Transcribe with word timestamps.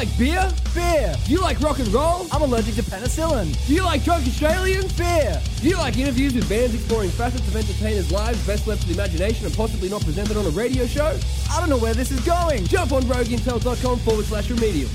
like 0.00 0.18
beer? 0.18 0.50
Beer. 0.74 1.14
Do 1.26 1.32
you 1.32 1.42
like 1.42 1.60
rock 1.60 1.78
and 1.78 1.88
roll? 1.88 2.26
I'm 2.32 2.40
allergic 2.40 2.74
to 2.76 2.82
penicillin. 2.82 3.54
Do 3.66 3.74
you 3.74 3.82
like 3.82 4.02
drunk 4.02 4.26
Australians? 4.26 4.94
Beer. 4.94 5.38
Do 5.60 5.68
you 5.68 5.76
like 5.76 5.98
interviews 5.98 6.32
with 6.32 6.48
bands 6.48 6.74
exploring 6.74 7.10
facets 7.10 7.46
of 7.46 7.54
entertainers' 7.54 8.10
lives 8.10 8.46
best 8.46 8.66
left 8.66 8.80
to 8.82 8.88
the 8.88 8.94
imagination 8.94 9.44
and 9.44 9.54
possibly 9.54 9.90
not 9.90 10.02
presented 10.02 10.38
on 10.38 10.46
a 10.46 10.50
radio 10.50 10.86
show? 10.86 11.18
I 11.50 11.60
don't 11.60 11.68
know 11.68 11.76
where 11.76 11.92
this 11.92 12.10
is 12.10 12.20
going. 12.20 12.64
Jump 12.64 12.92
on 12.92 13.02
rogueintel.com 13.02 13.98
forward 13.98 14.24
slash 14.24 14.48
remedial. 14.48 14.88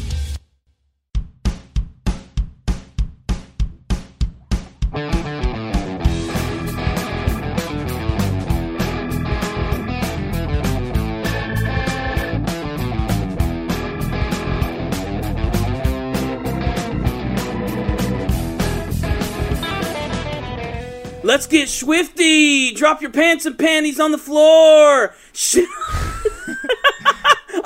Get 21.56 21.70
swifty. 21.70 22.74
Drop 22.74 23.02
your 23.02 23.12
pants 23.12 23.46
and 23.46 23.58
panties 23.58 24.00
on 24.00 24.12
the 24.12 24.18
floor. 24.18 25.16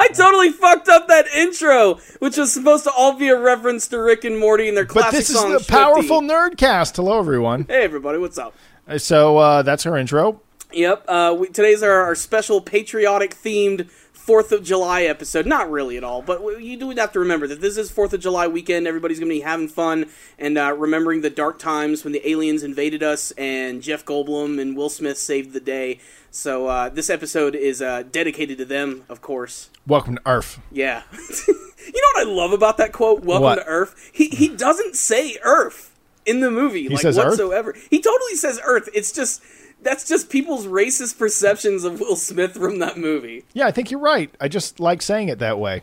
I 0.02 0.08
totally 0.14 0.52
fucked 0.52 0.88
up 0.88 1.08
that 1.08 1.28
intro, 1.36 1.96
which 2.20 2.38
was 2.38 2.54
supposed 2.54 2.84
to 2.86 2.92
all 2.92 3.14
be 3.18 3.30
a 3.30 3.38
reference 3.40 3.88
to 3.90 4.00
Rick 4.00 4.24
and 4.24 4.38
Morty 4.38 4.68
and 4.68 4.78
their 4.78 4.86
classic 4.86 5.12
But 5.12 5.18
this 5.18 5.30
is 5.30 5.36
song. 5.36 5.52
the 5.52 5.60
Swifty. 5.60 5.72
powerful 5.74 6.22
Nerdcast. 6.22 6.96
Hello, 6.96 7.20
everyone. 7.20 7.66
Hey 7.68 7.84
everybody, 7.84 8.18
what's 8.20 8.38
up? 8.38 8.56
So 8.98 9.38
uh, 9.38 9.62
that's 9.64 9.86
our 9.86 9.98
intro. 9.98 10.42
Yep. 10.72 11.06
Uh, 11.08 11.36
we, 11.40 11.48
today's 11.48 11.82
our, 11.84 12.04
our 12.04 12.16
special 12.16 12.62
patriotic 12.62 13.36
themed 13.36 13.90
Fourth 14.20 14.52
of 14.52 14.64
July 14.64 15.04
episode. 15.04 15.46
Not 15.46 15.72
really 15.72 15.98
at 15.98 16.04
all, 16.04 16.22
but 16.22 16.42
you 16.62 16.78
do 16.78 16.90
have 16.92 17.12
to 17.14 17.20
remember 17.20 17.48
that 17.48 17.62
this 17.62 17.78
is 17.78 17.90
Fourth 17.90 18.14
of 18.14 18.20
July 18.20 18.48
weekend. 18.48 18.86
Everybody's 18.86 19.20
going 19.20 19.30
to 19.30 19.36
be 19.36 19.42
having 19.42 19.68
fun 19.68 20.06
and 20.38 20.58
uh, 20.58 20.76
remembering 20.78 21.22
the 21.22 21.30
dark 21.30 21.58
times 21.58 22.04
when 22.04 22.14
the 22.14 22.30
aliens 22.30 22.62
invaded 22.62 23.02
us 23.02 23.32
and 23.32 23.82
Jeff 23.82 24.06
Goldblum 24.06 24.60
and 24.62 24.76
Will 24.78 24.90
Smith 24.90 25.18
saved 25.18 25.54
the 25.54 25.60
day. 25.60 26.00
So 26.32 26.68
uh, 26.68 26.90
this 26.90 27.10
episode 27.10 27.56
is 27.56 27.82
uh, 27.82 28.04
dedicated 28.12 28.58
to 28.60 28.66
them, 28.66 29.04
of 29.10 29.22
course. 29.22 29.70
Welcome 29.88 30.18
to 30.18 30.22
Earth. 30.28 30.60
Yeah. 30.72 31.04
you 31.48 31.54
know 32.02 32.10
what 32.14 32.28
I 32.28 32.30
love 32.30 32.52
about 32.52 32.78
that 32.78 32.92
quote? 32.92 33.24
Welcome 33.24 33.44
What? 33.44 33.56
to 33.56 33.66
Earth. 33.66 34.12
He 34.14 34.28
he 34.30 34.48
doesn't 34.50 34.96
say 34.96 35.38
Earth 35.44 35.98
in 36.26 36.42
the 36.42 36.52
movie 36.52 36.88
like 36.90 37.00
says 37.00 37.18
Earth? 37.18 37.26
whatsoever. 37.30 37.74
He 37.90 38.00
totally 38.00 38.36
says 38.36 38.60
Earth. 38.64 38.90
It's 38.94 39.12
just 39.12 39.42
that's 39.82 40.08
just 40.08 40.30
people's 40.30 40.68
racist 40.68 41.18
perceptions 41.18 41.84
of 41.84 42.00
Will 42.00 42.16
Smith 42.16 42.54
from 42.54 42.80
that 42.80 42.98
movie. 42.98 43.46
Yeah, 43.54 43.68
I 43.68 43.72
think 43.72 43.92
you're 43.92 44.00
right. 44.00 44.34
I 44.40 44.48
just 44.48 44.80
like 44.80 45.02
saying 45.02 45.30
it 45.30 45.40
that 45.40 45.60
way. 45.60 45.82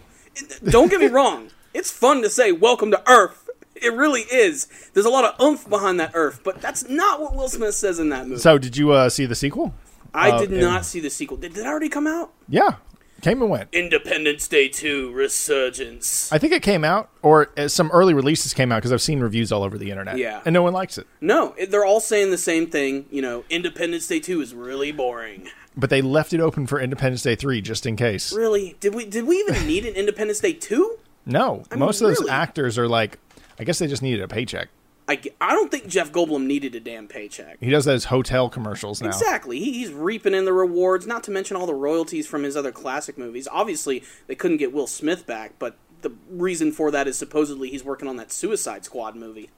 Don't 0.65 0.91
get 0.91 1.01
me 1.01 1.07
wrong. 1.07 1.49
It's 1.73 1.91
fun 1.91 2.23
to 2.23 2.31
say 2.31 2.53
welcome 2.53 2.91
to 2.91 3.11
Earth. 3.11 3.49
It 3.75 3.93
really 3.93 4.23
is. 4.23 4.67
There's 4.95 5.07
a 5.07 5.11
lot 5.11 5.25
of 5.25 5.41
oomph 5.41 5.69
behind 5.69 6.01
that 6.01 6.13
Earth, 6.15 6.41
but 6.43 6.61
that's 6.63 6.89
not 6.89 7.21
what 7.21 7.35
Will 7.35 7.49
Smith 7.49 7.75
says 7.75 7.99
in 7.99 8.09
that 8.09 8.27
movie. 8.27 8.41
So, 8.41 8.57
did 8.59 8.77
you 8.77 8.93
uh, 8.93 9.11
see 9.11 9.27
the 9.27 9.35
sequel? 9.35 9.75
I 10.15 10.31
uh, 10.31 10.39
did 10.41 10.53
and- 10.53 10.61
not 10.61 10.87
see 10.87 11.01
the 11.01 11.11
sequel. 11.11 11.37
Did, 11.37 11.53
did 11.55 11.61
it 11.61 11.67
already 11.67 11.91
come 11.91 12.07
out? 12.07 12.33
Yeah, 12.49 12.77
came 13.23 13.41
and 13.43 13.51
went. 13.51 13.69
Independence 13.73 14.47
Day 14.49 14.69
2 14.69 15.13
Resurgence. 15.13 16.31
I 16.33 16.39
think 16.39 16.53
it 16.53 16.63
came 16.63 16.85
out, 16.85 17.11
or 17.23 17.51
uh, 17.57 17.69
some 17.69 17.91
early 17.93 18.15
releases 18.15 18.55
came 18.55 18.73
out 18.73 18.77
because 18.77 18.93
I've 18.93 19.03
seen 19.03 19.21
reviews 19.21 19.53
all 19.53 19.63
over 19.63 19.79
the 19.79 19.91
internet. 19.91 20.19
Yeah. 20.19 20.43
and 20.45 20.53
no 20.53 20.63
one 20.63 20.73
likes 20.73 20.99
it. 20.99 21.07
No, 21.21 21.55
they're 21.69 21.85
all 21.85 22.01
saying 22.01 22.31
the 22.31 22.39
same 22.39 22.67
thing. 22.67 23.07
You 23.11 23.23
know, 23.23 23.45
Independence 23.51 24.07
Day 24.07 24.21
2 24.21 24.41
is 24.41 24.55
really 24.55 24.93
boring. 24.93 25.49
But 25.77 25.91
they 25.91 26.01
left 26.01 26.33
it 26.33 26.41
open 26.41 26.67
for 26.67 26.81
Independence 26.81 27.23
Day 27.23 27.37
three 27.37 27.61
just 27.61 27.85
in 27.85 27.97
case. 27.97 28.33
Really? 28.33 28.77
Did 28.81 28.95
we 28.95 29.05
did 29.05 29.27
we 29.27 29.37
even 29.37 29.67
need 29.67 29.85
an 29.85 29.95
Independence 29.95 30.41
Day 30.41 30.55
2? 30.55 30.99
No, 31.27 31.65
mean, 31.71 31.81
most 31.81 32.01
of 32.01 32.09
those 32.09 32.21
really? 32.21 32.31
actors 32.31 32.79
are 32.79 32.89
like, 32.89 33.19
I 33.59 33.65
guess 33.65 33.79
they 33.79 33.87
just 33.87 34.03
needed 34.03 34.23
a 34.23 34.29
paycheck. 34.29 34.69
I, 35.09 35.21
I 35.41 35.53
don't 35.53 35.71
think 35.71 35.87
Jeff 35.87 36.11
Goldblum 36.11 36.47
needed 36.47 36.75
a 36.75 36.81
damn 36.81 37.07
paycheck. 37.07 37.59
He 37.61 37.71
does 37.71 37.85
those 37.85 38.07
hotel 38.07 38.49
commercials 38.49 39.01
now. 39.01 39.09
Exactly. 39.09 39.61
He, 39.61 39.73
he's 39.75 39.93
reaping 39.93 40.35
in 40.35 40.45
the 40.45 40.53
rewards, 40.53 41.07
not 41.07 41.23
to 41.25 41.31
mention 41.31 41.57
all 41.57 41.67
the 41.67 41.75
royalties 41.75 42.27
from 42.27 42.43
his 42.43 42.57
other 42.57 42.73
classic 42.73 43.17
movies. 43.17 43.47
Obviously, 43.51 44.03
they 44.27 44.35
couldn't 44.35 44.57
get 44.57 44.73
Will 44.73 44.89
Smith 44.89 45.27
back, 45.27 45.53
but 45.59 45.77
the 46.03 46.13
reason 46.29 46.73
for 46.73 46.91
that 46.91 47.07
is 47.07 47.17
supposedly 47.17 47.71
he's 47.71 47.85
working 47.85 48.09
on 48.09 48.17
that 48.17 48.33
Suicide 48.33 48.85
Squad 48.85 49.15
movie. 49.15 49.51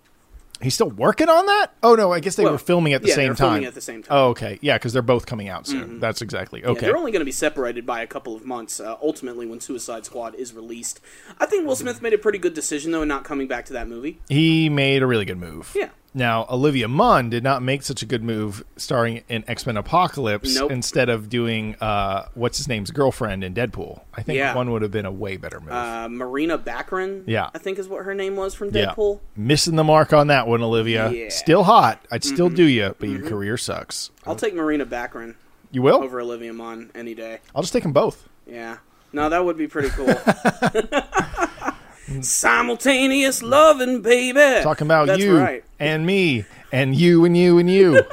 He's 0.61 0.75
still 0.75 0.91
working 0.91 1.29
on 1.29 1.47
that? 1.47 1.69
Oh 1.83 1.95
no, 1.95 2.13
I 2.13 2.21
guess 2.21 2.35
they 2.37 2.43
Well, 2.43 2.53
were 2.53 2.59
filming 2.59 2.93
at 2.93 3.03
the 3.03 3.09
yeah, 3.09 3.15
same 3.15 3.35
time. 3.37 3.51
filming 3.53 3.65
at 3.67 3.75
the 3.75 3.81
same 3.81 4.03
time. 4.03 4.09
Oh, 4.17 4.29
okay. 4.31 4.59
Yeah, 4.61 4.77
because 4.77 4.93
they're 4.93 5.03
both 5.03 5.25
coming 5.27 5.49
out 5.49 5.67
soon. 5.67 6.01
That's 6.01 6.21
exactly 6.21 6.61
Yeah, 6.63 6.69
okay. 6.71 6.87
they're 6.87 6.97
only 6.97 7.13
going 7.13 7.21
to 7.21 7.25
be 7.27 7.31
separated 7.33 7.87
by 7.87 8.03
a 8.03 8.07
couple 8.09 8.35
of 8.35 8.45
months, 8.45 8.81
uh, 8.81 8.97
ultimately, 9.03 9.47
when 9.47 9.61
Suicide 9.61 10.05
Squad 10.05 10.35
is 10.35 10.53
released. 10.53 11.01
I 11.39 11.47
think 11.47 11.67
Will 11.67 11.77
Smith 11.77 12.03
made 12.03 12.13
a 12.13 12.19
pretty 12.19 12.39
good 12.39 12.55
decision, 12.55 12.91
though, 12.93 13.03
in 13.03 13.09
not 13.09 13.23
coming 13.25 13.47
back 13.47 13.67
to 13.67 13.73
that 13.75 13.89
movie. 13.89 14.21
he 14.29 14.69
made 14.69 15.03
a 15.03 15.07
really 15.07 15.25
good 15.25 15.39
move. 15.39 15.73
Yeah. 15.77 15.91
Now, 16.15 16.47
Olivia 16.51 16.89
Munn 16.89 17.29
did 17.31 17.45
not 17.45 17.63
make 17.63 17.83
such 17.83 18.03
a 18.03 18.07
good 18.07 18.23
move 18.25 18.65
starring 18.77 19.23
in 19.29 19.45
X 19.47 19.67
Men 19.67 19.77
Apocalypse 19.77 20.55
Nope. 20.55 20.73
instead 20.73 21.09
of 21.11 21.29
doing 21.29 21.77
uh, 21.81 22.29
what's 22.35 22.57
his 22.59 22.67
name's 22.67 22.91
girlfriend 22.91 23.45
in 23.45 23.55
Deadpool. 23.55 24.01
I 24.15 24.23
think 24.23 24.39
Yeah. 24.39 24.55
one 24.55 24.71
would 24.73 24.83
have 24.83 24.91
been 24.91 25.05
a 25.07 25.13
way 25.13 25.37
better 25.37 25.61
move. 25.61 25.71
Uh, 25.71 26.09
Marina 26.09 26.59
Baccarin, 26.59 27.25
Yeah. 27.27 27.51
I 27.55 27.59
think 27.59 27.79
is 27.79 27.89
what 27.89 28.05
her 28.05 28.15
name 28.15 28.37
was 28.37 28.55
from 28.55 28.71
yeah. 28.75 28.87
Deadpool. 28.87 29.21
Missing 29.37 29.77
the 29.77 29.85
mark 29.85 30.13
on 30.13 30.29
that 30.29 30.49
one, 30.49 30.63
Olivia. 30.63 31.11
Yeah. 31.11 31.21
Mm-hmm. 31.27 31.31
Still 31.31 31.65
hot. 31.65 32.05
I'd 32.11 32.25
still 32.25 32.49
do 32.49 32.65
you, 32.65 32.95
but 32.99 33.09
your 33.09 33.23
career 33.29 33.57
sucks. 33.57 34.11
I'll 34.27 34.35
take 34.37 34.55
Marina 34.55 34.87
Baccarin 34.87 35.35
You 35.71 35.83
will? 35.83 36.03
over 36.03 36.21
Olivia 36.21 36.53
Munn 36.55 36.91
any 36.95 37.15
day. 37.15 37.39
I'll 37.55 37.63
just 37.63 37.73
take 37.75 37.83
them 37.83 37.93
both. 37.93 38.29
Yeah. 38.47 38.79
No, 39.13 39.29
that 39.29 39.45
would 39.45 39.57
be 39.59 39.67
pretty 39.67 39.91
cool. 39.91 40.07
Simultaneous 42.21 43.43
loving, 43.43 44.03
baby. 44.03 44.63
Talking 44.63 44.87
about 44.87 45.07
That's 45.09 45.21
you 45.23 45.39
right. 45.39 45.65
and 45.79 46.07
me 46.07 46.45
and 46.73 46.95
you 46.95 47.25
and 47.25 47.37
you 47.37 47.59
and 47.59 47.71
you. 47.71 48.03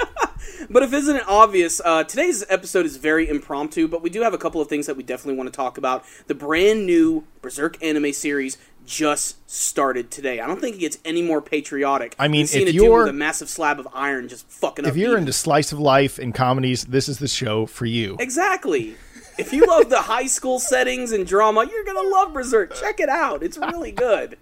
But 0.68 0.82
if 0.82 0.94
isn't 0.94 1.16
it 1.16 1.24
obvious, 1.28 1.80
uh, 1.86 2.04
today's 2.06 2.44
episode 2.50 2.88
is 2.88 2.98
very 2.98 3.30
impromptu, 3.30 3.88
but 3.88 4.02
we 4.02 4.10
do 4.10 4.22
have 4.24 4.34
a 4.34 4.38
couple 4.38 4.60
of 4.62 4.68
things 4.68 4.88
that 4.88 4.98
we 4.98 5.04
definitely 5.04 5.38
want 5.38 5.48
to 5.48 5.56
talk 5.56 5.78
about. 5.78 6.04
The 6.26 6.34
brand 6.34 6.88
new 6.88 7.24
Berserk 7.44 7.82
anime 7.84 8.12
series 8.14 8.58
just 8.84 9.48
started 9.50 10.10
today. 10.10 10.40
I 10.40 10.48
don't 10.48 10.60
think 10.60 10.76
it 10.78 10.80
gets 10.80 10.98
any 11.06 11.22
more 11.22 11.40
patriotic. 11.40 12.16
I 12.18 12.28
mean, 12.28 12.48
seeing 12.48 12.68
if 12.68 12.74
you're- 12.74 12.90
with 13.04 13.10
a 13.10 13.14
massive 13.14 13.48
slab 13.48 13.80
of 13.80 13.88
iron 13.94 14.28
just 14.28 14.50
fucking 14.50 14.86
up. 14.86 14.90
if 14.90 14.98
you're 14.98 15.10
people. 15.10 15.20
into 15.20 15.34
slice 15.34 15.72
of 15.72 15.80
life 15.80 16.18
and 16.18 16.34
comedies, 16.34 16.86
this 16.86 17.08
is 17.08 17.20
the 17.20 17.28
show 17.28 17.68
for 17.68 17.86
you. 17.86 18.18
Exactly. 18.20 18.96
If 19.38 19.52
you 19.54 19.66
love 19.66 19.90
the 19.90 20.02
high 20.02 20.28
school 20.28 20.60
settings 20.60 21.12
and 21.12 21.26
drama, 21.28 21.66
you're 21.70 21.84
gonna 21.84 22.08
love 22.08 22.34
Berserk. 22.34 22.74
Check 22.76 23.00
it 23.00 23.10
out; 23.10 23.44
it's 23.44 23.58
really 23.58 23.92
good. 23.92 24.38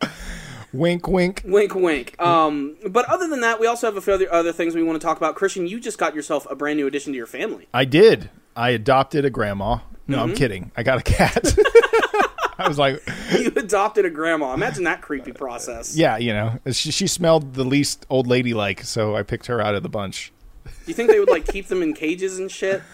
Wink, 0.72 1.08
wink. 1.08 1.44
Wink, 1.46 1.76
wink. 1.76 2.20
Um, 2.22 2.76
but 2.90 3.06
other 3.08 3.28
than 3.28 3.42
that, 3.42 3.60
we 3.60 3.68
also 3.68 3.86
have 3.88 3.96
a 3.96 4.02
few 4.02 4.14
other, 4.14 4.34
other 4.34 4.52
things 4.52 4.74
we 4.74 4.82
want 4.82 5.00
to 5.00 5.06
talk 5.06 5.18
about. 5.18 5.36
Christian, 5.36 5.68
you 5.68 5.80
just 5.80 6.00
got 6.00 6.16
yourself 6.16 6.48
a 6.50 6.56
brand 6.56 6.78
new 6.78 6.88
addition 6.88 7.14
to 7.14 7.18
your 7.18 7.28
family. 7.28 7.68
I 7.74 7.86
did. 7.86 8.32
I 8.56 8.72
adopted 8.72 9.24
a 9.26 9.30
grandma. 9.30 9.80
No, 10.08 10.18
Mm-hmm. 10.18 10.30
I'm 10.32 10.36
kidding. 10.36 10.72
I 10.76 10.82
got 10.84 10.98
a 11.00 11.04
cat. 11.04 11.56
I 12.58 12.68
was 12.68 12.78
like, 12.80 13.02
You 13.38 13.52
adopted 13.56 14.06
a 14.06 14.10
grandma. 14.10 14.54
Imagine 14.54 14.84
that 14.86 15.02
creepy 15.02 15.32
process. 15.32 15.96
yeah, 15.96 16.18
you 16.18 16.34
know, 16.34 16.60
she, 16.72 16.92
she 16.92 17.06
smelled 17.08 17.54
the 17.54 17.64
least 17.64 18.06
old 18.10 18.26
lady 18.28 18.54
like, 18.56 18.84
so 18.84 19.16
I 19.16 19.22
picked 19.24 19.46
her 19.48 19.62
out 19.62 19.76
of 19.76 19.84
the 19.84 19.90
bunch. 19.90 20.32
You 20.86 20.94
think 20.94 21.10
they 21.10 21.20
would 21.20 21.30
like 21.30 21.48
keep 21.48 21.68
them 21.68 21.82
in 21.82 21.94
cages 21.94 22.40
and 22.40 22.52
shit? 22.52 22.82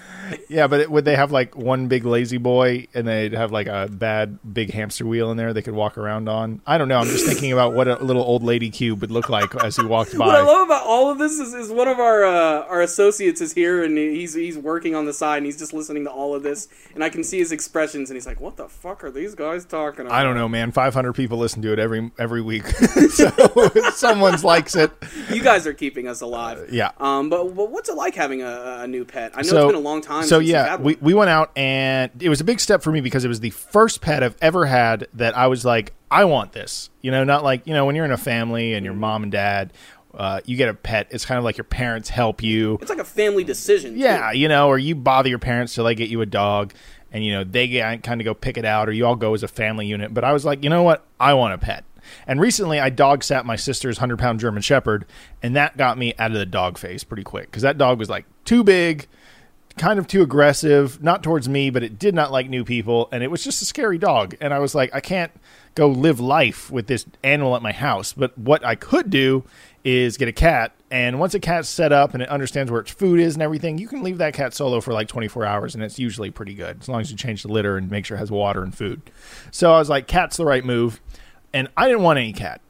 Yeah, 0.47 0.67
but 0.67 0.81
it, 0.81 0.91
would 0.91 1.05
they 1.05 1.15
have 1.15 1.31
like 1.31 1.55
one 1.55 1.87
big 1.87 2.05
lazy 2.05 2.37
boy 2.37 2.87
and 2.93 3.07
they'd 3.07 3.33
have 3.33 3.51
like 3.51 3.67
a 3.67 3.87
bad 3.89 4.39
big 4.53 4.71
hamster 4.71 5.05
wheel 5.05 5.31
in 5.31 5.37
there 5.37 5.53
they 5.53 5.61
could 5.61 5.73
walk 5.73 5.97
around 5.97 6.27
on? 6.29 6.61
I 6.65 6.77
don't 6.77 6.87
know. 6.87 6.97
I'm 6.97 7.07
just 7.07 7.25
thinking 7.25 7.51
about 7.51 7.73
what 7.73 7.87
a 7.87 7.95
little 8.03 8.23
old 8.23 8.43
lady 8.43 8.69
cube 8.69 9.01
would 9.01 9.11
look 9.11 9.29
like 9.29 9.55
as 9.63 9.75
he 9.75 9.85
walked 9.85 10.17
by. 10.17 10.27
What 10.27 10.35
I 10.35 10.41
love 10.41 10.67
about 10.67 10.85
all 10.85 11.09
of 11.09 11.17
this 11.17 11.39
is, 11.39 11.53
is 11.53 11.71
one 11.71 11.87
of 11.87 11.99
our 11.99 12.25
uh, 12.25 12.65
our 12.67 12.81
associates 12.81 13.41
is 13.41 13.53
here 13.53 13.83
and 13.83 13.97
he's 13.97 14.33
he's 14.33 14.57
working 14.57 14.95
on 14.95 15.05
the 15.05 15.13
side 15.13 15.37
and 15.37 15.45
he's 15.45 15.57
just 15.57 15.73
listening 15.73 16.03
to 16.05 16.11
all 16.11 16.35
of 16.35 16.43
this 16.43 16.67
and 16.93 17.03
I 17.03 17.09
can 17.09 17.23
see 17.23 17.39
his 17.39 17.51
expressions 17.51 18.09
and 18.09 18.15
he's 18.15 18.27
like, 18.27 18.41
"What 18.41 18.57
the 18.57 18.67
fuck 18.67 19.03
are 19.03 19.11
these 19.11 19.35
guys 19.35 19.65
talking 19.65 20.05
about?" 20.05 20.13
I 20.13 20.23
don't 20.23 20.35
know, 20.35 20.49
man. 20.49 20.71
500 20.71 21.13
people 21.13 21.37
listen 21.37 21.61
to 21.63 21.73
it 21.73 21.79
every 21.79 22.11
every 22.17 22.41
week, 22.41 22.65
so 23.09 23.29
someone's 23.93 24.43
likes 24.43 24.75
it. 24.75 24.91
You 25.31 25.41
guys 25.41 25.65
are 25.65 25.73
keeping 25.73 26.07
us 26.07 26.21
alive. 26.21 26.69
Yeah. 26.71 26.91
Um, 26.99 27.29
but, 27.29 27.55
but 27.55 27.69
what's 27.79 27.87
it 27.87 27.95
like 27.95 28.13
having 28.13 28.41
a, 28.41 28.79
a 28.81 28.87
new 28.87 29.05
pet? 29.05 29.31
I 29.35 29.41
know 29.41 29.47
so, 29.47 29.57
it's 29.57 29.71
been 29.71 29.81
a 29.81 29.83
long 29.83 30.01
time. 30.01 30.23
So 30.23 30.39
since 30.39 30.49
yeah, 30.49 30.71
had 30.71 30.83
we, 30.83 30.97
we 30.99 31.13
went 31.13 31.29
out 31.29 31.51
and 31.55 32.11
it 32.21 32.27
was 32.27 32.41
a 32.41 32.43
big 32.43 32.59
step 32.59 32.83
for 32.83 32.91
me 32.91 32.99
because 32.99 33.23
it 33.23 33.29
was 33.29 33.39
the 33.39 33.51
first 33.51 34.01
pet 34.01 34.21
I've 34.21 34.35
ever 34.41 34.65
had 34.65 35.07
that 35.13 35.37
I 35.37 35.47
was 35.47 35.63
like, 35.63 35.93
I 36.11 36.25
want 36.25 36.51
this. 36.51 36.89
You 37.01 37.11
know, 37.11 37.23
not 37.23 37.41
like 37.41 37.65
you 37.65 37.73
know 37.73 37.85
when 37.85 37.95
you're 37.95 38.03
in 38.03 38.11
a 38.11 38.17
family 38.17 38.73
and 38.73 38.83
your 38.83 38.89
Mm-hmm. 38.93 38.99
mom 39.01 39.23
and 39.23 39.31
dad, 39.31 39.71
uh, 40.13 40.41
you 40.43 40.57
get 40.57 40.67
a 40.67 40.73
pet. 40.73 41.07
It's 41.11 41.23
kind 41.23 41.37
of 41.37 41.45
like 41.45 41.55
your 41.57 41.63
parents 41.63 42.09
help 42.09 42.43
you. 42.43 42.77
It's 42.81 42.89
like 42.89 42.99
a 42.99 43.05
family 43.05 43.45
decision. 43.45 43.93
too. 43.93 43.99
Yeah, 43.99 44.31
you 44.33 44.49
know, 44.49 44.67
or 44.67 44.77
you 44.77 44.93
bother 44.95 45.29
your 45.29 45.39
parents 45.39 45.73
till 45.73 45.85
they 45.85 45.95
get 45.95 46.09
you 46.09 46.19
a 46.19 46.25
dog, 46.25 46.73
and 47.13 47.23
you 47.23 47.31
know 47.31 47.45
they 47.45 47.69
get, 47.69 48.03
kind 48.03 48.19
of 48.19 48.25
go 48.25 48.33
pick 48.33 48.57
it 48.57 48.65
out, 48.65 48.89
or 48.89 48.91
you 48.91 49.05
all 49.05 49.15
go 49.15 49.33
as 49.33 49.43
a 49.43 49.47
family 49.47 49.85
unit. 49.87 50.13
But 50.13 50.25
I 50.25 50.33
was 50.33 50.43
like, 50.43 50.65
you 50.65 50.69
know 50.69 50.83
what? 50.83 51.05
I 51.17 51.33
want 51.35 51.53
a 51.53 51.57
pet. 51.57 51.85
And 52.27 52.39
recently, 52.39 52.79
I 52.79 52.89
dog 52.89 53.23
sat 53.23 53.45
my 53.45 53.55
sister's 53.55 53.97
hundred 53.97 54.19
pound 54.19 54.39
German 54.39 54.61
Shepherd, 54.61 55.05
and 55.41 55.55
that 55.55 55.77
got 55.77 55.97
me 55.97 56.13
out 56.19 56.31
of 56.31 56.37
the 56.37 56.45
dog 56.45 56.77
phase 56.77 57.03
pretty 57.03 57.23
quick 57.23 57.45
because 57.45 57.63
that 57.63 57.77
dog 57.77 57.99
was 57.99 58.09
like 58.09 58.25
too 58.45 58.63
big, 58.63 59.07
kind 59.77 59.97
of 59.97 60.07
too 60.07 60.21
aggressive, 60.21 61.01
not 61.01 61.23
towards 61.23 61.49
me, 61.49 61.69
but 61.69 61.83
it 61.83 61.97
did 61.97 62.13
not 62.13 62.31
like 62.31 62.49
new 62.49 62.63
people, 62.63 63.09
and 63.11 63.23
it 63.23 63.31
was 63.31 63.43
just 63.43 63.61
a 63.61 63.65
scary 63.65 63.97
dog. 63.97 64.35
And 64.41 64.53
I 64.53 64.59
was 64.59 64.75
like, 64.75 64.93
I 64.93 64.99
can't 64.99 65.31
go 65.75 65.87
live 65.87 66.19
life 66.19 66.69
with 66.69 66.87
this 66.87 67.05
animal 67.23 67.55
at 67.55 67.61
my 67.61 67.71
house. 67.71 68.13
But 68.13 68.37
what 68.37 68.63
I 68.65 68.75
could 68.75 69.09
do 69.09 69.45
is 69.83 70.17
get 70.17 70.27
a 70.27 70.33
cat, 70.33 70.73
and 70.91 71.19
once 71.19 71.33
a 71.33 71.39
cat's 71.39 71.69
set 71.69 71.93
up 71.93 72.13
and 72.13 72.21
it 72.21 72.29
understands 72.29 72.69
where 72.69 72.81
its 72.81 72.91
food 72.91 73.19
is 73.19 73.35
and 73.35 73.41
everything, 73.41 73.77
you 73.77 73.87
can 73.87 74.03
leave 74.03 74.17
that 74.17 74.33
cat 74.33 74.53
solo 74.53 74.81
for 74.81 74.91
like 74.91 75.07
24 75.07 75.45
hours, 75.45 75.73
and 75.73 75.83
it's 75.83 75.97
usually 75.97 76.29
pretty 76.29 76.53
good 76.53 76.81
as 76.81 76.89
long 76.89 76.99
as 76.99 77.09
you 77.09 77.17
change 77.17 77.43
the 77.43 77.47
litter 77.47 77.77
and 77.77 77.89
make 77.89 78.05
sure 78.05 78.17
it 78.17 78.19
has 78.19 78.31
water 78.31 78.61
and 78.61 78.75
food. 78.75 79.01
So 79.51 79.71
I 79.71 79.79
was 79.79 79.89
like, 79.89 80.07
cat's 80.07 80.35
the 80.35 80.45
right 80.45 80.65
move, 80.65 80.99
and 81.53 81.67
I 81.77 81.87
didn't 81.87 82.03
want 82.03 82.19
any 82.19 82.33
cat. 82.33 82.61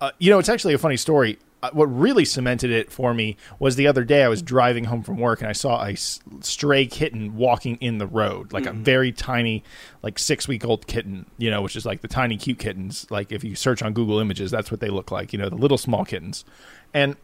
Uh, 0.00 0.10
you 0.18 0.30
know, 0.30 0.38
it's 0.38 0.48
actually 0.48 0.74
a 0.74 0.78
funny 0.78 0.96
story. 0.96 1.38
Uh, 1.62 1.68
what 1.74 1.84
really 1.86 2.24
cemented 2.24 2.70
it 2.70 2.90
for 2.90 3.12
me 3.12 3.36
was 3.58 3.76
the 3.76 3.86
other 3.86 4.02
day 4.02 4.22
I 4.24 4.28
was 4.28 4.40
driving 4.40 4.84
home 4.84 5.02
from 5.02 5.18
work 5.18 5.40
and 5.40 5.48
I 5.48 5.52
saw 5.52 5.84
a 5.84 5.90
s- 5.90 6.20
stray 6.40 6.86
kitten 6.86 7.36
walking 7.36 7.76
in 7.82 7.98
the 7.98 8.06
road, 8.06 8.54
like 8.54 8.64
a 8.64 8.72
very 8.72 9.12
tiny, 9.12 9.62
like 10.02 10.18
six 10.18 10.48
week 10.48 10.64
old 10.64 10.86
kitten, 10.86 11.26
you 11.36 11.50
know, 11.50 11.60
which 11.60 11.76
is 11.76 11.84
like 11.84 12.00
the 12.00 12.08
tiny 12.08 12.38
cute 12.38 12.58
kittens. 12.58 13.06
Like 13.10 13.30
if 13.30 13.44
you 13.44 13.54
search 13.54 13.82
on 13.82 13.92
Google 13.92 14.20
Images, 14.20 14.50
that's 14.50 14.70
what 14.70 14.80
they 14.80 14.88
look 14.88 15.10
like, 15.10 15.34
you 15.34 15.38
know, 15.38 15.50
the 15.50 15.56
little 15.56 15.76
small 15.76 16.06
kittens. 16.06 16.46
And 16.94 17.16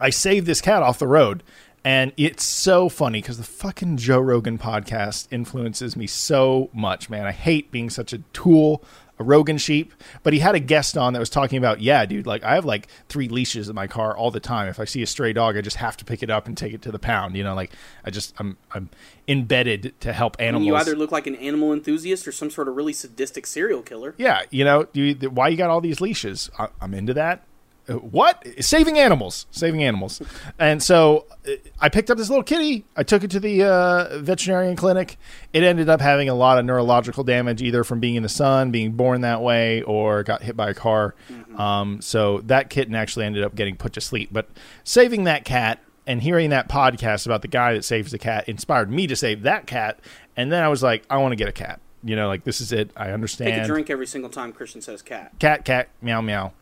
I 0.00 0.10
saved 0.10 0.46
this 0.46 0.60
cat 0.60 0.84
off 0.84 1.00
the 1.00 1.08
road. 1.08 1.42
And 1.84 2.12
it's 2.16 2.44
so 2.44 2.88
funny 2.88 3.20
because 3.20 3.38
the 3.38 3.44
fucking 3.44 3.96
Joe 3.96 4.20
Rogan 4.20 4.58
podcast 4.58 5.26
influences 5.32 5.96
me 5.96 6.06
so 6.06 6.70
much, 6.72 7.08
man. 7.08 7.24
I 7.26 7.32
hate 7.32 7.70
being 7.72 7.88
such 7.90 8.12
a 8.12 8.18
tool, 8.32 8.84
a 9.18 9.24
Rogan 9.24 9.58
sheep. 9.58 9.92
But 10.22 10.32
he 10.32 10.38
had 10.38 10.54
a 10.54 10.60
guest 10.60 10.96
on 10.96 11.12
that 11.12 11.18
was 11.18 11.30
talking 11.30 11.58
about, 11.58 11.80
yeah, 11.80 12.04
dude, 12.06 12.26
like 12.26 12.42
I 12.44 12.54
have 12.54 12.64
like 12.64 12.88
three 13.08 13.28
leashes 13.28 13.68
in 13.68 13.74
my 13.74 13.86
car 13.86 14.16
all 14.16 14.30
the 14.30 14.40
time. 14.40 14.68
If 14.68 14.78
I 14.80 14.84
see 14.84 15.02
a 15.02 15.06
stray 15.06 15.32
dog, 15.32 15.56
I 15.56 15.60
just 15.60 15.76
have 15.76 15.96
to 15.98 16.04
pick 16.04 16.22
it 16.22 16.30
up 16.30 16.46
and 16.46 16.56
take 16.56 16.72
it 16.72 16.82
to 16.82 16.92
the 16.92 16.98
pound. 16.98 17.36
You 17.36 17.44
know, 17.44 17.54
like 17.54 17.72
I 18.04 18.10
just 18.10 18.34
I'm 18.38 18.56
I'm 18.72 18.90
embedded 19.26 19.94
to 20.00 20.12
help 20.12 20.36
And 20.38 20.48
animals. 20.48 20.66
you 20.66 20.74
either 20.76 20.96
look 20.96 21.12
like 21.12 21.26
an 21.26 21.36
animal 21.36 21.72
enthusiast 21.72 22.26
or 22.26 22.32
some 22.32 22.50
sort 22.50 22.68
of 22.68 22.76
really 22.76 22.92
sadistic 22.92 23.46
serial 23.46 23.82
killer. 23.82 24.14
Yeah, 24.16 24.42
you 24.50 24.64
know, 24.64 24.86
you, 24.92 25.14
why 25.30 25.48
you 25.48 25.56
got 25.56 25.70
all 25.70 25.80
these 25.80 26.00
leashes? 26.00 26.50
I, 26.58 26.68
I'm 26.80 26.94
into 26.94 27.14
that. 27.14 27.42
Uh, 27.88 27.94
What? 27.94 28.46
Saving 28.60 28.98
animals, 28.98 29.46
saving 29.50 29.82
animals. 29.82 30.20
And 30.58 30.82
so 30.82 31.26
uh, 31.46 31.52
I 31.80 31.88
picked 31.88 32.10
up 32.10 32.18
this 32.18 32.28
little 32.28 32.44
kitty. 32.44 32.84
I 32.96 33.02
took 33.02 33.24
it 33.24 33.30
to 33.32 33.40
the 33.40 33.64
uh, 33.64 34.18
veterinarian 34.18 34.76
clinic. 34.76 35.16
It 35.52 35.62
ended 35.62 35.88
up 35.88 36.00
having 36.00 36.28
a 36.28 36.34
lot 36.34 36.58
of 36.58 36.64
neurological 36.64 37.24
damage, 37.24 37.62
either 37.62 37.84
from 37.84 38.00
being 38.00 38.16
in 38.16 38.22
the 38.22 38.28
sun, 38.28 38.70
being 38.70 38.92
born 38.92 39.22
that 39.22 39.40
way, 39.42 39.82
or 39.82 40.22
got 40.22 40.42
hit 40.42 40.56
by 40.56 40.70
a 40.70 40.74
car. 40.74 41.14
Um, 41.56 42.00
so 42.00 42.40
that 42.42 42.70
kitten 42.70 42.94
actually 42.94 43.24
ended 43.26 43.42
up 43.44 43.54
getting 43.54 43.76
put 43.76 43.92
to 43.94 44.00
sleep. 44.00 44.28
But 44.32 44.48
saving 44.84 45.24
that 45.24 45.44
cat 45.44 45.80
and 46.06 46.22
hearing 46.22 46.50
that 46.50 46.68
podcast 46.68 47.26
about 47.26 47.42
the 47.42 47.48
guy 47.48 47.74
that 47.74 47.84
saves 47.84 48.12
the 48.12 48.18
cat 48.18 48.48
inspired 48.48 48.90
me 48.90 49.06
to 49.06 49.16
save 49.16 49.42
that 49.42 49.66
cat. 49.66 49.98
And 50.36 50.52
then 50.52 50.62
I 50.62 50.68
was 50.68 50.82
like, 50.82 51.04
I 51.10 51.16
want 51.18 51.32
to 51.32 51.36
get 51.36 51.48
a 51.48 51.52
cat. 51.52 51.80
You 52.04 52.14
know, 52.14 52.28
like 52.28 52.44
this 52.44 52.60
is 52.60 52.70
it. 52.72 52.90
I 52.96 53.10
understand 53.10 53.54
Take 53.54 53.64
a 53.64 53.66
drink 53.66 53.90
every 53.90 54.06
single 54.06 54.30
time 54.30 54.52
Christian 54.52 54.80
says 54.80 55.02
cat. 55.02 55.32
cat, 55.40 55.64
cat, 55.64 55.88
meow, 56.00 56.20
meow. 56.20 56.52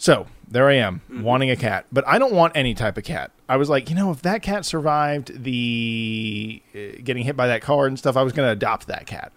So 0.00 0.26
there 0.48 0.66
I 0.66 0.76
am, 0.76 1.02
wanting 1.10 1.50
a 1.50 1.56
cat, 1.56 1.84
but 1.92 2.08
I 2.08 2.18
don't 2.18 2.32
want 2.32 2.56
any 2.56 2.72
type 2.72 2.96
of 2.96 3.04
cat. 3.04 3.32
I 3.50 3.58
was 3.58 3.68
like, 3.68 3.90
you 3.90 3.94
know, 3.94 4.10
if 4.10 4.22
that 4.22 4.40
cat 4.40 4.64
survived 4.64 5.44
the 5.44 6.62
uh, 6.74 7.02
getting 7.04 7.22
hit 7.24 7.36
by 7.36 7.46
that 7.48 7.60
car 7.60 7.86
and 7.86 7.98
stuff, 7.98 8.16
I 8.16 8.22
was 8.22 8.32
going 8.32 8.46
to 8.48 8.52
adopt 8.52 8.86
that 8.86 9.06
cat. 9.06 9.30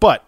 But 0.00 0.24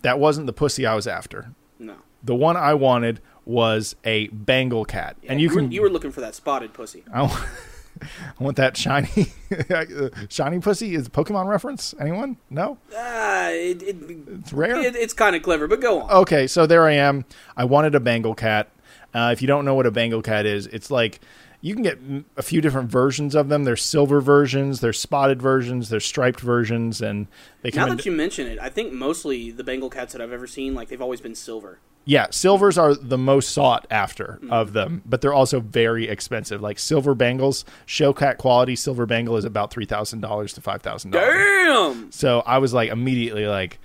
that 0.00 0.18
wasn't 0.18 0.46
the 0.46 0.54
pussy 0.54 0.86
I 0.86 0.94
was 0.94 1.06
after. 1.06 1.52
No. 1.78 1.96
The 2.24 2.34
one 2.34 2.56
I 2.56 2.72
wanted 2.72 3.20
was 3.44 3.94
a 4.04 4.28
Bengal 4.28 4.86
cat, 4.86 5.18
and 5.28 5.38
you 5.38 5.50
were, 5.50 5.56
can 5.56 5.70
you 5.70 5.82
were 5.82 5.90
looking 5.90 6.10
for 6.10 6.22
that 6.22 6.34
spotted 6.34 6.72
pussy. 6.72 7.04
I 7.12 7.28
I 8.02 8.06
want 8.42 8.56
that 8.56 8.76
shiny, 8.76 9.26
shiny 10.28 10.58
pussy. 10.60 10.94
Is 10.94 11.08
Pokemon 11.08 11.46
reference? 11.46 11.94
Anyone? 12.00 12.36
No, 12.50 12.78
Ah, 12.96 13.48
it, 13.50 13.82
it, 13.82 13.96
it's 14.28 14.52
rare. 14.52 14.76
it, 14.80 14.96
it's 14.96 15.14
kind 15.14 15.34
of 15.36 15.42
clever, 15.42 15.66
but 15.68 15.80
go 15.80 16.02
on. 16.02 16.10
okay, 16.10 16.46
so 16.46 16.66
there 16.66 16.86
I 16.86 16.92
am. 16.92 17.24
I 17.56 17.64
wanted 17.64 17.94
a 17.94 18.00
Bengal 18.00 18.34
cat. 18.34 18.68
Uh, 19.14 19.30
if 19.32 19.42
you 19.42 19.48
don't 19.48 19.64
know 19.64 19.74
what 19.74 19.86
a 19.86 19.90
Bengal 19.90 20.22
cat 20.22 20.46
is, 20.46 20.66
it's 20.68 20.90
like 20.90 21.20
you 21.60 21.74
can 21.74 21.82
get 21.82 21.98
a 22.36 22.42
few 22.42 22.60
different 22.60 22.90
versions 22.90 23.34
of 23.34 23.48
them. 23.48 23.64
There's 23.64 23.82
silver 23.82 24.20
versions, 24.20 24.80
there's 24.80 24.98
spotted 24.98 25.40
versions, 25.42 25.90
there's 25.90 26.04
striped 26.04 26.40
versions, 26.40 27.00
and 27.02 27.26
they 27.62 27.70
now 27.70 27.82
come 27.82 27.90
in. 27.92 27.96
that 27.98 28.06
you 28.06 28.12
mention 28.12 28.46
it, 28.46 28.58
I 28.58 28.68
think 28.68 28.92
mostly 28.92 29.50
the 29.50 29.62
Bengal 29.64 29.90
cats 29.90 30.12
that 30.14 30.22
I've 30.22 30.32
ever 30.32 30.46
seen, 30.46 30.74
like 30.74 30.88
they've 30.88 31.02
always 31.02 31.20
been 31.20 31.34
silver. 31.34 31.78
Yeah, 32.04 32.26
silvers 32.30 32.78
are 32.78 32.94
the 32.94 33.16
most 33.16 33.50
sought 33.50 33.86
after 33.90 34.40
of 34.50 34.72
them, 34.72 35.02
but 35.06 35.20
they're 35.20 35.32
also 35.32 35.60
very 35.60 36.08
expensive. 36.08 36.60
Like 36.60 36.78
silver 36.78 37.14
Bengals, 37.14 37.64
show 37.86 38.12
cat 38.12 38.38
quality 38.38 38.74
silver 38.74 39.06
Bengal 39.06 39.36
is 39.36 39.44
about 39.44 39.70
three 39.70 39.84
thousand 39.86 40.20
dollars 40.20 40.52
to 40.54 40.60
five 40.60 40.82
thousand 40.82 41.12
dollars. 41.12 41.32
Damn. 41.32 42.10
So 42.10 42.40
I 42.44 42.58
was 42.58 42.74
like 42.74 42.90
immediately 42.90 43.46
like, 43.46 43.78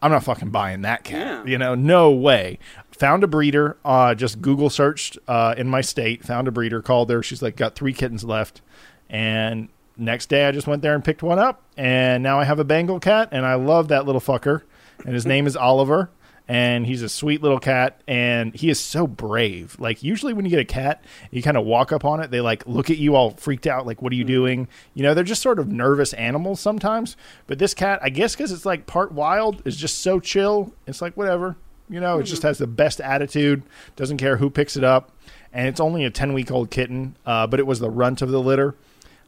I'm 0.00 0.10
not 0.10 0.24
fucking 0.24 0.50
buying 0.50 0.82
that 0.82 1.04
cat. 1.04 1.46
Yeah. 1.46 1.50
You 1.50 1.58
know, 1.58 1.74
no 1.74 2.10
way. 2.10 2.58
Found 2.92 3.22
a 3.22 3.26
breeder. 3.26 3.76
Uh, 3.84 4.14
just 4.14 4.40
Google 4.40 4.70
searched 4.70 5.18
uh, 5.28 5.54
in 5.58 5.68
my 5.68 5.82
state. 5.82 6.24
Found 6.24 6.48
a 6.48 6.50
breeder. 6.50 6.80
Called 6.80 7.10
her. 7.10 7.22
She's 7.22 7.42
like, 7.42 7.56
got 7.56 7.74
three 7.74 7.92
kittens 7.92 8.24
left. 8.24 8.62
And 9.10 9.68
next 9.96 10.28
day, 10.30 10.46
I 10.46 10.52
just 10.52 10.66
went 10.66 10.82
there 10.82 10.94
and 10.94 11.04
picked 11.04 11.22
one 11.22 11.38
up. 11.38 11.62
And 11.76 12.22
now 12.22 12.40
I 12.40 12.44
have 12.44 12.58
a 12.58 12.64
Bengal 12.64 12.98
cat, 13.00 13.28
and 13.32 13.44
I 13.44 13.54
love 13.56 13.88
that 13.88 14.06
little 14.06 14.20
fucker. 14.20 14.62
And 15.04 15.14
his 15.14 15.26
name 15.26 15.46
is 15.46 15.56
Oliver. 15.56 16.10
And 16.50 16.86
he's 16.86 17.02
a 17.02 17.10
sweet 17.10 17.42
little 17.42 17.58
cat, 17.58 18.00
and 18.08 18.54
he 18.54 18.70
is 18.70 18.80
so 18.80 19.06
brave. 19.06 19.76
Like 19.78 20.02
usually, 20.02 20.32
when 20.32 20.46
you 20.46 20.50
get 20.50 20.60
a 20.60 20.64
cat, 20.64 21.04
you 21.30 21.42
kind 21.42 21.58
of 21.58 21.66
walk 21.66 21.92
up 21.92 22.06
on 22.06 22.20
it. 22.20 22.30
They 22.30 22.40
like 22.40 22.66
look 22.66 22.88
at 22.88 22.96
you 22.96 23.16
all 23.16 23.32
freaked 23.32 23.66
out, 23.66 23.86
like, 23.86 24.00
"What 24.00 24.12
are 24.12 24.16
you 24.16 24.24
doing?" 24.24 24.66
You 24.94 25.02
know, 25.02 25.12
they're 25.12 25.24
just 25.24 25.42
sort 25.42 25.58
of 25.58 25.68
nervous 25.68 26.14
animals 26.14 26.58
sometimes. 26.58 27.18
But 27.46 27.58
this 27.58 27.74
cat, 27.74 27.98
I 28.02 28.08
guess, 28.08 28.34
because 28.34 28.50
it's 28.50 28.64
like 28.64 28.86
part 28.86 29.12
wild, 29.12 29.60
is 29.66 29.76
just 29.76 30.00
so 30.00 30.20
chill. 30.20 30.72
It's 30.86 31.02
like 31.02 31.18
whatever. 31.18 31.56
You 31.90 32.00
know, 32.00 32.18
it 32.18 32.24
just 32.24 32.42
has 32.44 32.56
the 32.56 32.66
best 32.66 33.00
attitude. 33.02 33.62
Doesn't 33.96 34.16
care 34.16 34.38
who 34.38 34.48
picks 34.48 34.74
it 34.76 34.84
up, 34.84 35.12
and 35.52 35.68
it's 35.68 35.80
only 35.80 36.04
a 36.06 36.10
ten 36.10 36.32
week 36.32 36.50
old 36.50 36.70
kitten. 36.70 37.14
Uh, 37.26 37.46
but 37.46 37.60
it 37.60 37.66
was 37.66 37.78
the 37.78 37.90
runt 37.90 38.22
of 38.22 38.30
the 38.30 38.40
litter. 38.40 38.74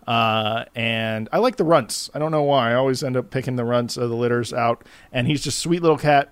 Uh, 0.07 0.65
and 0.75 1.29
I 1.33 1.39
like 1.39 1.57
the 1.57 1.65
runts. 1.65 2.11
I 2.15 2.19
don't 2.19 2.33
know 2.33 2.43
why. 2.43 2.71
I 2.73 2.75
always 2.75 3.05
end 3.05 3.17
up 3.17 3.31
picking 3.31 3.57
the 3.57 3.65
runts 3.65 3.97
of 3.97 4.09
the 4.09 4.17
litters 4.17 4.53
out. 4.53 4.85
And 5.13 5.27
he's 5.27 5.43
just 5.43 5.59
sweet 5.59 5.83
little 5.83 5.99
cat. 5.99 6.31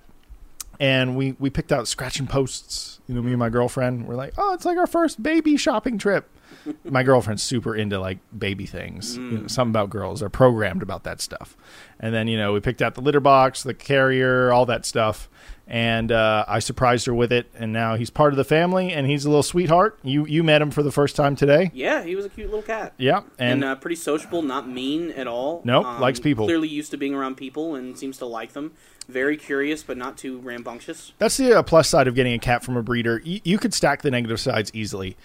And 0.80 1.16
we, 1.16 1.32
we 1.38 1.50
picked 1.50 1.72
out 1.72 1.88
scratching 1.88 2.26
posts. 2.26 3.00
You 3.08 3.14
know, 3.14 3.22
me 3.22 3.30
and 3.30 3.38
my 3.38 3.48
girlfriend 3.48 4.06
were 4.06 4.14
like, 4.14 4.34
oh, 4.38 4.54
it's 4.54 4.64
like 4.64 4.78
our 4.78 4.86
first 4.86 5.22
baby 5.22 5.56
shopping 5.56 5.98
trip. 5.98 6.30
my 6.84 7.02
girlfriend's 7.02 7.42
super 7.42 7.74
into 7.74 7.98
like 7.98 8.18
baby 8.36 8.66
things. 8.66 9.16
You 9.16 9.22
know, 9.22 9.46
something 9.46 9.72
about 9.72 9.90
girls. 9.90 10.20
They're 10.20 10.28
programmed 10.28 10.82
about 10.82 11.04
that 11.04 11.20
stuff. 11.20 11.56
And 12.00 12.14
then, 12.14 12.28
you 12.28 12.36
know, 12.38 12.52
we 12.52 12.60
picked 12.60 12.82
out 12.82 12.94
the 12.94 13.00
litter 13.00 13.20
box, 13.20 13.62
the 13.62 13.74
carrier, 13.74 14.52
all 14.52 14.66
that 14.66 14.84
stuff. 14.86 15.28
And 15.66 16.10
uh, 16.10 16.46
I 16.48 16.60
surprised 16.60 17.04
her 17.06 17.14
with 17.14 17.30
it. 17.30 17.50
And 17.54 17.72
now 17.72 17.96
he's 17.96 18.08
part 18.08 18.32
of 18.32 18.38
the 18.38 18.44
family 18.44 18.92
and 18.92 19.06
he's 19.06 19.24
a 19.26 19.28
little 19.28 19.42
sweetheart. 19.42 19.98
You 20.02 20.26
you 20.26 20.42
met 20.42 20.62
him 20.62 20.70
for 20.70 20.82
the 20.82 20.92
first 20.92 21.14
time 21.14 21.36
today. 21.36 21.70
Yeah, 21.74 22.02
he 22.04 22.14
was 22.14 22.24
a 22.24 22.30
cute 22.30 22.46
little 22.46 22.62
cat. 22.62 22.94
Yeah. 22.96 23.18
And, 23.38 23.62
And, 23.62 23.64
uh, 23.64 23.74
pretty 23.76 23.96
sociable, 23.96 24.40
not 24.42 24.68
mean 24.68 25.10
at 25.10 25.26
all. 25.26 25.62
Um, 25.68 26.00
likes 26.00 26.20
people. 26.20 26.46
Clearly 26.46 26.68
used 26.68 26.90
to 26.92 26.96
being 26.96 27.14
around 27.14 27.36
people 27.36 27.74
and 27.74 27.98
seems 27.98 28.16
to 28.18 28.26
like 28.26 28.52
them. 28.52 28.72
Very 29.08 29.36
curious, 29.38 29.82
but 29.82 29.96
not 29.96 30.18
too 30.18 30.38
rambunctious. 30.40 31.12
That's 31.18 31.36
the 31.38 31.58
uh, 31.58 31.62
plus 31.62 31.88
side 31.88 32.08
of 32.08 32.14
getting 32.14 32.34
a 32.34 32.38
cat 32.38 32.62
from 32.62 32.76
a 32.76 32.82
breeder. 32.82 33.22
Y- 33.24 33.40
you 33.44 33.56
could 33.58 33.72
stack 33.72 34.02
the 34.02 34.10
negative 34.10 34.38
sides 34.38 34.70
easily. 34.74 35.16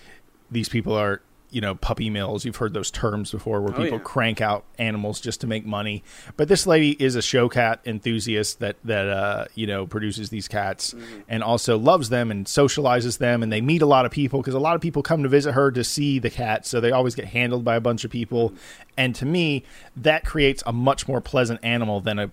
These 0.49 0.69
people 0.69 0.93
are, 0.93 1.21
you 1.49 1.59
know, 1.59 1.75
puppy 1.75 2.09
mills. 2.09 2.45
You've 2.45 2.55
heard 2.55 2.73
those 2.73 2.89
terms 2.89 3.31
before 3.31 3.59
where 3.61 3.73
Oh, 3.73 3.77
people 3.77 3.97
yeah. 3.97 4.03
crank 4.03 4.39
out 4.39 4.63
animals 4.79 5.19
just 5.19 5.41
to 5.41 5.47
make 5.47 5.65
money. 5.65 6.01
But 6.37 6.47
this 6.47 6.65
lady 6.65 6.91
is 6.91 7.15
a 7.17 7.21
show 7.21 7.49
cat 7.49 7.81
enthusiast 7.85 8.59
that 8.59 8.77
that 8.85 9.07
uh, 9.09 9.45
you 9.53 9.67
know 9.67 9.85
produces 9.85 10.29
these 10.29 10.47
cats 10.47 10.93
Mm-hmm. 10.93 11.19
and 11.27 11.43
also 11.43 11.77
loves 11.77 12.07
them 12.07 12.31
and 12.31 12.45
socializes 12.45 13.17
them. 13.17 13.43
And 13.43 13.51
they 13.51 13.59
meet 13.61 13.81
a 13.81 13.85
lot 13.85 14.05
of 14.05 14.11
people 14.13 14.39
because 14.39 14.53
a 14.53 14.59
lot 14.59 14.75
of 14.75 14.81
people 14.81 15.03
come 15.03 15.23
to 15.23 15.29
visit 15.29 15.51
her 15.51 15.71
to 15.71 15.83
see 15.83 16.19
the 16.19 16.29
cat. 16.29 16.65
So 16.65 16.79
they 16.79 16.91
always 16.91 17.15
get 17.15 17.25
handled 17.25 17.65
by 17.65 17.75
a 17.75 17.81
bunch 17.81 18.05
of 18.05 18.11
people. 18.11 18.51
Mm-hmm. 18.51 18.57
And 18.97 19.15
to 19.15 19.25
me, 19.25 19.63
that 19.97 20.23
creates 20.23 20.63
a 20.65 20.71
much 20.71 21.05
more 21.07 21.19
pleasant 21.19 21.59
animal 21.63 21.99
than 21.99 22.17
a 22.17 22.31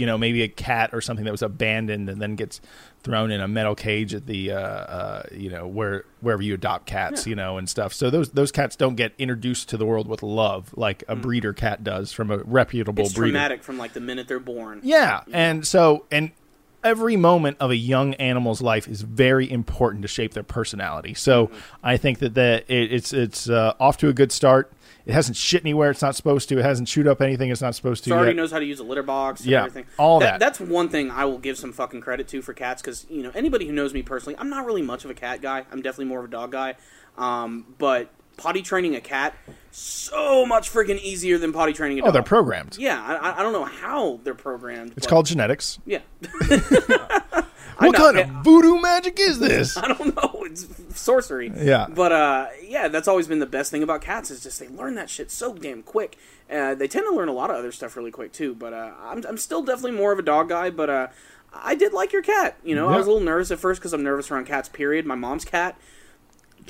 you 0.00 0.06
know, 0.06 0.16
maybe 0.18 0.42
a 0.42 0.48
cat 0.48 0.90
or 0.92 1.00
something 1.00 1.24
that 1.26 1.30
was 1.30 1.42
abandoned 1.42 2.08
and 2.08 2.20
then 2.22 2.34
gets 2.36 2.60
thrown 3.02 3.30
in 3.30 3.40
a 3.40 3.48
metal 3.48 3.74
cage 3.74 4.14
at 4.14 4.26
the, 4.26 4.52
uh, 4.52 4.58
uh, 4.58 5.22
you 5.32 5.50
know, 5.50 5.66
where 5.66 6.04
wherever 6.20 6.42
you 6.42 6.54
adopt 6.54 6.86
cats, 6.86 7.26
you 7.26 7.34
know, 7.34 7.56
and 7.58 7.68
stuff. 7.68 7.92
So 7.92 8.10
those 8.10 8.30
those 8.30 8.50
cats 8.52 8.76
don't 8.76 8.94
get 8.96 9.12
introduced 9.18 9.68
to 9.70 9.76
the 9.76 9.86
world 9.86 10.08
with 10.08 10.22
love 10.22 10.72
like 10.76 11.04
a 11.08 11.14
breeder 11.16 11.52
cat 11.52 11.84
does 11.84 12.12
from 12.12 12.30
a 12.30 12.38
reputable 12.38 13.04
Mm. 13.04 13.06
It's 13.06 13.14
breeder. 13.14 13.32
traumatic 13.32 13.62
from 13.62 13.78
like 13.78 13.92
the 13.92 14.00
minute 14.00 14.26
they're 14.28 14.40
born. 14.40 14.80
Yeah, 14.82 15.20
and 15.32 15.66
so 15.66 16.06
and 16.10 16.32
every 16.82 17.16
moment 17.16 17.56
of 17.60 17.70
a 17.70 17.76
young 17.76 18.14
animal's 18.14 18.60
life 18.62 18.88
is 18.88 19.02
very 19.02 19.50
important 19.50 20.02
to 20.02 20.08
shape 20.08 20.34
their 20.34 20.42
personality. 20.42 21.14
So 21.14 21.46
Mm-hmm. 21.48 21.56
I 21.82 21.96
think 21.96 22.18
that 22.20 22.34
the, 22.34 22.64
it, 22.68 22.92
it's 22.92 23.12
it's 23.12 23.48
uh, 23.48 23.74
off 23.80 23.96
to 23.98 24.08
a 24.08 24.12
good 24.12 24.32
start. 24.32 24.72
It 25.06 25.12
hasn't 25.14 25.36
shit 25.36 25.62
anywhere 25.62 25.90
it's 25.90 26.02
not 26.02 26.14
supposed 26.14 26.48
to. 26.50 26.58
It 26.58 26.62
hasn't 26.62 26.86
chewed 26.86 27.08
up 27.08 27.20
anything 27.22 27.50
it's 27.50 27.62
not 27.62 27.74
supposed 27.74 28.04
to 28.04 28.10
So 28.10 28.16
already 28.16 28.30
yet. 28.32 28.36
knows 28.36 28.52
how 28.52 28.58
to 28.58 28.64
use 28.64 28.78
a 28.80 28.84
litter 28.84 29.02
box 29.02 29.40
and 29.40 29.50
Yeah, 29.50 29.60
everything. 29.60 29.86
all 29.98 30.20
that. 30.20 30.38
That's 30.38 30.60
one 30.60 30.88
thing 30.90 31.10
I 31.10 31.24
will 31.24 31.38
give 31.38 31.56
some 31.56 31.72
fucking 31.72 32.02
credit 32.02 32.28
to 32.28 32.42
for 32.42 32.52
cats 32.52 32.82
because 32.82 33.06
you 33.08 33.22
know 33.22 33.32
anybody 33.34 33.66
who 33.66 33.72
knows 33.72 33.94
me 33.94 34.02
personally, 34.02 34.36
I'm 34.38 34.50
not 34.50 34.66
really 34.66 34.82
much 34.82 35.04
of 35.04 35.10
a 35.10 35.14
cat 35.14 35.40
guy. 35.40 35.64
I'm 35.72 35.80
definitely 35.82 36.04
more 36.06 36.18
of 36.20 36.26
a 36.26 36.28
dog 36.28 36.52
guy. 36.52 36.74
Um, 37.16 37.74
but 37.78 38.10
potty 38.40 38.62
training 38.62 38.96
a 38.96 39.00
cat 39.00 39.34
so 39.70 40.44
much 40.46 40.72
freaking 40.72 40.98
easier 41.00 41.38
than 41.38 41.52
potty 41.52 41.72
training 41.72 41.98
a 41.98 42.02
dog. 42.02 42.08
Oh, 42.08 42.12
they're 42.12 42.22
programmed. 42.22 42.76
Yeah, 42.78 43.00
I, 43.00 43.40
I 43.40 43.42
don't 43.42 43.52
know 43.52 43.64
how 43.64 44.20
they're 44.24 44.34
programmed. 44.34 44.92
It's 44.96 45.06
but- 45.06 45.10
called 45.10 45.26
genetics. 45.26 45.78
yeah. 45.86 46.00
What 47.80 47.96
kind 47.96 48.18
of 48.18 48.28
voodoo 48.44 48.80
magic 48.80 49.18
is 49.18 49.38
this? 49.38 49.76
I 49.78 49.88
don't 49.88 50.14
know. 50.14 50.44
It's 50.44 50.66
sorcery. 51.00 51.50
Yeah. 51.56 51.86
But 51.88 52.12
uh, 52.12 52.46
yeah, 52.62 52.88
that's 52.88 53.08
always 53.08 53.26
been 53.26 53.38
the 53.38 53.46
best 53.46 53.70
thing 53.70 53.82
about 53.82 54.02
cats 54.02 54.30
is 54.30 54.42
just 54.42 54.60
they 54.60 54.68
learn 54.68 54.96
that 54.96 55.08
shit 55.08 55.30
so 55.30 55.54
damn 55.54 55.82
quick. 55.82 56.18
Uh, 56.50 56.74
they 56.74 56.88
tend 56.88 57.06
to 57.08 57.14
learn 57.16 57.28
a 57.28 57.32
lot 57.32 57.50
of 57.50 57.56
other 57.56 57.72
stuff 57.72 57.96
really 57.96 58.10
quick 58.10 58.32
too. 58.32 58.54
But 58.54 58.74
uh, 58.74 58.92
I'm 59.00 59.24
I'm 59.26 59.38
still 59.38 59.62
definitely 59.62 59.96
more 59.98 60.12
of 60.12 60.18
a 60.18 60.22
dog 60.22 60.50
guy. 60.50 60.68
But 60.70 60.90
uh, 60.90 61.06
I 61.54 61.74
did 61.74 61.92
like 61.92 62.12
your 62.12 62.22
cat. 62.22 62.58
You 62.62 62.74
know, 62.74 62.88
I 62.88 62.96
was 62.96 63.06
a 63.06 63.10
little 63.10 63.24
nervous 63.24 63.50
at 63.50 63.58
first 63.58 63.80
because 63.80 63.92
I'm 63.94 64.02
nervous 64.02 64.30
around 64.30 64.44
cats. 64.46 64.68
Period. 64.68 65.06
My 65.06 65.14
mom's 65.14 65.44
cat. 65.44 65.78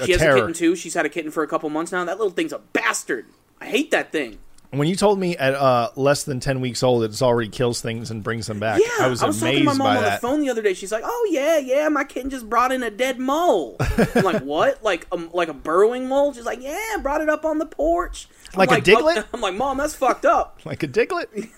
She 0.05 0.13
has 0.13 0.21
terror. 0.21 0.37
a 0.37 0.41
kitten 0.41 0.53
too. 0.55 0.77
She's 0.77 0.95
had 0.95 1.07
a 1.07 1.09
kitten 1.09 1.31
for 1.31 1.43
a 1.43 1.47
couple 1.49 1.69
months 1.71 1.93
now. 1.93 2.05
That 2.05 2.19
little 2.19 2.33
thing's 2.33 2.53
a 2.53 2.59
bastard. 2.59 3.27
I 3.61 3.67
hate 3.67 3.91
that 3.91 4.13
thing. 4.13 4.39
When 4.73 4.87
you 4.87 4.95
told 4.95 5.19
me 5.19 5.37
at 5.37 5.55
uh, 5.55 5.91
less 5.97 6.23
than 6.23 6.39
10 6.39 6.61
weeks 6.61 6.85
old, 6.85 7.03
it 7.03 7.21
already 7.21 7.49
kills 7.49 7.81
things 7.81 8.13
and 8.13 8.23
brings 8.23 8.47
them 8.47 8.61
back, 8.61 8.81
Yeah, 8.81 9.05
I 9.05 9.09
was, 9.09 9.19
talking 9.19 9.35
to 9.41 9.47
amazed 9.49 9.65
my 9.65 9.73
mom 9.75 9.87
on 9.97 10.03
that. 10.05 10.21
the 10.21 10.27
phone 10.29 10.41
the 10.43 10.49
other 10.49 10.63
day. 10.63 10.75
She's 10.75 10.93
like, 10.93 11.03
"Oh 11.05 11.29
yeah, 11.33 11.59
yeah, 11.59 11.89
my 11.89 12.05
kitten 12.05 12.31
just 12.31 12.49
brought 12.49 12.71
in 12.71 12.85
a 12.85 12.91
dead 12.91 13.19
mole." 13.19 13.75
I'm 13.81 14.23
like, 14.23 14.43
"What? 14.45 14.81
Like 14.85 15.09
a 15.11 15.17
like 15.17 15.49
a 15.49 15.55
burrowing 15.55 16.07
mole?" 16.07 16.33
She's 16.33 16.45
like, 16.45 16.63
"Yeah, 16.63 16.99
brought 17.03 17.21
it 17.21 17.29
up 17.29 17.45
on 17.45 17.59
the 17.59 17.67
porch." 17.67 18.29
I'm 18.55 18.59
Like 18.61 18.71
a 18.71 18.81
Diglett? 18.81 19.25
I'm 19.35 19.41
like, 19.41 19.57
"Mom, 19.57 19.77
that's 19.77 19.95
fucked 19.95 20.25
up." 20.25 20.61
Like 20.65 20.85
a 20.85 20.89
Diglett? 20.89 21.49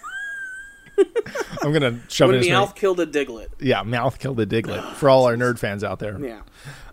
I'm 1.62 1.72
going 1.72 1.82
to 1.82 2.00
shove 2.08 2.28
When 2.28 2.36
it 2.36 2.38
in 2.38 2.44
his 2.44 2.50
Meowth 2.52 2.60
mouth. 2.68 2.74
killed 2.74 3.00
a 3.00 3.06
Diglett. 3.06 3.48
Yeah, 3.60 3.82
Meowth 3.82 4.18
killed 4.18 4.38
a 4.40 4.46
Diglett 4.46 4.94
for 4.94 5.08
all 5.08 5.26
our 5.26 5.36
nerd 5.36 5.58
fans 5.58 5.82
out 5.84 5.98
there. 5.98 6.18
Yeah, 6.18 6.42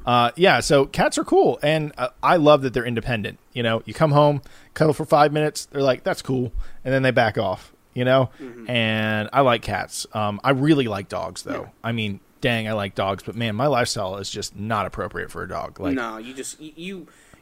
Uh, 0.05 0.31
yeah, 0.35 0.59
so 0.59 0.85
cats 0.85 1.17
are 1.17 1.23
cool, 1.23 1.59
and 1.61 1.91
uh, 1.97 2.09
I 2.23 2.37
love 2.37 2.61
that 2.63 2.73
they're 2.73 2.85
independent. 2.85 3.37
You 3.53 3.63
know, 3.63 3.83
you 3.85 3.93
come 3.93 4.11
home, 4.11 4.41
cuddle 4.73 4.93
for 4.93 5.05
five 5.05 5.31
minutes, 5.33 5.65
they're 5.65 5.81
like, 5.83 6.03
"That's 6.03 6.21
cool," 6.21 6.51
and 6.83 6.93
then 6.93 7.03
they 7.03 7.11
back 7.11 7.37
off. 7.37 7.73
You 7.93 8.05
know, 8.05 8.29
Mm-hmm. 8.39 8.69
and 8.69 9.29
I 9.33 9.41
like 9.41 9.61
cats. 9.61 10.05
Um, 10.13 10.39
I 10.43 10.51
really 10.51 10.87
like 10.87 11.09
dogs, 11.09 11.41
though. 11.43 11.71
I 11.83 11.91
mean, 11.91 12.21
dang, 12.39 12.67
I 12.67 12.73
like 12.73 12.95
dogs, 12.95 13.23
but 13.23 13.35
man, 13.35 13.55
my 13.55 13.67
lifestyle 13.67 14.17
is 14.17 14.29
just 14.29 14.55
not 14.55 14.85
appropriate 14.85 15.31
for 15.31 15.43
a 15.43 15.47
dog. 15.49 15.79
Like, 15.79 15.95
no, 15.95 16.17
you 16.17 16.33
just 16.33 16.59
you, 16.61 16.71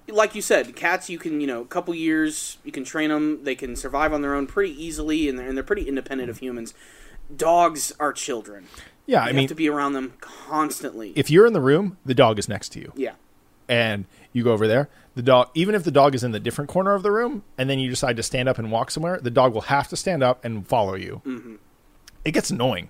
you 0.07 0.13
like 0.15 0.33
you 0.35 0.41
said, 0.41 0.75
cats. 0.75 1.09
You 1.09 1.19
can 1.19 1.41
you 1.41 1.47
know, 1.47 1.61
a 1.61 1.65
couple 1.65 1.93
years, 1.93 2.57
you 2.63 2.71
can 2.71 2.83
train 2.85 3.09
them. 3.09 3.43
They 3.43 3.55
can 3.55 3.75
survive 3.75 4.13
on 4.13 4.21
their 4.21 4.33
own 4.33 4.47
pretty 4.47 4.71
easily, 4.83 5.29
and 5.29 5.37
they're, 5.37 5.47
and 5.47 5.55
they're 5.55 5.63
pretty 5.63 5.87
independent 5.87 6.29
of 6.29 6.39
humans. 6.39 6.73
Dogs 7.35 7.91
are 7.99 8.13
children. 8.13 8.67
Yeah, 9.07 9.23
You 9.23 9.29
I 9.29 9.31
mean, 9.33 9.47
to 9.47 9.55
be 9.55 9.67
around 9.67 9.93
them 9.93 10.13
constantly. 10.21 11.11
if 11.15 11.31
you're 11.31 11.47
in 11.47 11.53
the 11.53 11.61
room, 11.61 11.97
the 12.05 12.13
dog 12.13 12.37
is 12.37 12.47
next 12.47 12.69
to 12.73 12.79
you. 12.79 12.93
yeah, 12.95 13.13
and 13.67 14.05
you 14.33 14.43
go 14.43 14.51
over 14.51 14.67
there, 14.67 14.87
the 15.15 15.21
dog, 15.23 15.49
even 15.55 15.73
if 15.73 15.83
the 15.83 15.91
dog 15.91 16.13
is 16.13 16.23
in 16.23 16.31
the 16.31 16.39
different 16.39 16.69
corner 16.69 16.93
of 16.93 17.01
the 17.03 17.11
room, 17.11 17.43
and 17.57 17.69
then 17.69 17.79
you 17.79 17.89
decide 17.89 18.15
to 18.17 18.23
stand 18.23 18.47
up 18.47 18.59
and 18.59 18.71
walk 18.71 18.91
somewhere, 18.91 19.19
the 19.21 19.31
dog 19.31 19.53
will 19.53 19.61
have 19.61 19.87
to 19.89 19.95
stand 19.97 20.21
up 20.21 20.45
and 20.45 20.67
follow 20.67 20.93
you. 20.95 21.21
Mm-hmm. 21.25 21.55
It 22.23 22.31
gets 22.31 22.49
annoying. 22.51 22.89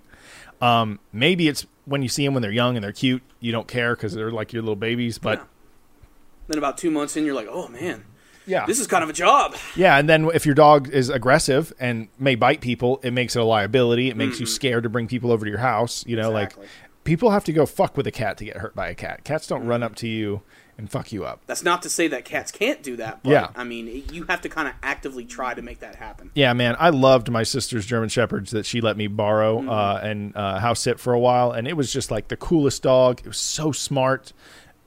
Um, 0.59 0.99
maybe 1.13 1.47
it's 1.47 1.65
when 1.85 2.01
you 2.01 2.09
see 2.09 2.25
them 2.25 2.33
when 2.33 2.41
they're 2.41 2.51
young 2.51 2.75
and 2.75 2.83
they're 2.83 2.91
cute, 2.91 3.21
you 3.39 3.51
don't 3.51 3.67
care 3.67 3.95
because 3.95 4.13
they're 4.13 4.31
like 4.31 4.51
your 4.53 4.61
little 4.63 4.75
babies. 4.75 5.17
But 5.19 5.39
Yeah. 5.39 5.45
Then 6.47 6.57
about 6.57 6.77
two 6.77 6.89
months 6.91 7.15
in, 7.17 7.25
you're 7.25 7.35
like, 7.35 7.47
oh 7.49 7.67
man, 7.67 8.05
yeah, 8.47 8.65
this 8.65 8.79
is 8.79 8.87
kind 8.87 9.03
of 9.03 9.09
a 9.09 9.13
job. 9.13 9.55
yeah. 9.75 9.97
And 9.97 10.09
then 10.09 10.29
if 10.33 10.45
your 10.45 10.55
dog 10.55 10.89
is 10.89 11.09
aggressive 11.09 11.71
and 11.79 12.07
may 12.17 12.35
bite 12.35 12.61
people, 12.61 12.99
it 13.03 13.11
makes 13.11 13.35
it 13.35 13.39
a 13.39 13.45
liability. 13.45 14.09
It 14.09 14.17
makes 14.17 14.39
you 14.39 14.45
scared 14.45 14.83
to 14.83 14.89
bring 14.89 15.07
people 15.07 15.31
over 15.31 15.45
to 15.45 15.49
your 15.51 15.59
house. 15.59 16.03
You 16.07 16.15
know, 16.15 16.29
Mm-hmm. 16.31 16.37
Exactly. 16.37 16.63
like 16.63 16.69
people 17.03 17.29
have 17.31 17.43
to 17.45 17.53
go 17.53 17.65
fuck 17.65 17.95
with 17.95 18.07
a 18.07 18.11
cat 18.11 18.37
to 18.37 18.45
get 18.45 18.57
hurt 18.57 18.75
by 18.75 18.89
a 18.89 18.95
cat. 18.95 19.23
Cats 19.23 19.47
don't 19.47 19.65
run 19.65 19.83
up 19.83 19.95
to 19.95 20.07
you 20.07 20.41
and 20.77 20.91
fuck 20.91 21.11
you 21.11 21.25
up. 21.25 21.41
That's 21.47 21.63
not 21.63 21.81
to 21.83 21.89
say 21.89 22.07
that 22.09 22.23
cats 22.25 22.51
can't 22.51 22.83
do 22.83 22.97
that. 22.97 23.23
But, 23.23 23.29
Yeah. 23.31 23.47
I 23.55 23.63
mean, 23.63 24.03
you 24.11 24.23
have 24.25 24.41
to 24.41 24.49
kind 24.49 24.67
of 24.67 24.75
actively 24.83 25.25
try 25.25 25.53
to 25.55 25.61
make 25.63 25.79
that 25.79 25.95
happen. 25.95 26.29
Yeah, 26.35 26.53
man, 26.53 26.75
I 26.77 26.89
loved 26.89 27.31
my 27.31 27.41
sister's 27.43 27.85
German 27.85 28.09
Shepherds 28.09 28.51
that 28.51 28.65
she 28.65 28.79
let 28.81 28.95
me 28.97 29.07
borrow 29.07 29.59
Mm-hmm. 29.59 29.69
uh, 29.69 29.99
and 30.03 30.35
uh, 30.35 30.59
house 30.59 30.81
sit 30.81 30.99
for 30.99 31.13
a 31.13 31.19
while, 31.19 31.51
and 31.51 31.67
it 31.67 31.75
was 31.77 31.91
just 31.91 32.11
like 32.11 32.27
the 32.27 32.37
coolest 32.37 32.83
dog. 32.83 33.21
It 33.21 33.27
was 33.27 33.37
so 33.39 33.71
smart, 33.71 34.33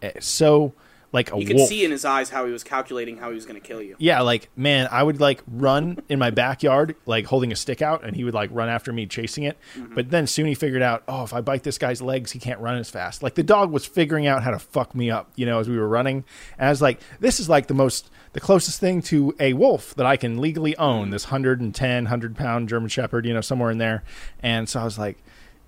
eh, 0.02 0.12
so 0.20 0.74
like 1.12 1.32
a 1.32 1.38
You 1.38 1.46
could 1.46 1.56
wolf. 1.56 1.68
see 1.68 1.84
in 1.84 1.90
his 1.90 2.04
eyes 2.04 2.30
how 2.30 2.46
he 2.46 2.52
was 2.52 2.62
calculating 2.62 3.16
how 3.16 3.30
he 3.30 3.34
was 3.34 3.44
going 3.44 3.60
to 3.60 3.66
kill 3.66 3.82
you. 3.82 3.96
yeah, 3.98 4.20
like 4.20 4.48
man, 4.56 4.88
I 4.90 5.02
would 5.02 5.20
like 5.20 5.42
run 5.48 5.98
in 6.08 6.18
my 6.18 6.30
backyard, 6.30 6.94
like 7.06 7.26
holding 7.26 7.50
a 7.50 7.56
stick 7.56 7.82
out, 7.82 8.04
and 8.04 8.14
he 8.14 8.22
would 8.24 8.34
like 8.34 8.50
run 8.52 8.68
after 8.68 8.92
me, 8.92 9.06
chasing 9.06 9.44
it. 9.44 9.58
Mm-hmm. 9.74 9.94
But 9.94 10.10
then 10.10 10.26
soon 10.26 10.46
he 10.46 10.54
figured 10.54 10.82
out, 10.82 11.02
oh, 11.08 11.24
if 11.24 11.32
I 11.34 11.40
bite 11.40 11.64
this 11.64 11.78
guy's 11.78 12.00
legs, 12.00 12.32
he 12.32 12.38
can't 12.38 12.60
run 12.60 12.76
as 12.76 12.90
fast. 12.90 13.22
Like 13.22 13.34
the 13.34 13.42
dog 13.42 13.72
was 13.72 13.84
figuring 13.86 14.26
out 14.26 14.42
how 14.42 14.52
to 14.52 14.58
fuck 14.58 14.94
me 14.94 15.10
up, 15.10 15.30
you 15.36 15.46
know, 15.46 15.58
as 15.58 15.68
we 15.68 15.76
were 15.76 15.88
running. 15.88 16.24
And 16.58 16.68
I 16.68 16.70
was 16.70 16.80
like, 16.82 17.00
this 17.18 17.40
is 17.40 17.48
like 17.48 17.66
the 17.66 17.74
most, 17.74 18.10
the 18.32 18.40
closest 18.40 18.78
thing 18.78 19.02
to 19.02 19.34
a 19.40 19.54
wolf 19.54 19.94
that 19.96 20.06
I 20.06 20.16
can 20.16 20.38
legally 20.40 20.76
own. 20.76 21.10
This 21.10 21.24
110, 21.26 22.04
100 22.04 22.36
pound 22.36 22.68
German 22.68 22.88
Shepherd, 22.88 23.26
you 23.26 23.34
know, 23.34 23.40
somewhere 23.40 23.70
in 23.70 23.78
there. 23.78 24.04
And 24.42 24.68
so 24.68 24.80
I 24.80 24.84
was 24.84 24.98
like. 24.98 25.18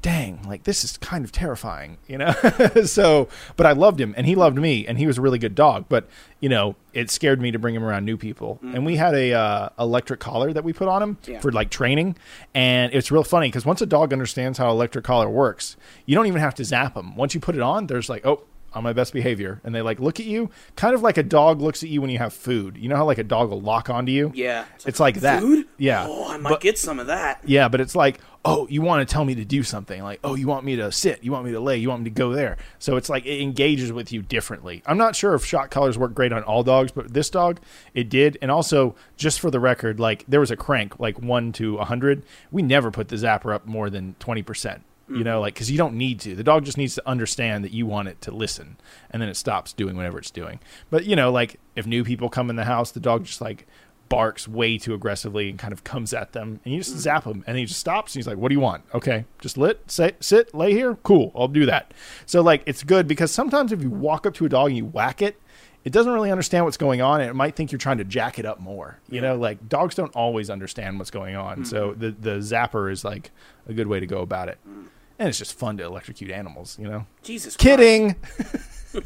Dang, 0.02 0.42
like 0.42 0.64
this 0.64 0.82
is 0.82 0.96
kind 0.96 1.24
of 1.24 1.30
terrifying, 1.30 1.96
you 2.08 2.18
know. 2.18 2.32
so, 2.84 3.28
but 3.56 3.66
I 3.66 3.72
loved 3.72 4.00
him, 4.00 4.14
and 4.16 4.26
he 4.26 4.34
loved 4.34 4.58
me, 4.58 4.84
and 4.84 4.98
he 4.98 5.06
was 5.06 5.16
a 5.16 5.20
really 5.20 5.38
good 5.38 5.54
dog. 5.54 5.84
But 5.88 6.08
you 6.40 6.48
know, 6.48 6.74
it 6.92 7.08
scared 7.08 7.40
me 7.40 7.52
to 7.52 7.58
bring 7.60 7.74
him 7.76 7.84
around 7.84 8.04
new 8.04 8.16
people. 8.16 8.58
And 8.62 8.84
we 8.84 8.96
had 8.96 9.14
a 9.14 9.32
uh, 9.32 9.68
electric 9.78 10.18
collar 10.18 10.52
that 10.52 10.64
we 10.64 10.72
put 10.72 10.88
on 10.88 11.02
him 11.04 11.18
Yeah. 11.26 11.38
for 11.38 11.52
like 11.52 11.70
training, 11.70 12.16
and 12.52 12.92
it's 12.92 13.12
real 13.12 13.22
funny 13.22 13.46
because 13.46 13.64
once 13.64 13.80
a 13.80 13.86
dog 13.86 14.12
understands 14.12 14.58
how 14.58 14.70
electric 14.70 15.04
collar 15.04 15.30
works, 15.30 15.76
you 16.04 16.16
don't 16.16 16.26
even 16.26 16.40
have 16.40 16.56
to 16.56 16.64
zap 16.64 16.96
him. 16.96 17.14
Once 17.14 17.32
you 17.34 17.40
put 17.40 17.54
it 17.54 17.60
on, 17.60 17.86
there's 17.86 18.08
like, 18.08 18.26
oh, 18.26 18.42
on 18.74 18.82
my 18.82 18.92
best 18.92 19.12
behavior 19.12 19.60
and 19.64 19.74
they 19.74 19.82
like 19.82 20.00
look 20.00 20.20
at 20.20 20.26
you 20.26 20.50
kind 20.76 20.94
of 20.94 21.02
like 21.02 21.18
a 21.18 21.22
dog 21.22 21.60
looks 21.60 21.82
at 21.82 21.88
you 21.88 22.00
when 22.00 22.10
you 22.10 22.18
have 22.18 22.32
food. 22.32 22.76
You 22.76 22.88
know 22.88 22.96
how 22.96 23.04
like 23.04 23.18
a 23.18 23.24
dog 23.24 23.50
will 23.50 23.60
lock 23.60 23.90
onto 23.90 24.12
you? 24.12 24.32
Yeah. 24.34 24.64
It's 24.74 24.84
like, 24.84 24.88
it's 24.88 25.00
like 25.00 25.14
that. 25.16 25.40
food? 25.40 25.66
yeah. 25.78 26.06
Oh 26.08 26.30
i 26.30 26.36
might 26.36 26.50
but, 26.50 26.60
get 26.60 26.78
some 26.78 26.98
of 26.98 27.06
that. 27.08 27.40
Yeah 27.44 27.68
but 27.68 27.80
it's 27.80 27.94
like 27.94 28.20
oh 28.44 28.66
you 28.68 28.82
want 28.82 29.06
to 29.06 29.12
tell 29.12 29.24
me 29.24 29.34
to 29.36 29.44
do 29.44 29.62
something. 29.62 30.02
Like 30.02 30.20
oh 30.24 30.34
you 30.34 30.46
want 30.46 30.64
me 30.64 30.76
to 30.76 30.90
sit? 30.92 31.22
You 31.22 31.32
want 31.32 31.44
me 31.44 31.52
to 31.52 31.60
lay? 31.60 31.76
You 31.76 31.88
want 31.88 32.02
me 32.02 32.10
to 32.10 32.14
go 32.14 32.32
there? 32.32 32.56
So 32.78 32.96
it's 32.96 33.08
like 33.08 33.26
it 33.26 33.40
engages 33.40 33.92
with 33.92 34.12
you 34.12 34.22
differently. 34.22 34.82
I'm 34.86 34.98
not 34.98 35.16
sure 35.16 35.34
if 35.34 35.44
shot 35.44 35.70
colors 35.70 35.98
work 35.98 36.14
great 36.14 36.32
on 36.32 36.42
all 36.42 36.62
dogs 36.62 36.92
but 36.92 37.12
this 37.12 37.30
dog 37.30 37.60
it 37.94 38.08
did. 38.08 38.38
And 38.42 38.50
also 38.50 38.94
just 39.16 39.40
for 39.40 39.50
the 39.50 39.60
record 39.60 40.00
like 40.00 40.24
there 40.26 40.40
was 40.40 40.50
a 40.50 40.56
crank 40.56 40.98
like 40.98 41.20
1 41.20 41.52
to 41.52 41.76
100 41.76 42.24
we 42.50 42.62
never 42.62 42.90
put 42.90 43.08
the 43.08 43.16
zapper 43.16 43.54
up 43.54 43.66
more 43.66 43.90
than 43.90 44.14
20% 44.20 44.80
Mm-hmm. 45.12 45.18
You 45.18 45.24
know, 45.24 45.34
mm-hmm. 45.34 45.42
like 45.42 45.54
because 45.54 45.70
you 45.70 45.78
don't 45.78 45.94
need 45.94 46.20
to. 46.20 46.34
The 46.34 46.42
dog 46.42 46.64
just 46.64 46.78
needs 46.78 46.94
to 46.94 47.06
understand 47.06 47.64
that 47.64 47.72
you 47.72 47.86
want 47.86 48.08
it 48.08 48.20
to 48.22 48.30
listen, 48.30 48.78
and 49.10 49.20
then 49.20 49.28
it 49.28 49.36
stops 49.36 49.72
doing 49.72 49.96
whatever 49.96 50.18
it's 50.18 50.30
doing. 50.30 50.58
But 50.90 51.04
you 51.04 51.16
know, 51.16 51.30
like 51.30 51.60
if 51.76 51.86
new 51.86 52.02
people 52.02 52.28
come 52.28 52.48
in 52.48 52.56
the 52.56 52.64
house, 52.64 52.90
the 52.92 53.00
dog 53.00 53.24
just 53.24 53.40
like 53.40 53.66
barks 54.08 54.46
way 54.46 54.76
too 54.76 54.94
aggressively 54.94 55.48
and 55.48 55.58
kind 55.58 55.72
of 55.72 55.84
comes 55.84 56.14
at 56.14 56.32
them, 56.32 56.60
and 56.64 56.72
you 56.72 56.80
just 56.80 56.94
mm. 56.94 56.98
zap 56.98 57.24
him, 57.24 57.44
and 57.46 57.58
he 57.58 57.66
just 57.66 57.80
stops. 57.80 58.14
And 58.14 58.20
he's 58.20 58.26
like, 58.26 58.38
"What 58.38 58.48
do 58.48 58.54
you 58.54 58.60
want? 58.60 58.84
Okay, 58.94 59.26
just 59.38 59.58
lit, 59.58 59.82
sit, 59.86 60.22
sit, 60.24 60.54
lay 60.54 60.72
here. 60.72 60.94
Cool, 61.02 61.30
I'll 61.34 61.48
do 61.48 61.66
that." 61.66 61.92
So 62.24 62.40
like 62.40 62.62
it's 62.64 62.82
good 62.82 63.06
because 63.06 63.30
sometimes 63.30 63.70
if 63.70 63.82
you 63.82 63.90
walk 63.90 64.26
up 64.26 64.34
to 64.34 64.46
a 64.46 64.48
dog 64.48 64.68
and 64.68 64.76
you 64.78 64.86
whack 64.86 65.20
it, 65.20 65.38
it 65.84 65.92
doesn't 65.92 66.12
really 66.12 66.30
understand 66.30 66.64
what's 66.64 66.76
going 66.76 67.02
on 67.02 67.20
and 67.20 67.28
it 67.28 67.34
might 67.34 67.56
think 67.56 67.72
you're 67.72 67.78
trying 67.78 67.98
to 67.98 68.04
jack 68.04 68.38
it 68.38 68.46
up 68.46 68.60
more 68.60 68.98
you 69.08 69.16
yeah. 69.16 69.28
know 69.28 69.36
like 69.36 69.68
dogs 69.68 69.94
don't 69.94 70.14
always 70.14 70.50
understand 70.50 70.98
what's 70.98 71.10
going 71.10 71.36
on 71.36 71.54
mm-hmm. 71.54 71.64
so 71.64 71.94
the 71.94 72.10
the 72.10 72.38
zapper 72.38 72.90
is 72.90 73.04
like 73.04 73.30
a 73.68 73.72
good 73.72 73.86
way 73.86 74.00
to 74.00 74.06
go 74.06 74.20
about 74.20 74.48
it 74.48 74.58
mm. 74.68 74.86
And 75.18 75.28
it's 75.28 75.38
just 75.38 75.58
fun 75.58 75.76
to 75.78 75.84
electrocute 75.84 76.30
animals, 76.30 76.78
you 76.78 76.88
know. 76.88 77.06
Jesus. 77.22 77.56
Kidding. 77.56 78.16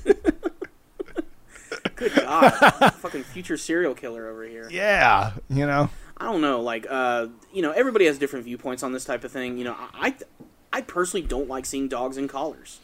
Good 1.97 2.15
God. 2.15 2.51
Fucking 2.95 3.23
future 3.25 3.57
serial 3.57 3.95
killer 3.95 4.29
over 4.29 4.45
here. 4.45 4.69
Yeah, 4.71 5.33
you 5.49 5.67
know. 5.67 5.89
I 6.19 6.25
don't 6.27 6.41
know. 6.41 6.61
Like, 6.61 6.87
uh, 6.89 7.29
you 7.53 7.63
know, 7.63 7.73
everybody 7.73 8.07
has 8.07 8.19
different 8.19 8.45
viewpoints 8.45 8.83
on 8.83 8.93
this 8.93 9.05
type 9.05 9.25
of 9.25 9.33
thing. 9.33 9.59
You 9.59 9.65
know, 9.65 9.77
I, 9.79 10.09
I, 10.09 10.15
I 10.79 10.81
personally 10.83 11.27
don't 11.27 11.49
like 11.49 11.67
seeing 11.67 11.89
dogs 11.89 12.17
in 12.17 12.29
collars. 12.29 12.81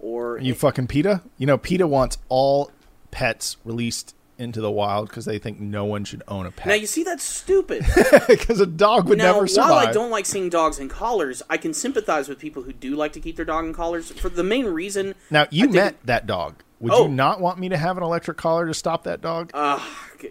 Or 0.00 0.38
You 0.38 0.54
fucking 0.54 0.86
PETA? 0.86 1.22
You 1.38 1.46
know, 1.46 1.58
PETA 1.58 1.86
wants 1.86 2.18
all 2.28 2.70
pets 3.10 3.56
released 3.64 4.14
into 4.38 4.60
the 4.60 4.70
wild 4.70 5.08
because 5.08 5.24
they 5.24 5.38
think 5.38 5.58
no 5.60 5.84
one 5.84 6.04
should 6.04 6.22
own 6.28 6.46
a 6.46 6.50
pet. 6.50 6.66
now 6.68 6.74
you 6.74 6.86
see 6.86 7.02
that's 7.02 7.24
stupid. 7.24 7.84
because 8.28 8.60
a 8.60 8.66
dog 8.66 9.08
would 9.08 9.18
now, 9.18 9.32
never 9.34 9.46
survive. 9.46 9.70
while 9.70 9.86
I 9.88 9.92
don't 9.92 10.10
like 10.10 10.26
seeing 10.26 10.48
dogs 10.48 10.78
in 10.78 10.88
collars, 10.88 11.42
I 11.50 11.56
can 11.56 11.74
sympathize 11.74 12.28
with 12.28 12.38
people 12.38 12.62
who 12.62 12.72
do 12.72 12.94
like 12.96 13.12
to 13.14 13.20
keep 13.20 13.36
their 13.36 13.44
dog 13.44 13.64
in 13.64 13.72
collars 13.74 14.10
for 14.12 14.28
the 14.28 14.44
main 14.44 14.66
reason. 14.66 15.14
now 15.30 15.46
you 15.50 15.64
I 15.64 15.66
think- 15.66 15.74
met 15.74 15.96
that 16.06 16.26
dog. 16.26 16.62
Would 16.80 16.92
Oh. 16.92 17.02
you 17.02 17.08
not 17.08 17.40
want 17.40 17.58
me 17.58 17.68
to 17.70 17.76
have 17.76 17.96
an 17.96 18.04
electric 18.04 18.36
collar 18.36 18.64
to 18.68 18.72
stop 18.72 19.02
that 19.02 19.20
dog? 19.20 19.50
Uh, 19.52 19.80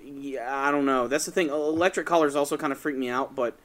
yeah, 0.05 0.47
I 0.49 0.71
don't 0.71 0.85
know. 0.85 1.09
That's 1.09 1.25
the 1.25 1.31
thing. 1.31 1.49
Electric 1.49 2.07
collars 2.07 2.37
also 2.37 2.55
kind 2.55 2.71
of 2.71 2.79
freak 2.79 2.95
me 2.95 3.09
out, 3.09 3.35
but 3.35 3.57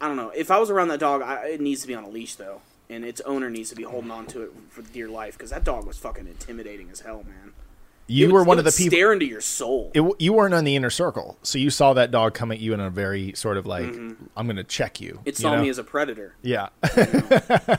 I 0.00 0.08
don't 0.08 0.16
know. 0.16 0.30
If 0.34 0.50
I 0.50 0.58
was 0.58 0.68
around 0.68 0.88
that 0.88 0.98
dog, 0.98 1.22
I, 1.22 1.46
it 1.50 1.60
needs 1.60 1.80
to 1.82 1.86
be 1.86 1.94
on 1.94 2.02
a 2.02 2.08
leash 2.08 2.34
though, 2.34 2.60
and 2.90 3.04
its 3.04 3.20
owner 3.20 3.48
needs 3.50 3.70
to 3.70 3.76
be 3.76 3.84
holding 3.84 4.10
on 4.10 4.26
to 4.26 4.42
it 4.42 4.50
for 4.68 4.82
dear 4.82 5.08
life 5.08 5.34
because 5.38 5.50
that 5.50 5.62
dog 5.62 5.86
was 5.86 5.96
fucking 5.96 6.26
intimidating 6.26 6.90
as 6.90 7.00
hell, 7.02 7.22
man. 7.24 7.52
You 8.08 8.28
It 8.28 8.32
were 8.32 8.42
one 8.42 8.56
it 8.58 8.60
of 8.60 8.64
the 8.64 8.72
people. 8.72 8.96
Stare 8.96 9.12
into 9.12 9.26
your 9.26 9.40
soul. 9.40 9.92
It, 9.94 10.02
you 10.18 10.32
weren't 10.32 10.54
on 10.54 10.64
the 10.64 10.74
inner 10.74 10.90
circle, 10.90 11.38
so 11.42 11.58
you 11.58 11.70
saw 11.70 11.92
that 11.92 12.10
dog 12.10 12.34
come 12.34 12.50
at 12.50 12.58
you 12.58 12.74
in 12.74 12.80
a 12.80 12.90
very 12.90 13.32
sort 13.34 13.56
of 13.56 13.66
like, 13.66 13.84
I'm 13.84 14.46
going 14.46 14.56
to 14.56 14.64
check 14.64 15.00
you. 15.00 15.12
Mm-hmm. 15.12 15.28
it 15.28 15.38
you 15.38 15.42
saw 15.42 15.54
know? 15.54 15.62
me 15.62 15.68
as 15.68 15.78
a 15.78 15.84
predator. 15.84 16.34
yeah. 16.42 16.68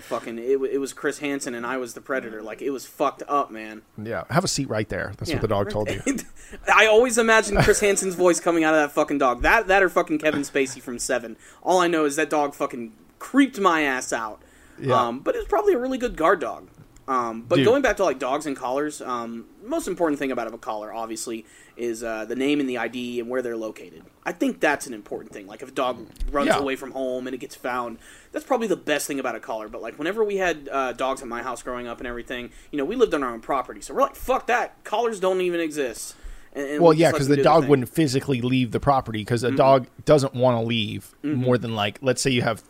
fucking 0.00 0.38
it, 0.38 0.60
it 0.72 0.78
was 0.78 0.92
Chris 0.92 1.18
Hansen 1.18 1.54
and 1.54 1.66
I 1.66 1.78
was 1.78 1.94
the 1.94 2.00
Predator. 2.00 2.42
Like 2.42 2.62
it 2.62 2.70
was 2.70 2.86
fucked 2.86 3.22
up, 3.28 3.50
man. 3.50 3.82
Yeah, 4.00 4.24
have 4.30 4.44
a 4.44 4.48
seat 4.48 4.68
right 4.68 4.88
there. 4.88 5.12
That's 5.18 5.30
Yeah. 5.30 5.36
what 5.36 5.42
the 5.42 5.48
dog 5.48 5.70
told 5.70 5.90
you. 5.90 6.00
I 6.72 6.86
always 6.86 7.18
imagine 7.18 7.56
Chris 7.62 7.80
Hansen's 7.86 8.14
voice 8.14 8.38
coming 8.38 8.62
out 8.62 8.74
of 8.74 8.80
that 8.80 8.92
fucking 8.92 9.18
dog. 9.18 9.42
That 9.42 9.66
that 9.68 9.82
or 9.82 9.88
fucking 9.88 10.18
Kevin 10.18 10.42
Spacey 10.42 10.80
from 10.80 10.98
Seven. 10.98 11.36
All 11.62 11.80
I 11.80 11.88
know 11.88 12.04
is 12.04 12.16
that 12.16 12.30
dog 12.30 12.54
fucking 12.54 12.92
creeped 13.18 13.58
my 13.58 13.82
ass 13.82 14.12
out. 14.12 14.40
Yeah. 14.78 14.94
Um, 15.00 15.20
but 15.20 15.34
it's 15.34 15.48
probably 15.48 15.72
a 15.72 15.78
really 15.78 15.98
good 15.98 16.16
guard 16.16 16.40
dog. 16.40 16.68
Um, 17.08 17.42
but 17.42 17.56
Dude. 17.56 17.66
going 17.66 17.82
back 17.82 17.98
to 17.98 18.04
like 18.04 18.18
dogs 18.18 18.46
and 18.46 18.56
collars, 18.56 19.00
um, 19.00 19.46
most 19.64 19.86
important 19.86 20.18
thing 20.18 20.32
about 20.32 20.52
a 20.52 20.58
collar, 20.58 20.92
obviously, 20.92 21.46
is 21.76 22.02
uh, 22.02 22.24
the 22.24 22.34
name 22.34 22.58
and 22.58 22.68
the 22.68 22.78
ID 22.78 23.20
and 23.20 23.28
where 23.28 23.42
they're 23.42 23.56
located. 23.56 24.02
I 24.24 24.32
think 24.32 24.58
that's 24.58 24.88
an 24.88 24.94
important 24.94 25.32
thing. 25.32 25.46
Like 25.46 25.62
if 25.62 25.68
a 25.68 25.72
dog 25.72 26.04
runs 26.32 26.48
Yeah. 26.48 26.58
away 26.58 26.74
from 26.74 26.90
home 26.90 27.28
and 27.28 27.34
it 27.34 27.38
gets 27.38 27.54
found, 27.54 27.98
that's 28.32 28.44
probably 28.44 28.66
the 28.66 28.76
best 28.76 29.06
thing 29.06 29.20
about 29.20 29.36
a 29.36 29.40
collar. 29.40 29.68
But 29.68 29.82
like 29.82 29.98
whenever 29.98 30.24
we 30.24 30.38
had 30.38 30.68
uh, 30.72 30.92
dogs 30.94 31.22
at 31.22 31.28
my 31.28 31.42
house 31.42 31.62
growing 31.62 31.86
up 31.86 31.98
and 31.98 32.08
everything, 32.08 32.50
you 32.72 32.78
know, 32.78 32.84
we 32.84 32.96
lived 32.96 33.14
on 33.14 33.22
our 33.22 33.32
own 33.32 33.40
property, 33.40 33.80
so 33.80 33.94
we're 33.94 34.00
like, 34.00 34.16
fuck 34.16 34.48
that. 34.48 34.82
Collars 34.82 35.20
don't 35.20 35.40
even 35.42 35.60
exist. 35.60 36.16
And, 36.54 36.68
and 36.68 36.82
Well, 36.82 36.90
we 36.90 36.96
yeah, 36.96 37.12
because 37.12 37.28
the 37.28 37.36
dog 37.36 37.62
thing. 37.64 37.70
wouldn't 37.70 37.88
physically 37.88 38.40
leave 38.40 38.72
the 38.72 38.80
property 38.80 39.20
because 39.20 39.44
a 39.44 39.52
dog 39.52 39.86
doesn't 40.06 40.34
want 40.34 40.56
to 40.60 40.66
leave 40.66 41.14
more 41.22 41.56
than 41.56 41.76
like, 41.76 41.98
let's 42.02 42.20
say 42.20 42.30
you 42.30 42.42
have, 42.42 42.64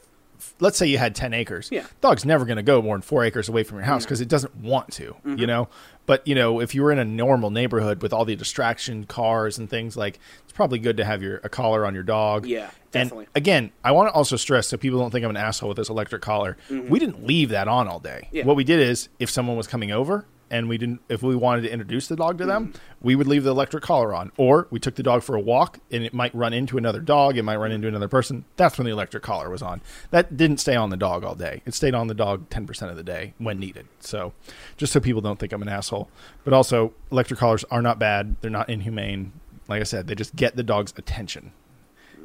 let's 0.61 0.77
say 0.79 0.87
you 0.87 0.99
had 0.99 1.15
ten 1.15 1.33
acres. 1.35 1.69
Yeah. 1.73 1.87
dog's 2.01 2.25
never 2.25 2.45
going 2.45 2.57
to 2.57 2.63
go 2.63 2.81
more 2.83 2.95
than 2.95 3.03
four 3.03 3.25
acres 3.25 3.49
away 3.49 3.63
from 3.63 3.79
your 3.79 3.85
house 3.87 4.05
because 4.05 4.21
it 4.21 4.29
doesn't 4.29 4.57
want 4.57 4.93
to. 4.93 5.15
Mm-hmm. 5.25 5.39
You 5.39 5.47
know, 5.47 5.69
but 6.07 6.27
you 6.27 6.35
know, 6.35 6.61
if 6.61 6.75
you 6.75 6.83
were 6.83 6.93
in 6.93 6.99
a 6.99 7.05
normal 7.05 7.51
neighborhood 7.51 8.03
with 8.03 8.13
all 8.13 8.25
the 8.25 8.37
distraction, 8.37 9.05
cars 9.05 9.59
and 9.59 9.69
things 9.69 9.97
like, 9.97 10.19
it's 10.45 10.53
probably 10.53 10.79
good 10.79 10.97
to 10.99 11.05
have 11.05 11.23
your 11.23 11.39
a 11.45 11.49
collar 11.49 11.85
on 11.87 11.95
your 11.95 12.03
dog. 12.05 12.47
Yeah, 12.47 12.71
And 12.95 13.09
definitely. 13.11 13.27
again, 13.35 13.73
I 13.85 13.93
want 13.93 14.09
to 14.09 14.13
also 14.15 14.37
stress 14.37 14.69
so 14.69 14.77
people 14.77 14.99
don't 15.01 15.11
think 15.11 15.25
I'm 15.25 15.31
an 15.31 15.37
asshole 15.37 15.69
with 15.69 15.77
this 15.77 15.89
electric 15.89 16.23
collar. 16.23 16.57
We 16.71 16.99
didn't 16.99 17.27
leave 17.27 17.51
that 17.51 17.69
on 17.69 17.89
all 17.89 17.99
day. 18.01 18.23
Mm-hmm. 18.27 18.37
Yeah. 18.37 18.45
What 18.45 18.57
we 18.57 18.65
did 18.65 18.81
is, 18.81 19.09
if 19.19 19.31
someone 19.31 19.57
was 19.57 19.67
coming 19.67 19.91
over 19.93 20.27
and 20.51 20.69
we 20.69 20.79
didn't, 20.79 21.01
if 21.09 21.23
we 21.23 21.35
wanted 21.35 21.63
to 21.63 21.73
introduce 21.73 22.09
the 22.09 22.17
dog 22.17 22.39
to 22.39 22.47
them, 22.47 22.73
we 23.01 23.15
would 23.15 23.27
leave 23.27 23.45
the 23.45 23.51
electric 23.51 23.83
collar 23.83 24.15
on, 24.15 24.33
or 24.37 24.69
we 24.71 24.79
took 24.79 24.95
the 24.95 25.03
dog 25.03 25.23
for 25.23 25.35
a 25.35 25.41
walk 25.41 25.79
and 25.91 26.05
it 26.05 26.15
might 26.15 26.35
run 26.35 26.53
into 26.53 26.79
another 26.79 27.01
dog, 27.01 27.37
it 27.37 27.43
might 27.43 27.57
run 27.57 27.73
into 27.73 27.89
another 27.89 28.09
person. 28.09 28.45
That's 28.57 28.79
when 28.79 28.87
the 28.87 28.93
electric 28.93 29.23
collar 29.23 29.51
was 29.51 29.63
on. 29.63 29.81
That 30.11 30.37
didn't 30.37 30.59
stay 30.59 30.77
on 30.77 30.91
the 30.91 30.97
dog 30.97 31.25
all 31.25 31.35
day. 31.35 31.63
It 31.67 31.75
stayed 31.75 31.95
on 31.95 32.07
the 32.07 32.15
dog 32.15 32.49
ten 32.51 32.67
percent 32.67 32.91
of 32.91 32.97
the 32.97 33.03
day 33.03 33.35
when 33.39 33.59
needed. 33.59 33.87
So, 34.01 34.33
just 34.77 34.93
so 34.93 35.01
people 35.01 35.21
don't 35.21 35.39
think 35.39 35.53
I'm 35.53 35.63
an 35.63 35.69
asshole, 35.69 36.09
but 36.45 36.53
also 36.53 36.93
electric 37.11 37.41
collars 37.41 37.65
are 37.71 37.83
not 37.83 37.99
bad. 37.99 38.37
They're 38.41 38.51
not 38.51 38.69
inhumane. 38.69 39.33
Like 39.69 39.81
I 39.81 39.85
said, 39.85 40.07
they 40.07 40.15
just 40.15 40.37
get 40.37 40.57
the 40.57 40.63
dog's 40.63 40.95
attention 40.97 41.53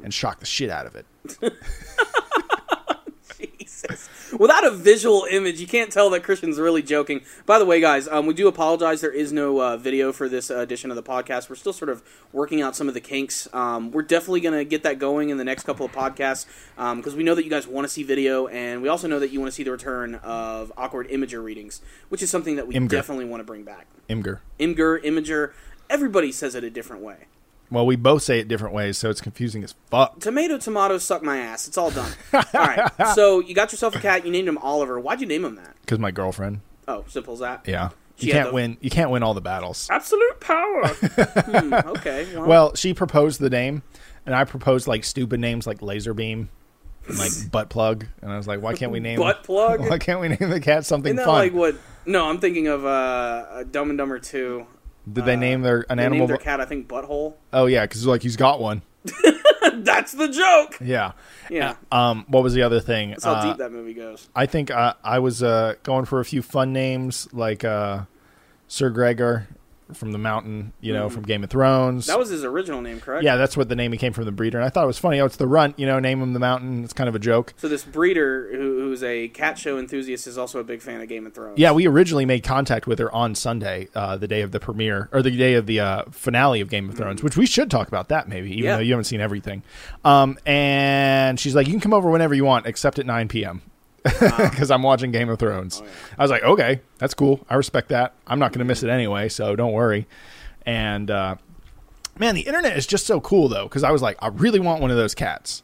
and 0.02 0.14
shock 0.14 0.40
the 0.40 0.46
shit 0.46 0.70
out 0.70 0.86
of 0.86 0.96
it. 0.96 1.06
Jesus. 3.58 4.08
Without 4.38 4.66
a 4.66 4.70
visual 4.70 5.26
image, 5.30 5.60
you 5.60 5.66
can't 5.66 5.92
tell 5.92 6.08
that 6.10 6.22
Christian's 6.22 6.58
really 6.58 6.82
joking. 6.82 7.22
By 7.44 7.58
the 7.58 7.64
way, 7.64 7.80
guys, 7.80 8.08
um, 8.08 8.26
we 8.26 8.34
do 8.34 8.48
apologize. 8.48 9.00
There 9.00 9.12
is 9.12 9.32
no 9.32 9.60
uh, 9.60 9.76
video 9.76 10.12
for 10.12 10.28
this 10.28 10.50
uh, 10.50 10.58
edition 10.58 10.90
of 10.90 10.96
the 10.96 11.02
podcast. 11.02 11.50
We're 11.50 11.56
still 11.56 11.72
sort 11.72 11.90
of 11.90 12.02
working 12.32 12.62
out 12.62 12.74
some 12.74 12.88
of 12.88 12.94
the 12.94 13.00
kinks. 13.00 13.46
Um, 13.52 13.90
we're 13.90 14.02
definitely 14.02 14.40
going 14.40 14.56
to 14.58 14.64
get 14.64 14.82
that 14.84 14.98
going 14.98 15.28
in 15.30 15.36
the 15.36 15.44
next 15.44 15.64
couple 15.64 15.84
of 15.84 15.92
podcasts 15.92 16.46
because 16.96 17.14
we 17.14 17.24
know 17.24 17.34
that 17.34 17.44
you 17.44 17.50
guys 17.50 17.66
want 17.66 17.84
to 17.84 17.88
see 17.88 18.02
video, 18.02 18.46
and 18.46 18.82
we 18.82 18.88
also 18.88 19.06
know 19.06 19.18
that 19.18 19.30
you 19.30 19.40
want 19.40 19.50
to 19.50 19.54
see 19.54 19.64
the 19.64 19.70
return 19.70 20.14
of 20.16 20.72
awkward 20.76 21.08
imager 21.08 21.42
readings, 21.42 21.82
which 22.08 22.22
is 22.22 22.30
something 22.30 22.56
that 22.56 22.66
we 22.66 22.78
definitely 22.88 23.24
want 23.24 23.40
to 23.40 23.44
bring 23.44 23.64
back. 23.64 23.86
Imgur. 24.08 24.40
Imgur, 24.58 25.02
imager, 25.04 25.52
everybody 25.90 26.32
says 26.32 26.54
it 26.54 26.64
a 26.64 26.70
different 26.70 27.02
way. 27.02 27.26
Well, 27.72 27.86
we 27.86 27.96
both 27.96 28.22
say 28.22 28.38
it 28.38 28.48
different 28.48 28.74
ways, 28.74 28.98
so 28.98 29.08
it's 29.10 29.20
confusing 29.20 29.64
as 29.64 29.74
fuck. 29.90 30.20
Tomato, 30.20 30.58
tomato, 30.58 30.98
suck 30.98 31.22
my 31.22 31.38
ass. 31.38 31.66
It's 31.66 31.78
all 31.78 31.90
done. 31.90 32.12
all 32.34 32.42
right. 32.54 32.90
So 33.14 33.40
you 33.40 33.54
got 33.54 33.72
yourself 33.72 33.96
a 33.96 33.98
cat. 33.98 34.24
You 34.26 34.30
named 34.30 34.46
him 34.48 34.58
Oliver. 34.58 35.00
Why'd 35.00 35.20
you 35.20 35.26
name 35.26 35.44
him 35.44 35.56
that? 35.56 35.74
Because 35.80 35.98
my 35.98 36.10
girlfriend. 36.10 36.60
Oh, 36.86 37.04
simple 37.08 37.34
as 37.34 37.40
that. 37.40 37.62
Yeah. 37.66 37.90
She 38.16 38.26
You 38.26 38.32
can't 38.34 38.48
the- 38.50 38.54
win. 38.54 38.76
You 38.80 38.90
can't 38.90 39.10
win 39.10 39.22
all 39.22 39.32
the 39.34 39.40
battles. 39.40 39.88
Absolute 39.90 40.38
power. 40.40 40.86
Hmm, 41.52 41.72
okay. 41.74 42.26
Well, 42.36 42.46
Well, 42.46 42.74
she 42.74 42.92
proposed 42.94 43.40
the 43.40 43.50
name, 43.50 43.82
and 44.26 44.34
I 44.34 44.44
proposed 44.44 44.86
like 44.86 45.02
stupid 45.04 45.40
names 45.40 45.66
like 45.66 45.80
laser 45.82 46.12
beam, 46.14 46.50
and 47.08 47.18
like 47.18 47.32
butt 47.50 47.68
plug, 47.70 48.06
and 48.20 48.30
I 48.30 48.36
was 48.36 48.46
like, 48.46 48.60
why 48.60 48.74
can't 48.74 48.92
we 48.92 49.00
name 49.00 49.18
butt 49.18 49.44
plug. 49.44 49.80
Why 49.80 49.98
can't 49.98 50.20
we 50.20 50.28
name 50.28 50.50
the 50.50 50.60
cat 50.60 50.84
something 50.86 51.08
Isn't 51.10 51.16
that 51.16 51.24
fun? 51.26 51.34
like 51.34 51.52
what? 51.52 51.74
No, 52.04 52.26
I'm 52.28 52.38
thinking 52.38 52.66
of 52.68 52.84
uh, 52.84 53.64
Dumb 53.70 53.88
and 53.90 53.98
Dumber 53.98 54.18
Two. 54.18 54.66
Did 55.10 55.24
they 55.24 55.36
name 55.36 55.62
their 55.62 55.84
an 55.90 55.98
They 55.98 56.04
animal? 56.04 56.18
named 56.26 56.30
their 56.30 56.36
cat, 56.36 56.60
I 56.60 56.64
think, 56.64 56.88
Butthole. 56.88 57.34
oh 57.52 57.66
yeah, 57.66 57.82
because 57.84 58.06
like 58.06 58.22
he's 58.22 58.36
got 58.36 58.60
one. 58.60 58.82
That's 59.74 60.12
the 60.12 60.28
joke. 60.28 60.78
Yeah. 60.80 61.12
Yeah. 61.50 61.74
Um. 61.90 62.24
What 62.28 62.42
was 62.42 62.54
the 62.54 62.62
other 62.62 62.80
thing? 62.80 63.10
That's 63.10 63.24
how 63.24 63.32
Uh, 63.34 63.42
deep 63.48 63.56
that 63.58 63.72
movie 63.72 63.94
goes. 63.94 64.28
I 64.34 64.46
think 64.46 64.70
uh, 64.70 64.94
I 65.02 65.18
was 65.18 65.42
uh, 65.42 65.74
going 65.82 66.04
for 66.04 66.20
a 66.20 66.24
few 66.24 66.42
fun 66.42 66.72
names 66.72 67.28
like 67.32 67.64
uh, 67.64 68.02
Sir 68.68 68.90
Gregor 68.90 69.48
from 69.92 70.12
the 70.12 70.18
Mountain, 70.18 70.72
you 70.80 70.92
know, 70.92 71.10
from 71.10 71.22
Game 71.24 71.44
of 71.44 71.50
Thrones. 71.50 72.06
That 72.06 72.18
was 72.18 72.30
his 72.30 72.44
original 72.44 72.80
name, 72.80 73.00
correct? 73.00 73.24
yeah, 73.24 73.36
that's 73.36 73.56
what 73.56 73.68
the 73.68 73.76
name 73.76 73.92
he 73.92 73.98
came 73.98 74.12
from 74.12 74.24
the 74.24 74.32
breeder, 74.32 74.58
and 74.58 74.64
I 74.64 74.70
thought 74.70 74.84
it 74.84 74.86
was 74.86 74.98
funny. 74.98 75.20
Oh, 75.20 75.26
it's 75.26 75.36
the 75.36 75.46
runt, 75.46 75.78
you 75.78 75.86
know, 75.86 75.98
name 75.98 76.20
him 76.22 76.32
the 76.32 76.38
Mountain. 76.40 76.84
It's 76.84 76.92
kind 76.92 77.08
of 77.08 77.14
a 77.14 77.18
joke. 77.18 77.54
So 77.56 77.68
this 77.68 77.84
breeder, 77.84 78.48
who, 78.52 78.80
who's 78.80 79.02
a 79.02 79.28
cat 79.28 79.58
show 79.58 79.78
enthusiast, 79.78 80.26
is 80.26 80.38
also 80.38 80.60
a 80.60 80.64
big 80.64 80.80
fan 80.80 81.00
of 81.00 81.08
Game 81.08 81.26
of 81.26 81.34
Thrones. 81.34 81.58
Yeah, 81.58 81.72
we 81.72 81.86
originally 81.86 82.24
made 82.24 82.42
contact 82.44 82.86
with 82.86 82.98
her 82.98 83.12
on 83.14 83.34
Sunday, 83.34 83.88
uh, 83.94 84.16
the 84.16 84.28
day 84.28 84.42
of 84.42 84.52
the 84.52 84.60
premiere 84.60 85.08
or 85.12 85.22
the 85.22 85.30
day 85.36 85.54
of 85.54 85.66
the 85.66 85.80
uh, 85.80 86.04
finale 86.10 86.60
of 86.60 86.70
Game 86.70 86.88
of 86.88 86.96
Thrones, 86.96 87.22
which 87.22 87.36
we 87.36 87.46
should 87.46 87.70
talk 87.70 87.88
about 87.88 88.08
that 88.08 88.28
maybe, 88.28 88.50
even. 88.52 88.64
Yeah. 88.64 88.76
though 88.76 88.82
you 88.82 88.92
haven't 88.92 89.04
seen 89.04 89.20
everything. 89.20 89.62
Um, 90.04 90.38
and 90.46 91.38
she's 91.38 91.54
like, 91.54 91.66
"You 91.66 91.72
can 91.72 91.80
come 91.80 91.94
over 91.94 92.10
whenever 92.10 92.34
you 92.34 92.44
want, 92.44 92.66
except 92.66 92.98
at 92.98 93.06
9 93.06 93.28
p.m." 93.28 93.62
Because 94.20 94.70
I'm 94.70 94.82
watching 94.82 95.12
Game 95.12 95.28
of 95.28 95.38
Thrones. 95.38 95.80
Oh, 95.80 95.84
yeah. 95.84 95.90
I 96.18 96.22
was 96.22 96.30
like, 96.30 96.42
"Okay, 96.42 96.80
that's 96.98 97.14
cool. 97.14 97.44
I 97.48 97.54
respect 97.54 97.88
that. 97.90 98.14
I'm 98.26 98.38
not 98.38 98.52
going 98.52 98.58
to 98.60 98.64
miss 98.64 98.82
it 98.82 98.90
anyway, 98.90 99.28
so 99.28 99.54
don't 99.54 99.72
worry." 99.72 100.06
And 100.66 101.10
uh, 101.10 101.36
man, 102.18 102.34
the 102.34 102.42
internet 102.42 102.76
is 102.76 102.86
just 102.86 103.06
so 103.06 103.20
cool 103.20 103.48
though, 103.48 103.64
because 103.64 103.84
I 103.84 103.90
was 103.90 104.02
like, 104.02 104.16
I 104.20 104.28
really 104.28 104.60
want 104.60 104.80
one 104.80 104.90
of 104.90 104.96
those 104.96 105.14
cats. 105.14 105.62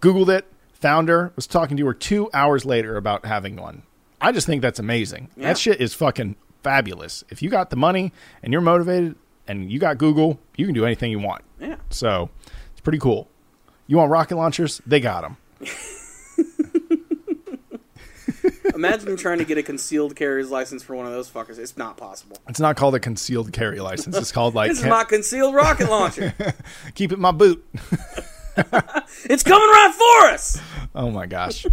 Googled 0.00 0.28
it, 0.28 0.46
found 0.72 1.08
her, 1.08 1.32
was 1.36 1.46
talking 1.46 1.76
to 1.76 1.86
her 1.86 1.94
two 1.94 2.30
hours 2.32 2.64
later 2.64 2.96
about 2.96 3.26
having 3.26 3.56
one. 3.56 3.82
I 4.20 4.32
just 4.32 4.46
think 4.46 4.62
that's 4.62 4.78
amazing. 4.78 5.28
Yeah. 5.36 5.48
That 5.48 5.58
shit 5.58 5.80
is 5.80 5.94
fucking 5.94 6.36
fabulous. 6.62 7.24
If 7.28 7.42
you 7.42 7.50
got 7.50 7.70
the 7.70 7.76
money 7.76 8.12
and 8.42 8.52
you're 8.52 8.62
motivated 8.62 9.16
and 9.46 9.70
you 9.70 9.78
got 9.78 9.98
Google, 9.98 10.38
you 10.56 10.66
can 10.66 10.74
do 10.74 10.84
anything 10.84 11.10
you 11.10 11.18
want. 11.18 11.42
Yeah. 11.58 11.76
So 11.90 12.30
it's 12.72 12.80
pretty 12.80 12.98
cool. 12.98 13.28
You 13.86 13.96
want 13.96 14.10
rocket 14.10 14.36
launchers? 14.36 14.80
They 14.86 15.00
got 15.00 15.22
them. 15.22 15.36
Imagine 18.74 19.16
trying 19.16 19.38
to 19.38 19.44
get 19.44 19.58
a 19.58 19.62
concealed 19.62 20.16
carrier's 20.16 20.50
license 20.50 20.82
for 20.82 20.94
one 20.94 21.06
of 21.06 21.12
those 21.12 21.30
fuckers. 21.30 21.58
It's 21.58 21.76
not 21.76 21.96
possible. 21.96 22.36
It's 22.48 22.60
not 22.60 22.76
called 22.76 22.94
a 22.94 23.00
concealed 23.00 23.52
carry 23.52 23.80
license. 23.80 24.16
It's 24.16 24.32
called 24.32 24.54
like 24.54 24.70
This 24.70 24.80
is 24.80 24.86
my 24.86 25.04
concealed 25.04 25.54
rocket 25.54 25.88
launcher. 25.90 26.34
keep 26.94 27.12
it 27.12 27.16
in 27.16 27.20
my 27.20 27.32
boot. 27.32 27.64
it's 29.24 29.42
coming 29.42 29.68
right 29.68 29.94
for 29.94 30.28
us. 30.28 30.60
Oh 30.94 31.10
my 31.10 31.26
gosh. 31.26 31.66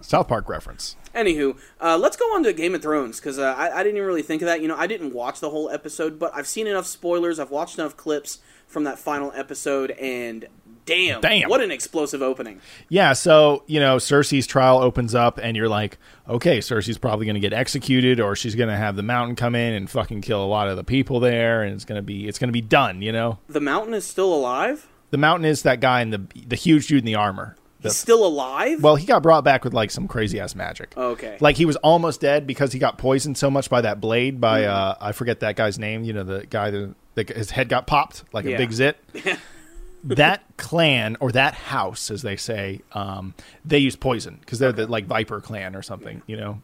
South 0.00 0.28
Park 0.28 0.48
reference. 0.48 0.96
Anywho, 1.14 1.58
uh, 1.80 1.98
let's 1.98 2.16
go 2.16 2.24
on 2.34 2.42
to 2.42 2.52
Game 2.52 2.74
of 2.74 2.82
Thrones 2.82 3.20
because 3.20 3.38
uh, 3.38 3.54
I, 3.56 3.80
I 3.80 3.82
didn't 3.82 3.96
even 3.96 4.06
really 4.06 4.22
think 4.22 4.42
of 4.42 4.46
that. 4.46 4.62
You 4.62 4.68
know, 4.68 4.76
I 4.76 4.86
didn't 4.86 5.12
watch 5.12 5.40
the 5.40 5.50
whole 5.50 5.68
episode, 5.70 6.18
but 6.18 6.32
I've 6.34 6.46
seen 6.46 6.66
enough 6.66 6.86
spoilers. 6.86 7.38
I've 7.38 7.50
watched 7.50 7.78
enough 7.78 7.96
clips 7.96 8.38
from 8.66 8.84
that 8.84 8.98
final 8.98 9.30
episode, 9.34 9.90
and 9.92 10.46
damn, 10.86 11.20
Damn. 11.20 11.48
what 11.48 11.60
an 11.60 11.70
explosive 11.70 12.22
opening! 12.22 12.60
Yeah, 12.88 13.12
so 13.12 13.62
you 13.66 13.80
know, 13.80 13.96
Cersei's 13.96 14.46
trial 14.46 14.78
opens 14.78 15.14
up, 15.14 15.38
and 15.42 15.56
you're 15.56 15.68
like, 15.68 15.98
okay, 16.28 16.58
Cersei's 16.58 16.98
probably 16.98 17.26
going 17.26 17.34
to 17.34 17.40
get 17.40 17.52
executed, 17.52 18.20
or 18.20 18.34
she's 18.36 18.54
going 18.54 18.68
to 18.68 18.76
have 18.76 18.96
the 18.96 19.02
Mountain 19.02 19.36
come 19.36 19.54
in 19.54 19.74
and 19.74 19.88
fucking 19.90 20.20
kill 20.22 20.44
a 20.44 20.46
lot 20.46 20.68
of 20.68 20.76
the 20.76 20.84
people 20.84 21.20
there, 21.20 21.62
and 21.62 21.74
it's 21.74 21.84
going 21.84 21.98
to 21.98 22.02
be 22.02 22.26
it's 22.28 22.38
going 22.38 22.48
to 22.48 22.52
be 22.52 22.60
done. 22.62 23.02
You 23.02 23.12
know, 23.12 23.38
The 23.48 23.60
Mountain 23.60 23.94
is 23.94 24.04
still 24.06 24.32
alive. 24.32 24.86
the 25.10 25.18
Mountain 25.18 25.44
is 25.46 25.62
that 25.62 25.80
guy 25.80 26.00
in 26.02 26.10
the 26.10 26.22
the 26.46 26.56
huge 26.56 26.86
dude 26.88 26.98
in 27.00 27.04
the 27.06 27.14
armor. 27.16 27.56
The- 27.80 27.88
He's 27.88 27.96
still 27.98 28.24
alive. 28.24 28.80
well, 28.80 28.94
he 28.94 29.04
got 29.06 29.24
brought 29.24 29.42
back 29.42 29.64
with 29.64 29.74
like 29.74 29.90
some 29.90 30.06
crazy 30.06 30.38
ass 30.38 30.54
magic. 30.54 30.96
okay, 30.96 31.36
Like 31.40 31.56
he 31.56 31.64
was 31.64 31.74
almost 31.76 32.20
dead 32.20 32.46
because 32.46 32.72
he 32.72 32.78
got 32.78 32.96
poisoned 32.96 33.36
so 33.36 33.50
much 33.50 33.68
by 33.68 33.80
that 33.80 34.00
blade 34.00 34.40
by 34.40 34.66
uh 34.66 34.94
I 35.00 35.10
forget 35.10 35.40
that 35.40 35.56
guy's 35.56 35.80
name. 35.80 36.04
You 36.04 36.12
know, 36.12 36.22
the 36.22 36.46
guy 36.46 36.70
that, 36.70 36.94
that 37.16 37.28
his 37.30 37.50
head 37.50 37.68
got 37.68 37.88
popped 37.88 38.22
like 38.32 38.44
a 38.44 38.56
big 38.56 38.70
zit. 38.72 38.98
that 40.04 40.42
clan 40.56 41.16
or 41.20 41.30
that 41.32 41.54
house, 41.54 42.10
as 42.10 42.22
they 42.22 42.36
say, 42.36 42.80
um, 42.92 43.34
they 43.64 43.78
use 43.78 43.96
poison 43.96 44.38
because 44.40 44.58
they're 44.58 44.72
the 44.72 44.86
like 44.86 45.06
Viper 45.06 45.40
clan 45.40 45.76
or 45.76 45.82
something. 45.82 46.22
You 46.26 46.36
know, 46.36 46.62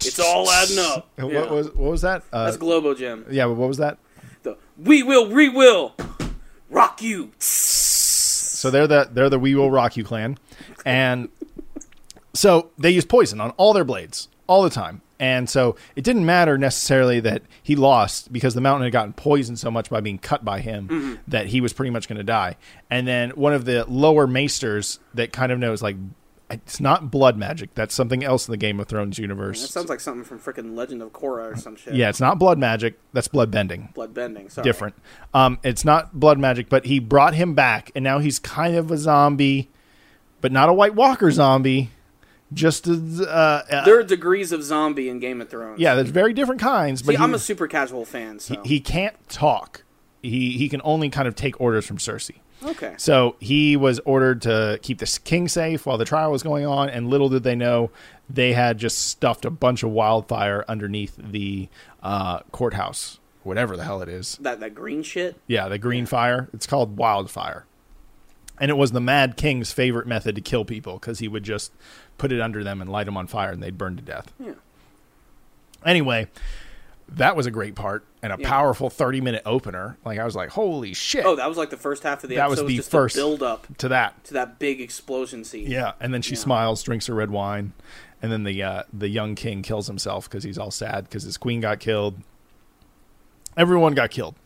it's 0.00 0.18
all 0.18 0.50
adding 0.50 0.78
up. 0.78 1.08
And 1.16 1.30
Yeah. 1.30 1.40
what 1.42 1.50
was 1.50 1.66
what 1.68 1.90
was 1.90 2.02
that? 2.02 2.22
Uh, 2.32 2.46
That's 2.46 2.56
Globo 2.56 2.94
Gym. 2.94 3.24
yeah, 3.30 3.46
but 3.46 3.54
what 3.54 3.68
was 3.68 3.76
that? 3.78 3.98
The 4.42 4.56
we 4.78 5.02
will, 5.02 5.28
we 5.28 5.48
will 5.48 5.94
rock 6.70 7.02
you. 7.02 7.32
So 7.38 8.70
they're 8.70 8.86
the 8.86 9.08
they're 9.10 9.30
the 9.30 9.38
We 9.38 9.54
Will 9.54 9.70
Rock 9.70 9.96
You 9.96 10.04
clan, 10.04 10.36
and 10.84 11.28
so 12.34 12.70
they 12.78 12.90
use 12.90 13.04
poison 13.04 13.40
on 13.40 13.50
all 13.52 13.72
their 13.72 13.84
blades 13.84 14.28
all 14.46 14.62
the 14.62 14.70
time. 14.70 15.00
And 15.20 15.48
so 15.48 15.76
it 15.94 16.02
didn't 16.02 16.24
matter 16.26 16.58
necessarily 16.58 17.20
that 17.20 17.42
he 17.62 17.76
lost 17.76 18.32
because 18.32 18.54
the 18.54 18.60
mountain 18.60 18.84
had 18.84 18.92
gotten 18.92 19.12
poisoned 19.12 19.58
so 19.60 19.70
much 19.70 19.90
by 19.90 20.00
being 20.00 20.18
cut 20.18 20.44
by 20.44 20.60
him 20.60 21.20
that 21.28 21.46
he 21.46 21.60
was 21.60 21.72
pretty 21.72 21.90
much 21.90 22.08
going 22.08 22.16
to 22.18 22.24
die. 22.24 22.56
And 22.90 23.06
then 23.06 23.30
one 23.30 23.52
of 23.52 23.66
the 23.66 23.84
lower 23.84 24.26
maesters 24.26 24.98
that 25.14 25.32
kind 25.32 25.52
of 25.52 25.58
knows 25.58 25.82
like 25.82 25.96
It's 26.50 26.80
not 26.80 27.10
blood 27.12 27.36
magic. 27.36 27.74
That's 27.74 27.94
something 27.94 28.24
else 28.24 28.48
in 28.48 28.52
the 28.52 28.56
Game 28.56 28.80
of 28.80 28.88
Thrones 28.88 29.18
universe. 29.18 29.60
That 29.62 29.68
sounds 29.68 29.88
like 29.88 30.00
something 30.00 30.24
from 30.24 30.40
freaking 30.40 30.74
Legend 30.74 31.00
of 31.02 31.12
Korra 31.12 31.52
or 31.52 31.56
some 31.56 31.76
shit. 31.76 31.94
yeah, 31.94 32.08
it's 32.08 32.18
not 32.20 32.40
blood 32.40 32.58
magic. 32.58 32.98
That's 33.12 33.28
blood 33.28 33.50
bending. 33.52 33.90
blood 33.94 34.12
bending. 34.14 34.48
Sorry. 34.48 34.64
Different. 34.64 34.94
Um, 35.32 35.58
it's 35.62 35.84
not 35.84 36.12
blood 36.18 36.38
magic, 36.40 36.68
but 36.68 36.86
he 36.86 36.98
brought 36.98 37.34
him 37.34 37.54
back, 37.54 37.92
and 37.94 38.02
now 38.02 38.18
he's 38.18 38.38
kind 38.40 38.74
of 38.74 38.90
a 38.90 38.96
zombie, 38.98 39.70
but 40.40 40.50
not 40.50 40.68
a 40.68 40.72
White 40.72 40.94
Walker 40.96 41.30
zombie. 41.30 41.90
Just 42.52 42.86
as, 42.88 43.20
uh, 43.20 43.64
uh, 43.70 43.84
There 43.84 43.98
are 43.98 44.02
degrees 44.02 44.50
of 44.52 44.62
zombie 44.64 45.08
in 45.08 45.20
Game 45.20 45.40
of 45.40 45.48
Thrones. 45.48 45.78
yeah, 45.80 45.94
there's 45.94 46.10
very 46.10 46.32
different 46.32 46.60
kinds. 46.60 47.00
But 47.02 47.12
See, 47.12 47.18
he, 47.18 47.22
I'm 47.22 47.34
a 47.34 47.38
super 47.38 47.68
casual 47.68 48.04
fan, 48.04 48.38
so 48.40 48.60
he 48.64 48.80
can't 48.80 49.14
talk. 49.28 49.84
He 50.22 50.52
he 50.52 50.68
can 50.68 50.80
only 50.84 51.08
kind 51.10 51.28
of 51.28 51.34
take 51.34 51.60
orders 51.60 51.86
from 51.86 51.98
Cersei. 51.98 52.40
okay. 52.64 52.94
So 52.98 53.36
he 53.40 53.76
was 53.76 54.00
ordered 54.00 54.42
to 54.42 54.78
keep 54.82 54.98
the 54.98 55.18
king 55.24 55.46
safe 55.48 55.86
while 55.86 55.96
the 55.96 56.04
trial 56.04 56.30
was 56.32 56.42
going 56.42 56.66
on, 56.66 56.90
and 56.90 57.08
little 57.08 57.28
did 57.28 57.42
they 57.44 57.54
know 57.54 57.90
they 58.28 58.52
had 58.52 58.78
just 58.78 58.98
stuffed 59.08 59.44
a 59.44 59.50
bunch 59.50 59.82
of 59.82 59.90
wildfire 59.90 60.64
underneath 60.68 61.16
the 61.16 61.68
uh, 62.02 62.40
courthouse, 62.52 63.18
whatever 63.44 63.76
the 63.76 63.84
hell 63.84 64.02
it 64.02 64.08
is. 64.08 64.36
That 64.42 64.58
that 64.60 64.74
green 64.74 65.02
shit. 65.04 65.36
Yeah, 65.46 65.68
the 65.68 65.78
green 65.78 66.04
fire. 66.04 66.48
It's 66.52 66.66
called 66.66 66.96
wildfire. 66.96 67.64
And 68.62 68.70
it 68.70 68.74
was 68.76 68.92
the 68.92 69.00
Mad 69.00 69.38
King's 69.38 69.72
favorite 69.72 70.06
method 70.06 70.34
to 70.34 70.42
kill 70.42 70.66
people 70.66 70.98
because 70.98 71.18
he 71.20 71.28
would 71.28 71.44
just 71.44 71.72
put 72.20 72.30
it 72.32 72.40
under 72.40 72.62
them 72.62 72.80
and 72.82 72.92
light 72.92 73.04
them 73.04 73.16
on 73.16 73.26
fire 73.26 73.50
and 73.50 73.62
they'd 73.62 73.78
burn 73.78 73.96
to 73.96 74.02
death. 74.02 74.32
Yeah. 74.38 74.52
Anyway, 75.84 76.28
that 77.08 77.34
was 77.34 77.46
a 77.46 77.50
great 77.50 77.74
part 77.74 78.04
and 78.22 78.32
a 78.32 78.36
Yeah. 78.38 78.46
powerful 78.48 78.90
30 78.90 79.20
minute 79.22 79.42
opener. 79.46 79.96
Like, 80.04 80.18
I 80.18 80.24
was 80.24 80.36
like, 80.36 80.50
holy 80.50 80.92
shit. 80.92 81.24
Oh, 81.24 81.34
that 81.36 81.48
was 81.48 81.56
like 81.56 81.70
the 81.70 81.76
first 81.78 82.02
half 82.02 82.22
of 82.22 82.28
the 82.30 82.36
That 82.36 82.50
was 82.50 82.62
the 82.62 82.76
just 82.76 82.90
first- 82.90 83.16
build 83.16 83.42
up 83.42 83.66
to 83.78 83.88
that. 83.88 84.22
to 84.24 84.34
that 84.34 84.58
big 84.58 84.80
explosion 84.80 85.44
scene. 85.44 85.70
Yeah, 85.70 85.92
and 85.98 86.12
then 86.12 86.20
she 86.22 86.34
Yeah. 86.34 86.40
smiles, 86.40 86.82
drinks 86.82 87.06
her 87.06 87.14
red 87.14 87.30
wine, 87.30 87.72
and 88.22 88.30
then 88.30 88.44
the 88.44 88.62
uh, 88.62 88.82
the 88.92 89.08
young 89.08 89.34
king 89.34 89.62
kills 89.62 89.86
himself 89.86 90.28
because 90.28 90.44
he's 90.44 90.58
all 90.58 90.70
sad 90.70 91.04
because 91.04 91.22
his 91.22 91.38
queen 91.38 91.60
got 91.62 91.80
killed. 91.80 92.16
Everyone 93.56 93.94
got 93.94 94.10
killed. 94.10 94.36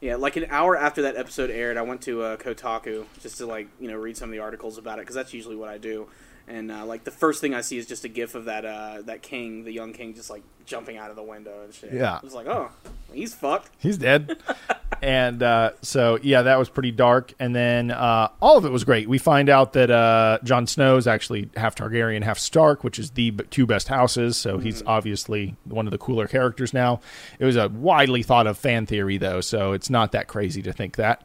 Yeah, 0.00 0.16
like 0.16 0.36
an 0.36 0.46
hour 0.50 0.76
after 0.76 1.02
that 1.02 1.16
episode 1.16 1.50
aired, 1.50 1.76
I 1.76 1.82
went 1.82 2.00
to 2.02 2.22
uh, 2.22 2.36
Kotaku 2.36 3.04
just 3.20 3.38
to 3.38 3.46
like 3.46 3.66
you 3.80 3.88
know 3.88 3.96
read 3.96 4.16
some 4.16 4.28
of 4.28 4.32
the 4.32 4.38
articles 4.38 4.78
about 4.78 4.98
it 4.98 5.02
because 5.02 5.14
that's 5.16 5.34
usually 5.34 5.56
what 5.56 5.68
I 5.68 5.78
do. 5.78 6.08
And 6.46 6.70
uh, 6.70 6.84
like 6.84 7.04
the 7.04 7.10
first 7.10 7.40
thing 7.40 7.54
I 7.54 7.62
see 7.62 7.78
is 7.78 7.86
just 7.86 8.04
a 8.04 8.08
gif 8.08 8.34
of 8.34 8.46
that 8.46 8.64
uh, 8.64 9.02
that 9.06 9.22
king, 9.22 9.64
the 9.64 9.72
young 9.72 9.92
king, 9.92 10.14
just 10.14 10.28
like 10.28 10.42
jumping 10.66 10.96
out 10.96 11.10
of 11.10 11.16
the 11.16 11.22
window 11.22 11.62
and 11.62 11.72
shit. 11.72 11.92
Yeah. 11.92 12.18
I 12.20 12.24
was 12.24 12.34
like, 12.34 12.46
oh, 12.46 12.70
he's 13.12 13.34
fucked. 13.34 13.70
He's 13.78 13.98
dead. 13.98 14.38
and 15.02 15.42
uh, 15.42 15.72
so 15.82 16.18
yeah, 16.22 16.42
that 16.42 16.58
was 16.58 16.68
pretty 16.68 16.90
dark. 16.90 17.32
And 17.38 17.54
then 17.54 17.90
uh, 17.90 18.28
all 18.42 18.58
of 18.58 18.64
it 18.64 18.72
was 18.72 18.84
great. 18.84 19.08
We 19.08 19.18
find 19.18 19.48
out 19.48 19.72
that 19.74 19.90
uh, 19.90 20.38
Jon 20.44 20.66
Snow 20.66 20.96
is 20.96 21.06
actually 21.06 21.50
half 21.56 21.74
Targaryen, 21.74 22.22
half 22.22 22.38
Stark, 22.38 22.84
which 22.84 22.98
is 22.98 23.12
the 23.12 23.30
b- 23.30 23.44
two 23.50 23.66
best 23.66 23.88
houses. 23.88 24.36
So 24.36 24.58
he's 24.58 24.82
obviously 24.86 25.56
one 25.64 25.86
of 25.86 25.92
the 25.92 25.98
cooler 25.98 26.26
characters 26.26 26.74
now. 26.74 27.00
It 27.38 27.44
was 27.44 27.56
a 27.56 27.68
widely 27.68 28.22
thought 28.22 28.46
of 28.46 28.58
fan 28.58 28.86
theory 28.86 29.18
though, 29.18 29.40
so 29.40 29.72
it's 29.72 29.90
not 29.90 30.12
that 30.12 30.28
crazy 30.28 30.62
to 30.62 30.72
think 30.72 30.96
that. 30.96 31.22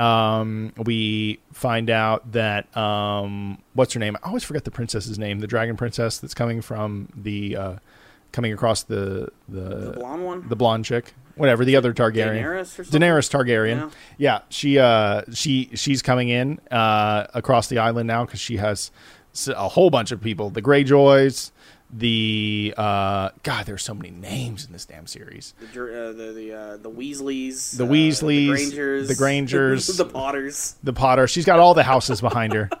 Um, 0.00 0.72
we 0.78 1.40
find 1.52 1.90
out 1.90 2.32
that 2.32 2.74
um, 2.76 3.58
what's 3.74 3.92
her 3.92 4.00
name? 4.00 4.16
I 4.22 4.28
always 4.28 4.44
forget 4.44 4.64
the 4.64 4.70
princess's 4.70 5.18
name. 5.18 5.40
The 5.40 5.46
dragon 5.46 5.76
princess 5.76 6.18
that's 6.18 6.34
coming 6.34 6.62
from 6.62 7.08
the 7.14 7.56
uh, 7.56 7.74
coming 8.32 8.52
across 8.52 8.82
the 8.82 9.28
the 9.48 9.60
The 9.60 9.92
blonde 9.96 10.24
one. 10.24 10.48
the 10.48 10.56
blonde 10.56 10.84
chick, 10.86 11.12
whatever 11.36 11.64
the 11.64 11.76
other 11.76 11.92
Targaryen, 11.92 12.42
Daenerys 12.42 12.78
or? 12.78 12.84
Daenerys 12.84 13.28
Targaryen. 13.30 13.76
Yeah. 13.76 13.90
Yeah, 14.16 14.40
she 14.48 14.78
uh 14.78 15.22
she 15.34 15.70
she's 15.74 16.00
coming 16.02 16.28
in 16.30 16.60
uh 16.70 17.26
across 17.34 17.68
the 17.68 17.78
island 17.78 18.06
now 18.06 18.24
because 18.24 18.40
she 18.40 18.56
has 18.56 18.90
a 19.48 19.68
whole 19.68 19.90
bunch 19.90 20.12
of 20.12 20.20
people. 20.20 20.50
The 20.50 20.62
Greyjoys, 20.62 21.50
the 21.92 22.74
uh 22.76 23.30
God, 23.42 23.66
there's 23.66 23.82
so 23.82 23.94
many 23.94 24.10
names 24.10 24.64
in 24.64 24.72
this 24.72 24.84
damn 24.84 25.06
series. 25.06 25.54
the 25.74 25.82
uh, 25.82 26.12
the 26.12 26.32
the, 26.32 26.52
uh, 26.52 26.76
the 26.76 26.90
Weasleys, 26.90 27.76
The 27.76 27.84
uh, 27.84 27.88
Weasleys, 27.88 28.46
the 28.46 28.54
Grangers, 28.54 29.08
the 29.08 29.14
Grangers. 29.16 29.86
the 29.88 30.04
Potters. 30.04 30.76
The 30.82 30.92
Potter. 30.92 31.26
She's 31.26 31.44
got 31.44 31.58
all 31.58 31.74
the 31.74 31.82
houses 31.82 32.20
behind 32.20 32.52
her. 32.52 32.70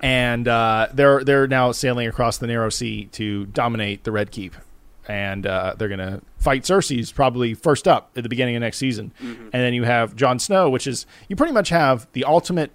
And 0.00 0.46
uh, 0.46 0.86
they're 0.94 1.24
they're 1.24 1.48
now 1.48 1.72
sailing 1.72 2.06
across 2.06 2.38
the 2.38 2.46
narrow 2.46 2.68
sea 2.68 3.06
to 3.12 3.46
dominate 3.46 4.04
the 4.04 4.12
Red 4.12 4.30
Keep, 4.30 4.54
and 5.08 5.44
uh, 5.44 5.74
they're 5.76 5.88
gonna 5.88 6.20
fight 6.36 6.62
Cersei's 6.62 7.10
probably 7.10 7.54
first 7.54 7.88
up 7.88 8.12
at 8.16 8.22
the 8.22 8.28
beginning 8.28 8.54
of 8.54 8.60
next 8.60 8.78
season, 8.78 9.12
and 9.20 9.50
then 9.50 9.74
you 9.74 9.82
have 9.82 10.14
Jon 10.14 10.38
Snow, 10.38 10.70
which 10.70 10.86
is 10.86 11.04
you 11.28 11.34
pretty 11.34 11.52
much 11.52 11.70
have 11.70 12.06
the 12.12 12.22
ultimate 12.22 12.70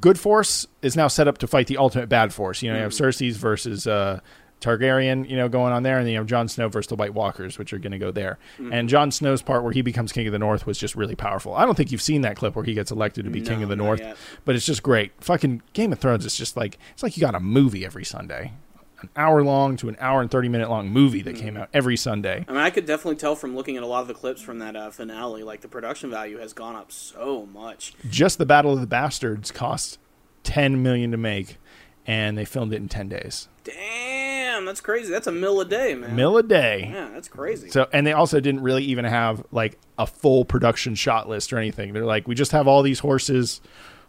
good 0.00 0.20
force 0.20 0.68
is 0.80 0.94
now 0.94 1.08
set 1.08 1.26
up 1.26 1.38
to 1.38 1.48
fight 1.48 1.66
the 1.66 1.78
ultimate 1.78 2.08
bad 2.08 2.32
force. 2.32 2.62
You 2.62 2.70
know, 2.70 2.76
you 2.76 2.82
have 2.84 2.92
Cersei's 2.92 3.36
versus 3.38 3.88
uh, 3.88 4.20
Targaryen, 4.60 5.28
you 5.28 5.36
know, 5.36 5.48
going 5.48 5.72
on 5.72 5.82
there, 5.82 5.98
and 5.98 6.06
then 6.06 6.12
you 6.12 6.18
have 6.18 6.26
Jon 6.26 6.48
Snow 6.48 6.68
versus 6.68 6.88
the 6.88 6.96
White 6.96 7.14
Walkers, 7.14 7.58
which 7.58 7.72
are 7.72 7.78
going 7.78 7.92
to 7.92 7.98
go 7.98 8.10
there. 8.10 8.38
And 8.72 8.88
Jon 8.88 9.10
Snow's 9.10 9.40
part 9.42 9.62
where 9.62 9.72
he 9.72 9.82
becomes 9.82 10.10
King 10.12 10.26
of 10.26 10.32
the 10.32 10.38
North 10.38 10.66
was 10.66 10.78
just 10.78 10.96
really 10.96 11.14
powerful. 11.14 11.54
I 11.54 11.64
don't 11.64 11.76
think 11.76 11.92
you've 11.92 12.02
seen 12.02 12.22
that 12.22 12.36
clip 12.36 12.56
where 12.56 12.64
he 12.64 12.74
gets 12.74 12.90
elected 12.90 13.24
to 13.24 13.30
be 13.30 13.40
King 13.40 13.62
of 13.62 13.68
the 13.68 13.76
North, 13.76 14.00
yet. 14.00 14.16
but 14.44 14.56
it's 14.56 14.66
just 14.66 14.82
great. 14.82 15.12
Fucking 15.20 15.62
Game 15.72 15.92
of 15.92 15.98
Thrones 16.00 16.26
is 16.26 16.34
just 16.36 16.56
like 16.56 16.78
it's 16.92 17.02
like 17.02 17.16
you 17.16 17.20
got 17.20 17.34
a 17.34 17.40
movie 17.40 17.84
every 17.84 18.04
Sunday, 18.04 18.52
an 19.00 19.08
hour 19.14 19.44
long 19.44 19.76
to 19.76 19.88
an 19.88 19.96
hour 20.00 20.20
and 20.20 20.28
thirty 20.30 20.48
minute 20.48 20.68
long 20.68 20.88
movie 20.90 21.22
that 21.22 21.36
came 21.36 21.56
out 21.56 21.68
every 21.72 21.96
Sunday. 21.96 22.44
I 22.48 22.52
mean, 22.52 22.60
I 22.60 22.70
could 22.70 22.84
definitely 22.84 23.16
tell 23.16 23.36
from 23.36 23.54
looking 23.54 23.76
at 23.76 23.84
a 23.84 23.86
lot 23.86 24.00
of 24.02 24.08
the 24.08 24.14
clips 24.14 24.42
from 24.42 24.58
that 24.58 24.74
uh, 24.74 24.90
finale, 24.90 25.44
like 25.44 25.60
the 25.60 25.68
production 25.68 26.10
value 26.10 26.38
has 26.38 26.52
gone 26.52 26.74
up 26.74 26.90
so 26.90 27.46
much. 27.46 27.94
Just 28.10 28.38
the 28.38 28.46
Battle 28.46 28.72
of 28.72 28.80
the 28.80 28.88
Bastards 28.88 29.52
cost 29.52 29.98
ten 30.42 30.82
million 30.82 31.12
to 31.12 31.16
make, 31.16 31.58
and 32.06 32.36
they 32.36 32.44
filmed 32.44 32.72
it 32.72 32.76
in 32.76 32.88
ten 32.88 33.08
days. 33.08 33.48
Damn, 33.62 34.17
that's 34.64 34.80
crazy. 34.80 35.10
That's 35.10 35.26
a 35.26 35.32
mill 35.32 35.60
a 35.60 35.64
day, 35.64 35.94
man. 35.94 36.14
Mill 36.16 36.36
a 36.38 36.42
day. 36.42 36.88
Yeah, 36.92 37.08
that's 37.12 37.28
crazy. 37.28 37.70
So, 37.70 37.88
and 37.92 38.06
they 38.06 38.12
also 38.12 38.40
didn't 38.40 38.62
really 38.62 38.84
even 38.84 39.04
have 39.04 39.44
like 39.52 39.78
a 39.98 40.06
full 40.06 40.44
production 40.44 40.94
shot 40.94 41.28
list 41.28 41.52
or 41.52 41.58
anything. 41.58 41.92
They're 41.92 42.04
like, 42.04 42.26
we 42.28 42.34
just 42.34 42.52
have 42.52 42.66
all 42.68 42.82
these 42.82 42.98
horses. 43.00 43.60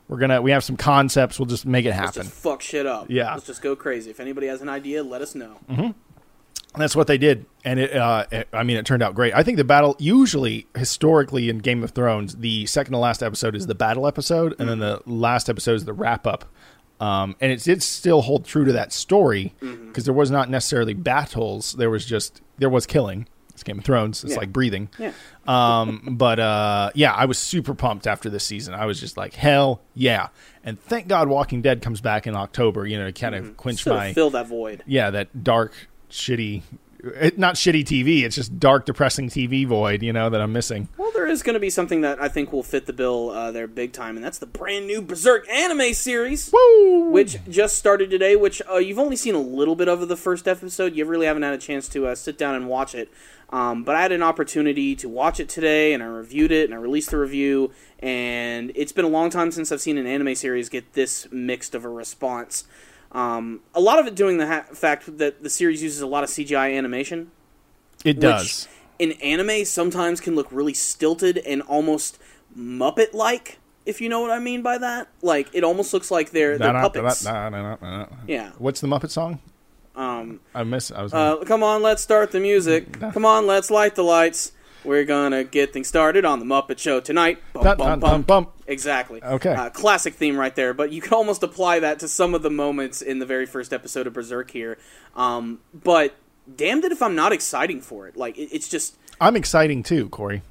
We're 0.07 0.17
gonna, 0.17 0.41
we 0.41 0.51
have 0.51 0.63
some 0.63 0.77
concepts. 0.77 1.39
We'll 1.39 1.45
just 1.45 1.65
make 1.65 1.85
it 1.85 1.89
Let's 1.89 1.99
happen. 1.99 2.23
just 2.23 2.33
fuck 2.33 2.61
shit 2.61 2.85
up. 2.85 3.07
Yeah. 3.09 3.33
Let's 3.33 3.45
just 3.45 3.61
go 3.61 3.75
crazy. 3.75 4.09
If 4.09 4.19
anybody 4.19 4.47
has 4.47 4.61
an 4.61 4.69
idea, 4.69 5.03
let 5.03 5.21
us 5.21 5.35
know. 5.35 5.57
And 6.73 6.83
that's 6.83 6.95
what 6.95 7.07
they 7.07 7.17
did, 7.17 7.47
and 7.65 7.79
it, 7.79 7.95
uh, 7.95 8.27
it. 8.31 8.47
I 8.53 8.61
mean, 8.61 8.77
it 8.77 8.85
turned 8.85 9.01
out 9.01 9.15
great. 9.15 9.33
I 9.33 9.41
think 9.41 9.57
the 9.57 9.63
battle, 9.63 9.95
usually 9.97 10.67
historically 10.75 11.49
in 11.49 11.57
Game 11.57 11.83
of 11.83 11.91
Thrones, 11.91 12.35
the 12.35 12.67
second 12.67 12.93
to 12.93 12.99
last 12.99 13.23
episode 13.23 13.55
is 13.55 13.65
the 13.65 13.73
battle 13.73 14.05
episode, 14.05 14.53
and 14.59 14.69
then 14.69 14.77
the 14.77 15.01
last 15.07 15.49
episode 15.49 15.73
is 15.73 15.85
the 15.85 15.93
wrap 15.93 16.27
up. 16.27 16.45
Um, 16.99 17.35
and 17.39 17.51
it 17.51 17.63
did 17.63 17.81
still 17.81 18.21
hold 18.21 18.45
true 18.45 18.65
to 18.65 18.73
that 18.73 18.91
story 18.91 19.53
because 19.59 20.05
there 20.05 20.13
was 20.13 20.29
not 20.31 20.49
necessarily 20.49 20.93
battles. 20.93 21.73
There 21.73 21.89
was 21.89 22.05
just 22.05 22.41
there 22.57 22.69
was 22.69 22.85
killing. 22.85 23.27
It's 23.51 23.63
Game 23.63 23.79
of 23.79 23.85
Thrones. 23.85 24.23
It's 24.23 24.33
Yeah. 24.33 24.39
like 24.39 24.53
breathing. 24.53 24.89
Yeah. 24.97 25.11
Um, 25.47 26.01
but 26.17 26.39
uh, 26.39 26.91
yeah, 26.95 27.13
I 27.13 27.25
was 27.25 27.37
super 27.37 27.73
pumped 27.73 28.07
after 28.07 28.29
this 28.29 28.45
season. 28.45 28.73
I 28.73 28.85
was 28.85 28.99
just 28.99 29.17
like, 29.17 29.33
hell 29.33 29.81
yeah! 29.95 30.27
And 30.63 30.79
thank 30.79 31.07
God, 31.07 31.27
Walking 31.29 31.61
Dead 31.61 31.81
comes 31.81 31.99
back 32.01 32.27
in 32.27 32.35
October. 32.35 32.85
You 32.85 32.99
know, 32.99 33.05
to 33.05 33.11
kind 33.13 33.35
of 33.35 33.55
quench 33.57 33.85
my 33.85 34.13
fill 34.13 34.29
that 34.31 34.47
void. 34.47 34.83
yeah, 34.85 35.09
that 35.09 35.43
dark, 35.43 35.73
shitty, 36.09 36.63
it, 36.99 37.37
not 37.37 37.55
shitty 37.55 37.83
TV. 37.83 38.23
It's 38.23 38.35
just 38.35 38.59
dark, 38.59 38.85
depressing 38.85 39.29
TV 39.29 39.65
void. 39.65 40.03
You 40.03 40.13
know 40.13 40.29
that 40.29 40.41
I'm 40.41 40.53
missing. 40.53 40.87
Well, 40.97 41.11
there 41.13 41.27
is 41.27 41.43
going 41.43 41.53
to 41.53 41.59
be 41.59 41.69
something 41.69 42.01
that 42.01 42.21
I 42.21 42.27
think 42.27 42.51
will 42.51 42.63
fit 42.63 42.85
the 42.85 42.93
bill 42.93 43.29
uh, 43.29 43.51
there 43.51 43.67
big 43.67 43.93
time, 43.93 44.15
and 44.15 44.25
that's 44.25 44.37
the 44.37 44.45
brand 44.45 44.87
new 44.87 45.01
Berserk 45.01 45.49
anime 45.49 45.93
series. 45.93 46.51
Woo! 46.51 47.09
which 47.09 47.37
just 47.49 47.77
started 47.77 48.09
today. 48.09 48.35
Which 48.35 48.61
uh, 48.69 48.77
you've 48.77 48.99
only 48.99 49.15
seen 49.15 49.35
a 49.35 49.39
little 49.41 49.75
bit 49.75 49.87
of 49.87 50.07
the 50.07 50.17
first 50.17 50.47
episode. 50.47 50.95
You 50.95 51.05
really 51.05 51.25
haven't 51.25 51.43
had 51.43 51.53
a 51.53 51.57
chance 51.57 51.87
to 51.89 52.07
uh, 52.07 52.15
sit 52.15 52.37
down 52.37 52.55
and 52.55 52.67
watch 52.67 52.95
it. 52.95 53.09
Um, 53.51 53.83
but 53.83 53.95
I 53.95 54.01
had 54.01 54.11
an 54.11 54.21
opportunity 54.21 54.95
to 54.97 55.09
watch 55.09 55.39
it 55.39 55.49
today, 55.49 55.93
and 55.93 56.03
I 56.03 56.05
reviewed 56.05 56.51
it, 56.51 56.65
and 56.65 56.73
I 56.73 56.77
released 56.77 57.11
the 57.11 57.17
review. 57.17 57.71
And 57.99 58.71
it's 58.75 58.91
been 58.91 59.05
a 59.05 59.09
long 59.09 59.29
time 59.29 59.51
since 59.51 59.71
I've 59.71 59.81
seen 59.81 59.97
an 59.97 60.05
anime 60.05 60.35
series 60.35 60.69
get 60.69 60.93
this 60.93 61.27
mixed 61.31 61.73
of 61.73 61.83
a 61.83 61.89
response. 61.89 62.65
Um, 63.11 63.61
a 63.73 63.79
lot 63.81 63.97
of 63.99 64.05
it 64.07 64.15
doing 64.15 64.37
the 64.37 64.47
ha- 64.47 64.65
fact 64.73 65.17
that 65.17 65.41
the 65.43 65.49
series 65.49 65.81
uses 65.81 66.01
a 66.01 66.07
lot 66.07 66.23
of 66.23 66.29
CGI 66.29 66.77
animation, 66.77 67.31
It 68.05 68.19
does. 68.19 68.67
which 68.99 69.11
in 69.11 69.13
anime 69.21 69.65
sometimes 69.65 70.21
can 70.21 70.35
look 70.35 70.47
really 70.51 70.73
stilted 70.73 71.37
and 71.39 71.61
almost 71.63 72.19
Muppet 72.57 73.13
like. 73.13 73.57
If 73.85 74.01
you 74.01 74.09
know 74.09 74.19
what 74.21 74.29
I 74.29 74.37
mean 74.39 74.61
by 74.61 74.77
that, 74.77 75.07
like 75.23 75.49
it 75.53 75.63
almost 75.63 75.93
looks 75.93 76.11
like 76.11 76.29
they're 76.31 76.57
they're 76.59 76.73
puppets. 76.73 77.25
Yeah. 78.27 78.51
What's 78.59 78.81
the 78.81 78.87
Muppet 78.87 79.09
song? 79.09 79.39
Um, 79.95 80.39
I 80.53 80.63
miss. 80.63 80.91
I 80.91 81.01
was. 81.01 81.13
uh, 81.13 81.37
come 81.45 81.63
on, 81.63 81.81
let's 81.81 82.01
start 82.03 82.31
the 82.31 82.39
music. 82.39 82.99
Come 83.13 83.25
on, 83.25 83.47
let's 83.47 83.69
light 83.71 83.95
the 83.95 84.03
lights. 84.03 84.51
We're 84.83 85.03
gonna 85.05 85.43
get 85.43 85.73
things 85.73 85.87
started 85.87 86.23
on 86.25 86.39
the 86.39 86.45
Muppet 86.45 86.77
Show 86.79 86.99
tonight. 86.99 87.39
Bum, 87.53 87.63
Dun, 87.63 87.77
bum, 87.77 87.87
dun, 87.87 87.99
bum. 87.99 88.21
bump. 88.23 88.51
Exactly. 88.67 89.21
Okay. 89.23 89.53
Uh, 89.53 89.69
classic 89.69 90.13
theme 90.13 90.37
right 90.37 90.55
there. 90.55 90.73
But 90.73 90.91
you 90.91 91.01
can 91.01 91.13
almost 91.13 91.43
apply 91.43 91.79
that 91.79 91.99
to 91.99 92.07
some 92.07 92.33
of 92.33 92.43
the 92.43 92.49
moments 92.49 93.01
in 93.01 93.19
the 93.19 93.25
very 93.25 93.45
first 93.45 93.73
episode 93.73 94.07
of 94.07 94.13
Berserk 94.13 94.51
here. 94.51 94.77
Um, 95.15 95.59
but 95.73 96.15
damned 96.55 96.85
it 96.85 96.91
if 96.91 97.01
I'm 97.01 97.15
not 97.15 97.31
exciting 97.33 97.81
for 97.81 98.07
it. 98.07 98.15
Like 98.15 98.37
it, 98.37 98.49
it's 98.53 98.69
just 98.69 98.95
I'm 99.19 99.35
exciting 99.35 99.83
too, 99.83 100.07
Corey, 100.09 100.43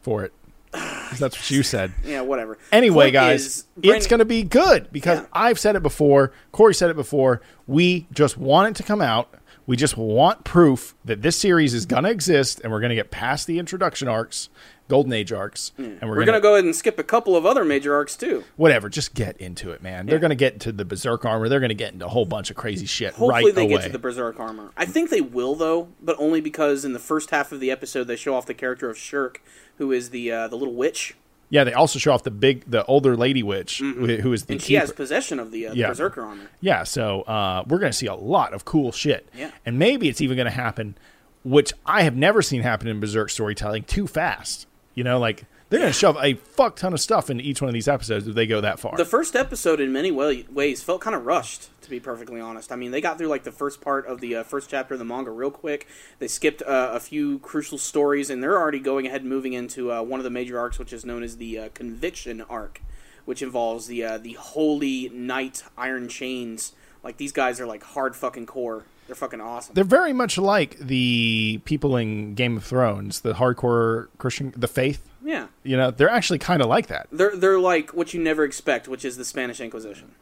for 0.00 0.24
it. 0.24 0.32
That's 0.72 1.20
what 1.20 1.50
you 1.50 1.62
said. 1.62 1.92
Yeah, 2.04 2.20
whatever. 2.22 2.58
Anyway, 2.72 3.06
Point 3.06 3.12
guys, 3.14 3.46
is, 3.46 3.64
it's 3.82 4.06
going 4.06 4.18
to 4.18 4.24
be 4.26 4.42
good 4.42 4.92
because 4.92 5.20
Yeah. 5.20 5.26
I've 5.32 5.58
said 5.58 5.76
it 5.76 5.82
before. 5.82 6.32
Corey 6.52 6.74
said 6.74 6.90
it 6.90 6.96
before. 6.96 7.40
We 7.66 8.06
just 8.12 8.36
want 8.36 8.68
it 8.68 8.76
to 8.76 8.82
come 8.82 9.00
out. 9.00 9.34
We 9.68 9.76
just 9.76 9.98
want 9.98 10.44
proof 10.44 10.94
that 11.04 11.20
this 11.20 11.38
series 11.38 11.74
is 11.74 11.84
going 11.84 12.04
to 12.04 12.10
exist, 12.10 12.58
and 12.64 12.72
we're 12.72 12.80
going 12.80 12.88
to 12.88 12.96
get 12.96 13.10
past 13.10 13.46
the 13.46 13.58
introduction 13.58 14.08
arcs, 14.08 14.48
Golden 14.88 15.12
Age 15.12 15.30
arcs, 15.30 15.72
and 15.76 16.00
we're, 16.00 16.08
We're 16.08 16.14
going 16.14 16.26
gonna 16.28 16.40
go 16.40 16.54
ahead 16.54 16.64
and 16.64 16.74
skip 16.74 16.98
a 16.98 17.02
couple 17.02 17.36
of 17.36 17.44
other 17.44 17.66
major 17.66 17.94
arcs 17.94 18.16
too. 18.16 18.44
whatever. 18.56 18.88
Just 18.88 19.12
get 19.12 19.36
into 19.36 19.70
it, 19.72 19.82
man. 19.82 20.06
They're 20.06 20.20
going 20.20 20.30
to 20.30 20.36
get 20.36 20.54
into 20.54 20.72
the 20.72 20.86
Berserk 20.86 21.26
armor. 21.26 21.50
They're 21.50 21.60
going 21.60 21.68
to 21.68 21.74
get 21.74 21.92
into 21.92 22.06
a 22.06 22.08
whole 22.08 22.24
bunch 22.24 22.48
of 22.48 22.56
crazy 22.56 22.86
shit 22.86 23.10
Hopefully 23.12 23.44
right 23.44 23.54
they 23.54 23.64
away. 23.64 23.74
get 23.74 23.82
to 23.82 23.88
the 23.90 23.98
Berserk 23.98 24.40
armor. 24.40 24.70
I 24.74 24.86
think 24.86 25.10
they 25.10 25.20
will 25.20 25.54
though, 25.54 25.88
but 26.00 26.16
only 26.18 26.40
because 26.40 26.86
in 26.86 26.94
the 26.94 26.98
first 26.98 27.28
half 27.28 27.52
of 27.52 27.60
the 27.60 27.70
episode 27.70 28.04
they 28.04 28.16
show 28.16 28.34
off 28.34 28.46
the 28.46 28.54
character 28.54 28.88
of 28.88 28.96
Schierke, 28.96 29.36
who 29.76 29.92
is 29.92 30.08
the 30.08 30.32
uh, 30.32 30.48
the 30.48 30.56
little 30.56 30.74
witch, 30.74 31.14
yeah, 31.50 31.64
they 31.64 31.72
also 31.72 31.98
show 31.98 32.12
off 32.12 32.22
the 32.24 32.30
big, 32.30 32.64
the 32.70 32.84
older 32.86 33.16
lady 33.16 33.42
witch 33.42 33.78
who- 33.78 33.92
who 34.18 34.32
is 34.32 34.44
the 34.44 34.46
Mm-hmm. 34.46 34.52
and 34.52 34.62
she 34.62 34.74
has 34.74 34.92
possession 34.92 35.38
of 35.38 35.50
the, 35.50 35.68
uh, 35.68 35.72
Yeah. 35.74 35.88
Berserker 35.88 36.22
armor. 36.22 36.44
Yeah, 36.60 36.84
so 36.84 37.22
uh, 37.22 37.64
we're 37.66 37.78
going 37.78 37.92
to 37.92 37.96
see 37.96 38.06
a 38.06 38.14
lot 38.14 38.52
of 38.52 38.64
cool 38.64 38.92
shit. 38.92 39.28
Yeah. 39.34 39.50
And 39.64 39.78
maybe 39.78 40.08
it's 40.08 40.20
even 40.20 40.36
going 40.36 40.46
to 40.46 40.50
happen, 40.50 40.96
which 41.44 41.72
I 41.86 42.02
have 42.02 42.16
never 42.16 42.42
seen 42.42 42.62
happen 42.62 42.86
in 42.88 43.00
Berserk 43.00 43.30
storytelling, 43.30 43.84
too 43.84 44.06
fast. 44.06 44.66
You 44.94 45.04
know, 45.04 45.18
like 45.18 45.44
they're 45.68 45.80
going 45.80 45.92
to 45.92 45.98
shove 45.98 46.16
a 46.20 46.34
fuck 46.34 46.76
ton 46.76 46.92
of 46.94 47.00
stuff 47.00 47.28
into 47.30 47.44
each 47.44 47.60
one 47.60 47.68
of 47.68 47.74
these 47.74 47.88
episodes 47.88 48.26
if 48.26 48.34
they 48.34 48.46
go 48.46 48.60
that 48.60 48.78
far. 48.80 48.96
The 48.96 49.04
first 49.04 49.36
episode, 49.36 49.80
in 49.80 49.92
many 49.92 50.10
way, 50.10 50.46
ways, 50.50 50.82
felt 50.82 51.00
kind 51.00 51.14
of 51.14 51.26
rushed. 51.26 51.68
To 51.82 51.90
be 51.90 52.00
perfectly 52.00 52.38
honest, 52.38 52.70
I 52.70 52.76
mean, 52.76 52.90
they 52.90 53.00
got 53.00 53.16
through 53.16 53.28
like 53.28 53.44
the 53.44 53.52
first 53.52 53.80
part 53.80 54.06
of 54.06 54.20
the 54.20 54.36
uh, 54.36 54.42
first 54.42 54.68
chapter 54.68 54.94
of 54.94 54.98
the 54.98 55.06
manga 55.06 55.30
real 55.30 55.50
quick. 55.50 55.86
They 56.18 56.28
skipped 56.28 56.60
uh, 56.60 56.90
a 56.92 57.00
few 57.00 57.38
crucial 57.38 57.78
stories, 57.78 58.28
and 58.28 58.42
they're 58.42 58.58
already 58.58 58.78
going 58.78 59.06
ahead 59.06 59.22
and 59.22 59.30
moving 59.30 59.54
into 59.54 59.90
uh, 59.90 60.02
one 60.02 60.20
of 60.20 60.24
the 60.24 60.30
major 60.30 60.58
arcs, 60.58 60.78
which 60.78 60.92
is 60.92 61.06
known 61.06 61.22
as 61.22 61.38
the 61.38 61.58
uh, 61.58 61.68
Conviction 61.72 62.42
arc, 62.42 62.82
which 63.24 63.40
involves 63.40 63.86
the 63.86 64.04
uh, 64.04 64.18
the 64.18 64.34
Holy 64.34 65.08
Knight 65.08 65.62
Iron 65.78 66.08
Chains. 66.08 66.72
Like 67.02 67.16
these 67.16 67.32
guys 67.32 67.58
are 67.58 67.66
like 67.66 67.82
hard 67.82 68.14
fucking 68.14 68.44
core. 68.44 68.84
They're 69.06 69.14
fucking 69.16 69.40
awesome. 69.40 69.72
they're 69.74 69.84
very 69.84 70.12
much 70.12 70.36
like 70.36 70.78
the 70.78 71.62
people 71.64 71.96
in 71.96 72.34
Game 72.34 72.58
of 72.58 72.64
Thrones, 72.64 73.22
the 73.22 73.32
hardcore 73.32 74.08
Christian, 74.18 74.52
the 74.54 74.68
faith. 74.68 75.07
Yeah, 75.28 75.46
You 75.62 75.76
know, 75.76 75.90
they're 75.90 76.08
actually 76.18 76.38
kind 76.38 76.62
of 76.62 76.68
like 76.68 76.86
that. 76.88 77.06
they're 77.12 77.36
they're 77.36 77.60
like 77.60 77.90
what 77.92 78.14
you 78.14 78.20
never 78.22 78.42
expect, 78.44 78.88
which 78.88 79.04
is 79.04 79.16
the 79.16 79.24
Spanish 79.24 79.60
Inquisition, 79.60 80.12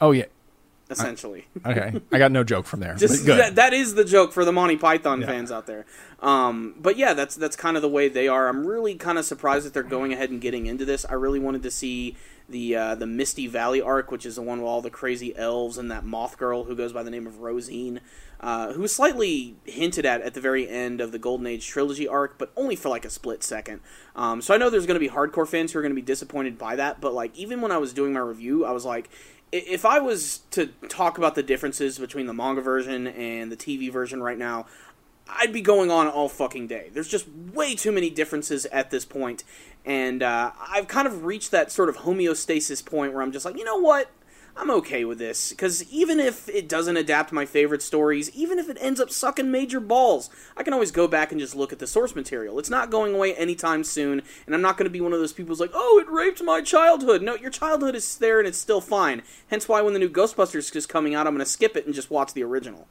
Oh 0.00 0.10
yeah. 0.10 0.24
essentially. 0.90 1.46
Okay, 1.64 2.00
I 2.12 2.18
got 2.18 2.32
no 2.32 2.42
joke 2.44 2.66
from 2.66 2.80
there. 2.80 2.94
Just 2.94 3.24
good. 3.26 3.38
that, 3.38 3.54
that 3.56 3.72
is 3.72 3.94
the 3.94 4.04
joke 4.04 4.32
for 4.32 4.44
the 4.44 4.52
Monty 4.52 4.76
Python 4.76 5.22
fans 5.24 5.50
out 5.50 5.66
there. 5.66 5.84
Um, 6.20 6.74
but 6.80 6.96
yeah, 6.96 7.12
that's 7.14 7.34
that's 7.36 7.56
kind 7.56 7.76
of 7.76 7.82
the 7.82 7.88
way 7.88 8.08
they 8.08 8.28
are. 8.28 8.48
I'm 8.48 8.66
really 8.66 8.94
kind 8.94 9.18
of 9.18 9.24
surprised 9.24 9.66
that 9.66 9.74
they're 9.74 9.82
going 9.82 10.12
ahead 10.12 10.30
and 10.30 10.40
getting 10.40 10.66
into 10.66 10.84
this. 10.84 11.04
I 11.08 11.14
really 11.14 11.40
wanted 11.40 11.62
to 11.64 11.70
see 11.70 12.16
the 12.48 12.76
uh, 12.76 12.94
the 12.94 13.06
Misty 13.06 13.46
Valley 13.46 13.80
arc, 13.80 14.10
which 14.10 14.26
is 14.26 14.36
the 14.36 14.42
one 14.42 14.58
with 14.58 14.68
all 14.68 14.82
the 14.82 14.90
crazy 14.90 15.36
elves 15.36 15.78
and 15.78 15.90
that 15.90 16.04
moth 16.04 16.38
girl 16.38 16.64
who 16.64 16.76
goes 16.76 16.92
by 16.92 17.02
the 17.02 17.10
name 17.10 17.26
of 17.26 17.40
Rosine, 17.40 18.00
uh, 18.40 18.72
who 18.72 18.82
was 18.82 18.94
slightly 18.94 19.56
hinted 19.64 20.06
at 20.06 20.20
at 20.20 20.34
the 20.34 20.40
very 20.40 20.68
end 20.68 21.00
of 21.00 21.12
the 21.12 21.18
Golden 21.18 21.46
Age 21.46 21.66
trilogy 21.66 22.06
arc, 22.06 22.38
but 22.38 22.52
only 22.56 22.76
for 22.76 22.88
like 22.88 23.04
a 23.04 23.10
split 23.10 23.42
second. 23.42 23.80
Um, 24.14 24.40
so 24.40 24.54
I 24.54 24.58
know 24.58 24.70
there's 24.70 24.86
going 24.86 25.00
to 25.00 25.00
be 25.00 25.12
hardcore 25.12 25.48
fans 25.48 25.72
who 25.72 25.78
are 25.78 25.82
going 25.82 25.94
to 25.94 26.00
be 26.00 26.02
disappointed 26.02 26.58
by 26.58 26.76
that. 26.76 27.00
But 27.00 27.14
like 27.14 27.36
even 27.36 27.60
when 27.60 27.72
I 27.72 27.78
was 27.78 27.92
doing 27.92 28.12
my 28.12 28.20
review, 28.20 28.64
I 28.64 28.72
was 28.72 28.84
like, 28.84 29.10
if 29.52 29.84
I 29.84 30.00
was 30.00 30.40
to 30.50 30.66
talk 30.88 31.18
about 31.18 31.34
the 31.34 31.42
differences 31.42 31.98
between 31.98 32.26
the 32.26 32.34
manga 32.34 32.60
version 32.60 33.06
and 33.06 33.50
the 33.50 33.56
TV 33.56 33.92
version 33.92 34.22
right 34.22 34.38
now, 34.38 34.66
I'd 35.28 35.52
be 35.52 35.60
going 35.60 35.90
on 35.90 36.06
all 36.08 36.28
fucking 36.28 36.68
day. 36.68 36.90
There's 36.92 37.08
just 37.08 37.26
way 37.28 37.74
too 37.74 37.92
many 37.92 38.10
differences 38.10 38.66
at 38.66 38.90
this 38.90 39.04
point, 39.04 39.44
and 39.84 40.22
uh, 40.22 40.52
I've 40.60 40.88
kind 40.88 41.06
of 41.06 41.24
reached 41.24 41.50
that 41.50 41.72
sort 41.72 41.88
of 41.88 41.98
homeostasis 41.98 42.84
point 42.84 43.12
where 43.12 43.22
I'm 43.22 43.32
just 43.32 43.44
like, 43.44 43.56
you 43.56 43.64
know 43.64 43.78
what? 43.78 44.10
I'm 44.58 44.70
okay 44.70 45.04
with 45.04 45.18
this 45.18 45.50
because 45.50 45.84
even 45.92 46.18
if 46.18 46.48
it 46.48 46.66
doesn't 46.66 46.96
adapt 46.96 47.30
my 47.30 47.44
favorite 47.44 47.82
stories, 47.82 48.30
even 48.30 48.58
if 48.58 48.70
it 48.70 48.78
ends 48.80 49.00
up 49.00 49.10
sucking 49.10 49.50
major 49.50 49.80
balls, 49.80 50.30
I 50.56 50.62
can 50.62 50.72
always 50.72 50.90
go 50.90 51.06
back 51.06 51.30
and 51.30 51.38
just 51.38 51.54
look 51.54 51.74
at 51.74 51.78
the 51.78 51.86
source 51.86 52.14
material. 52.16 52.58
It's 52.58 52.70
not 52.70 52.90
going 52.90 53.14
away 53.14 53.34
anytime 53.34 53.84
soon, 53.84 54.22
and 54.46 54.54
I'm 54.54 54.62
not 54.62 54.78
going 54.78 54.86
to 54.86 54.90
be 54.90 55.02
one 55.02 55.12
of 55.12 55.18
those 55.18 55.34
people 55.34 55.50
who's 55.50 55.60
like, 55.60 55.72
"Oh, 55.74 56.02
it 56.02 56.10
raped 56.10 56.42
my 56.42 56.62
childhood." 56.62 57.20
No, 57.20 57.34
your 57.34 57.50
childhood 57.50 57.94
is 57.94 58.16
there 58.16 58.38
and 58.38 58.48
it's 58.48 58.56
still 58.56 58.80
fine. 58.80 59.22
Hence 59.48 59.68
why 59.68 59.82
when 59.82 59.92
the 59.92 59.98
new 59.98 60.08
Ghostbusters 60.08 60.74
is 60.74 60.86
coming 60.86 61.14
out, 61.14 61.26
I'm 61.26 61.34
going 61.34 61.44
to 61.44 61.50
skip 61.50 61.76
it 61.76 61.84
and 61.84 61.94
just 61.94 62.10
watch 62.10 62.32
the 62.32 62.42
original. 62.42 62.88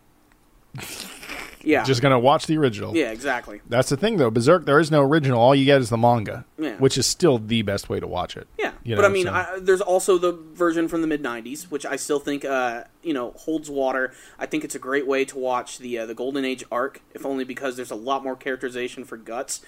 Yeah, 1.65 1.83
Just 1.83 2.01
gonna 2.01 2.19
watch 2.19 2.45
the 2.45 2.57
original. 2.57 2.95
yeah, 2.95 3.11
exactly. 3.11 3.59
That's 3.67 3.89
the 3.89 3.97
thing, 3.97 4.17
though. 4.17 4.29
Berserk, 4.31 4.65
there 4.65 4.79
is 4.79 4.91
no 4.91 5.01
original. 5.01 5.39
All 5.41 5.55
you 5.55 5.65
get 5.65 5.81
is 5.81 5.89
the 5.89 5.97
manga, 5.97 6.45
Yeah. 6.57 6.75
which 6.77 6.97
is 6.97 7.05
still 7.07 7.37
the 7.39 7.61
best 7.63 7.89
way 7.89 7.99
to 7.99 8.07
watch 8.07 8.37
it. 8.37 8.47
Yeah, 8.57 8.71
You 8.83 8.95
but 8.95 9.05
I 9.05 9.09
mean, 9.09 9.25
so- 9.25 9.33
I, 9.33 9.57
there's 9.59 9.81
also 9.81 10.17
the 10.17 10.31
version 10.31 10.87
from 10.87 11.01
the 11.01 11.07
mid 11.07 11.21
'90s, 11.23 11.71
which 11.71 11.85
I 11.85 11.95
still 11.95 12.19
think, 12.19 12.45
uh, 12.45 12.83
you 13.03 13.13
know, 13.13 13.31
holds 13.31 13.69
water. 13.69 14.13
I 14.39 14.45
think 14.45 14.63
it's 14.63 14.75
a 14.75 14.79
great 14.79 15.07
way 15.07 15.25
to 15.25 15.37
watch 15.37 15.79
the 15.79 15.97
uh, 15.99 16.05
the 16.05 16.13
Golden 16.13 16.45
Age 16.45 16.63
arc, 16.71 17.01
if 17.13 17.25
only 17.25 17.43
because 17.43 17.75
there's 17.75 17.91
a 17.91 17.95
lot 17.95 18.23
more 18.23 18.35
characterization 18.35 19.03
for 19.03 19.17
guts. 19.17 19.61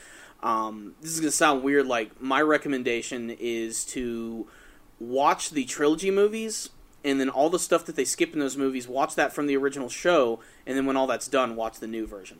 Um, 0.43 0.93
this 1.01 1.11
is 1.11 1.19
gonna 1.19 1.31
sound 1.31 1.63
weird. 1.63 1.87
Like 1.87 2.21
my 2.21 2.41
recommendation 2.41 3.31
is 3.39 3.83
to 3.85 4.47
watch 4.99 5.49
the 5.51 5.65
trilogy 5.65 6.11
movies, 6.11 6.69
and 7.07 7.19
then 7.19 7.29
all 7.29 7.49
the 7.49 7.57
stuff 7.59 7.85
that 7.85 7.95
they 7.95 8.05
skip 8.05 8.33
in 8.33 8.39
those 8.39 8.57
movies, 8.57 8.87
watch 8.87 9.15
that 9.15 9.33
from 9.33 9.47
the 9.47 9.55
original 9.57 9.89
show, 9.89 10.39
and 10.65 10.77
then 10.77 10.85
when 10.85 10.95
all 10.97 11.07
that's 11.07 11.27
done, 11.27 11.55
watch 11.55 11.79
the 11.79 11.87
new 11.87 12.05
version. 12.05 12.37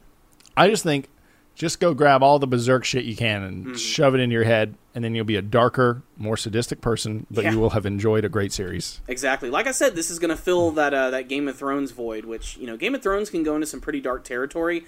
I 0.56 0.69
just 0.69 0.84
think 0.84 1.08
just 1.56 1.80
go 1.80 1.95
grab 1.95 2.21
all 2.21 2.38
the 2.38 2.45
berserk 2.45 2.86
shit 2.86 3.06
you 3.06 3.15
can 3.15 3.41
and 3.41 3.65
Mm-hmm. 3.65 3.75
shove 3.77 4.13
it 4.13 4.19
in 4.19 4.30
your 4.30 4.43
head, 4.43 4.75
and 4.93 5.03
then 5.03 5.15
you'll 5.15 5.25
be 5.25 5.38
a 5.38 5.41
darker, 5.41 6.03
more 6.15 6.38
sadistic 6.38 6.82
person, 6.82 7.25
but 7.32 7.43
Yeah. 7.45 7.51
you 7.53 7.60
will 7.60 7.71
have 7.71 7.86
enjoyed 7.88 8.23
a 8.25 8.30
great 8.30 8.51
series. 8.53 9.01
Exactly. 9.08 9.49
Like 9.49 9.65
I 9.65 9.71
said, 9.71 9.95
this 9.95 10.12
is 10.12 10.19
going 10.19 10.30
to 10.30 10.36
fill 10.41 10.69
that 10.71 10.93
uh, 10.93 11.10
that 11.10 11.27
Game 11.27 11.47
of 11.47 11.58
Thrones 11.58 11.89
void, 11.91 12.25
which 12.25 12.58
you 12.58 12.67
know, 12.67 12.77
Game 12.77 12.93
of 12.93 13.01
Thrones 13.01 13.30
can 13.32 13.41
go 13.41 13.56
into 13.56 13.65
some 13.65 13.82
pretty 13.82 14.01
dark 14.01 14.23
territory. 14.23 14.86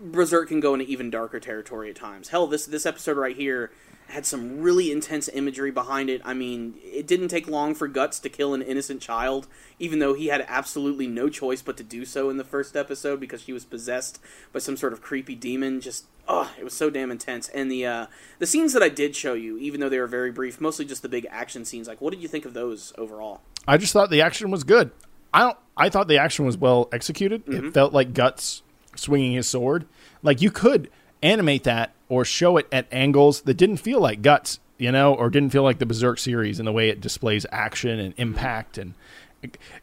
Berserk 0.00 0.48
can 0.48 0.60
go 0.60 0.72
into 0.74 0.86
even 0.86 1.10
darker 1.10 1.40
territory 1.40 1.90
at 1.90 1.96
times. 1.96 2.28
Hell, 2.28 2.46
this 2.46 2.64
this 2.66 2.86
episode 2.86 3.16
right 3.16 3.36
here 3.36 3.70
had 4.10 4.26
some 4.26 4.60
really 4.60 4.90
intense 4.90 5.28
imagery 5.32 5.70
behind 5.70 6.10
it. 6.10 6.20
I 6.24 6.34
mean, 6.34 6.74
it 6.82 7.06
didn't 7.06 7.28
take 7.28 7.48
long 7.48 7.74
for 7.74 7.88
Guts 7.88 8.18
to 8.20 8.28
kill 8.28 8.54
an 8.54 8.62
innocent 8.62 9.00
child, 9.00 9.46
even 9.78 9.98
though 9.98 10.14
he 10.14 10.26
had 10.26 10.44
absolutely 10.48 11.06
no 11.06 11.28
choice 11.28 11.62
but 11.62 11.76
to 11.76 11.82
do 11.82 12.04
so 12.04 12.28
in 12.28 12.36
the 12.36 12.44
first 12.44 12.76
episode 12.76 13.20
because 13.20 13.42
she 13.42 13.52
was 13.52 13.64
possessed 13.64 14.20
by 14.52 14.58
some 14.58 14.76
sort 14.76 14.92
of 14.92 15.00
creepy 15.00 15.34
demon. 15.34 15.80
Just 15.80 16.06
oh, 16.28 16.52
it 16.58 16.64
was 16.64 16.74
so 16.74 16.90
damn 16.90 17.10
intense. 17.10 17.48
And 17.50 17.70
the 17.70 17.86
uh, 17.86 18.06
the 18.38 18.46
scenes 18.46 18.72
that 18.72 18.82
I 18.82 18.88
did 18.88 19.14
show 19.14 19.34
you, 19.34 19.58
even 19.58 19.80
though 19.80 19.88
they 19.88 19.98
were 19.98 20.06
very 20.06 20.30
brief, 20.30 20.60
mostly 20.60 20.84
just 20.84 21.02
the 21.02 21.08
big 21.08 21.26
action 21.30 21.64
scenes. 21.64 21.88
Like, 21.88 22.00
what 22.00 22.10
did 22.12 22.22
you 22.22 22.28
think 22.28 22.44
of 22.44 22.54
those 22.54 22.92
overall? 22.98 23.40
I 23.66 23.76
just 23.76 23.92
thought 23.92 24.10
the 24.10 24.22
action 24.22 24.50
was 24.50 24.64
good. 24.64 24.90
I 25.32 25.40
don't. 25.40 25.58
I 25.76 25.88
thought 25.88 26.08
the 26.08 26.18
action 26.18 26.44
was 26.44 26.58
well 26.58 26.88
executed. 26.92 27.46
Mm-hmm. 27.46 27.66
It 27.66 27.74
felt 27.74 27.92
like 27.92 28.12
guts 28.12 28.62
swinging 28.96 29.32
his 29.32 29.48
sword. 29.48 29.86
Like 30.22 30.42
you 30.42 30.50
could 30.50 30.90
animate 31.22 31.64
that 31.64 31.92
or 32.08 32.24
show 32.24 32.56
it 32.56 32.66
at 32.72 32.86
angles 32.92 33.42
that 33.42 33.54
didn't 33.54 33.76
feel 33.78 34.00
like 34.00 34.22
guts, 34.22 34.58
you 34.78 34.90
know, 34.92 35.14
or 35.14 35.30
didn't 35.30 35.50
feel 35.50 35.62
like 35.62 35.78
the 35.78 35.86
Berserk 35.86 36.18
series 36.18 36.58
in 36.58 36.64
the 36.66 36.72
way 36.72 36.88
it 36.88 37.00
displays 37.00 37.46
action 37.52 37.98
and 37.98 38.14
impact. 38.16 38.78
And 38.78 38.94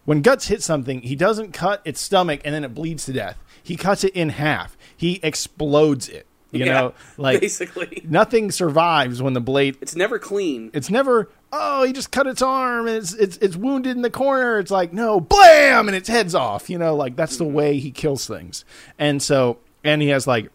when 0.06 0.22
guts 0.22 0.48
hits 0.48 0.66
something, 0.66 1.02
he 1.02 1.16
doesn't 1.16 1.52
cut 1.54 1.82
its 1.86 2.02
stomach 2.02 2.42
and 2.46 2.54
then 2.54 2.64
it 2.64 2.74
bleeds 2.74 3.06
to 3.06 3.14
death. 3.14 3.38
He 3.62 3.76
cuts 3.76 4.04
it 4.04 4.14
in 4.16 4.30
half. 4.30 4.78
He 4.96 5.20
explodes 5.24 6.08
it. 6.10 6.26
You 6.52 6.64
Yeah, 6.66 6.74
know, 6.74 6.94
like 7.18 7.42
basically, 7.42 8.02
nothing 8.08 8.52
survives 8.52 9.22
when 9.22 9.34
the 9.34 9.42
blade 9.42 9.78
it's 9.82 9.98
never 9.98 10.18
clean. 10.18 10.72
it's 10.74 10.90
never 10.90 11.30
oh 11.52 11.84
he 11.84 11.92
just 11.92 12.10
cut 12.10 12.26
its 12.26 12.42
arm 12.42 12.88
and 12.88 12.96
it's 12.96 13.14
it's 13.14 13.36
it's 13.38 13.58
wounded 13.58 13.98
in 13.98 14.02
the 14.02 14.10
corner. 14.10 14.58
It's 14.58 14.72
like 14.72 14.94
no 14.94 15.20
blam 15.20 15.90
and 15.90 15.96
its 15.96 16.08
head's 16.08 16.34
off. 16.34 16.70
You 16.70 16.78
know, 16.78 16.96
like 16.96 17.18
that's 17.18 17.36
the 17.36 17.44
way 17.44 17.80
he 17.80 17.92
kills 17.92 18.26
things. 18.26 18.64
And 18.98 19.22
so 19.22 19.58
and 19.84 20.02
he 20.02 20.08
has 20.08 20.26
like 20.26 20.50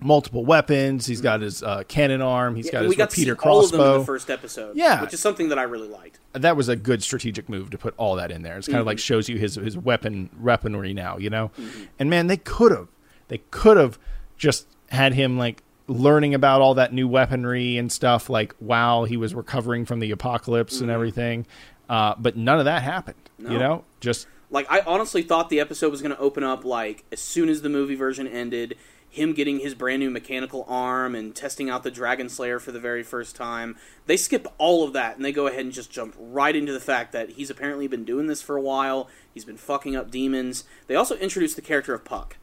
multiple 0.00 0.44
weapons. 0.44 1.06
He's 1.06 1.20
got 1.20 1.40
his 1.40 1.62
uh, 1.62 1.82
cannon 1.88 2.22
arm. 2.22 2.54
He's 2.56 2.70
got 2.70 2.82
we 2.82 2.86
his 2.88 2.96
got 2.96 3.10
to 3.10 3.16
see 3.16 3.28
repeater 3.30 3.48
all 3.48 3.64
of 3.64 3.70
them 3.70 3.80
in 3.80 3.84
crossbow. 3.86 3.98
the 4.00 4.04
first 4.04 4.30
episode. 4.30 4.76
Yeah. 4.76 5.00
which 5.02 5.12
is 5.14 5.20
something 5.20 5.48
that 5.48 5.58
I 5.58 5.62
really 5.64 5.88
liked. 5.88 6.20
that 6.32 6.56
was 6.56 6.68
a 6.68 6.76
good 6.76 7.02
strategic 7.02 7.48
move 7.48 7.70
to 7.70 7.78
put 7.78 7.94
all 7.96 8.14
that 8.16 8.30
in 8.30 8.42
there. 8.42 8.56
It's 8.58 8.66
kind 8.68 8.76
of 8.78 8.82
Mm-hmm. 8.82 8.88
like 8.88 8.98
shows 8.98 9.28
you 9.28 9.38
his 9.38 9.56
his 9.56 9.76
weapon 9.76 10.30
weaponry 10.40 10.94
now, 10.94 11.18
you 11.18 11.30
know. 11.30 11.50
And 11.98 12.08
man, 12.10 12.26
they 12.28 12.36
could 12.36 12.70
have 12.72 12.88
they 13.28 13.38
could 13.50 13.76
have 13.76 13.98
just 14.36 14.66
had 14.90 15.14
him 15.14 15.36
like 15.38 15.62
learning 15.88 16.34
about 16.34 16.60
all 16.60 16.74
that 16.74 16.92
new 16.92 17.08
weaponry 17.08 17.76
and 17.78 17.90
stuff 17.90 18.28
like 18.30 18.54
while 18.58 19.04
he 19.04 19.16
was 19.16 19.34
recovering 19.34 19.84
from 19.84 20.00
the 20.00 20.10
apocalypse 20.10 20.80
and 20.80 20.90
everything. 20.90 21.46
Uh, 21.88 22.14
but 22.18 22.36
none 22.36 22.58
of 22.58 22.66
that 22.66 22.82
happened. 22.82 23.16
You 23.38 23.46
Mm-hmm. 23.46 23.58
Know, 23.58 23.84
just 24.00 24.26
Like 24.50 24.70
I 24.70 24.80
honestly 24.86 25.22
thought 25.22 25.48
the 25.48 25.60
episode 25.60 25.90
was 25.90 26.02
going 26.02 26.14
to 26.14 26.18
open 26.20 26.44
up 26.44 26.64
like 26.64 27.04
as 27.10 27.20
soon 27.20 27.48
as 27.48 27.62
the 27.62 27.68
movie 27.68 27.94
version 27.94 28.26
ended, 28.28 28.76
him 29.18 29.32
getting 29.32 29.60
his 29.60 29.74
brand 29.74 30.00
new 30.00 30.10
mechanical 30.10 30.64
arm 30.68 31.14
and 31.14 31.34
testing 31.34 31.68
out 31.68 31.82
the 31.82 31.90
Dragon 31.90 32.28
Slayer 32.28 32.58
for 32.58 32.72
the 32.72 32.80
very 32.80 33.02
first 33.02 33.36
time. 33.36 33.76
They 34.06 34.16
skip 34.16 34.46
all 34.56 34.84
of 34.84 34.92
that 34.94 35.16
and 35.16 35.24
they 35.24 35.32
go 35.32 35.46
ahead 35.46 35.60
and 35.60 35.72
just 35.72 35.90
jump 35.90 36.14
right 36.18 36.56
into 36.56 36.72
the 36.72 36.80
fact 36.80 37.12
that 37.12 37.30
he's 37.30 37.50
apparently 37.50 37.86
been 37.86 38.04
doing 38.04 38.26
this 38.26 38.40
for 38.40 38.56
a 38.56 38.62
while. 38.62 39.08
He's 39.32 39.44
been 39.44 39.56
fucking 39.56 39.94
up 39.94 40.10
demons. 40.10 40.64
They 40.86 40.94
also 40.94 41.16
introduce 41.16 41.54
the 41.54 41.62
character 41.62 41.92
of 41.94 42.04
Puck, 42.04 42.36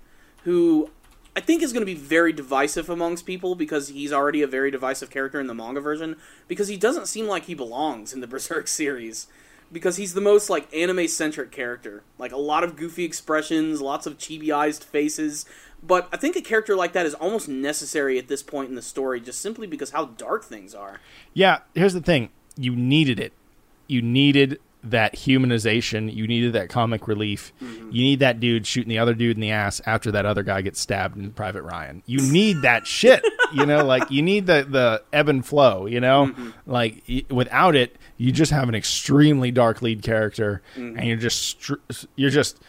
who 0.43 0.91
I 1.35 1.41
think 1.41 1.61
is 1.61 1.73
going 1.73 1.81
to 1.81 1.85
be 1.85 1.95
very 1.95 2.31
divisive 2.31 2.89
amongst 2.89 3.25
people 3.25 3.55
because 3.55 3.89
he's 3.89 4.13
already 4.13 4.41
a 4.41 4.47
very 4.47 4.71
divisive 4.71 5.09
character 5.09 5.39
in 5.39 5.47
the 5.47 5.53
manga 5.53 5.81
version 5.81 6.15
because 6.47 6.69
he 6.69 6.77
doesn't 6.77 7.07
seem 7.07 7.27
like 7.27 7.45
he 7.45 7.53
belongs 7.53 8.13
in 8.13 8.21
the 8.21 8.27
Berserk 8.35 8.67
series 8.67 9.27
because 9.71 9.97
he's 9.97 10.13
the 10.13 10.21
most 10.21 10.49
like 10.49 10.73
anime 10.73 11.07
centric 11.07 11.51
character. 11.51 12.03
Like 12.17 12.31
a 12.31 12.37
lot 12.37 12.63
of 12.63 12.77
goofy 12.77 13.03
expressions, 13.03 13.81
lots 13.81 14.05
of 14.05 14.17
chibi-eyed 14.17 14.75
faces, 14.75 15.45
but 15.85 16.07
I 16.11 16.17
think 16.17 16.35
a 16.35 16.41
character 16.41 16.75
like 16.75 16.93
that 16.93 17.05
is 17.05 17.13
almost 17.13 17.47
necessary 17.49 18.17
at 18.17 18.27
this 18.27 18.41
point 18.43 18.69
in 18.69 18.75
the 18.75 18.81
story 18.81 19.19
just 19.19 19.39
simply 19.41 19.67
because 19.67 19.91
how 19.91 20.05
dark 20.05 20.43
things 20.45 20.73
are. 20.75 20.99
Yeah, 21.33 21.59
here's 21.73 21.93
the 21.93 22.01
thing. 22.01 22.29
You 22.57 22.75
needed 22.75 23.19
it. 23.19 23.33
You 23.87 24.01
needed 24.01 24.59
that 24.83 25.15
humanization. 25.15 26.13
You 26.13 26.27
needed 26.27 26.53
that 26.53 26.69
comic 26.69 27.07
relief. 27.07 27.51
Mm-hmm. 27.61 27.89
You 27.91 28.03
need 28.03 28.19
that 28.19 28.39
dude 28.39 28.67
shooting 28.67 28.89
the 28.89 28.99
other 28.99 29.13
dude 29.15 29.35
in 29.37 29.41
the 29.41 29.49
ass 29.51 29.81
after 29.85 30.11
that 30.11 30.25
other 30.25 30.43
guy 30.43 30.61
gets 30.61 30.79
stabbed 30.79 31.17
in 31.17 31.31
Private 31.31 31.63
Ryan. 31.63 32.03
You 32.05 32.19
need 32.21 32.61
that 32.61 32.85
shit. 32.87 33.23
You 33.53 33.65
know, 33.65 33.83
like 33.83 34.09
you 34.11 34.21
need 34.21 34.45
the 34.45 34.65
the 34.69 35.03
ebb 35.11 35.27
and 35.29 35.45
flow. 35.45 35.85
You 35.87 35.99
know, 35.99 36.27
Mm-hmm. 36.27 36.49
like 36.71 37.03
y- 37.09 37.25
without 37.29 37.75
it, 37.75 37.95
you 38.17 38.31
just 38.31 38.51
have 38.51 38.69
an 38.69 38.75
extremely 38.75 39.51
dark 39.51 39.81
lead 39.81 40.01
character, 40.03 40.61
Mm-hmm. 40.75 40.97
and 40.99 41.07
you're 41.07 41.17
just 41.17 41.41
str- 41.41 41.73
you're 42.15 42.29
just 42.29 42.59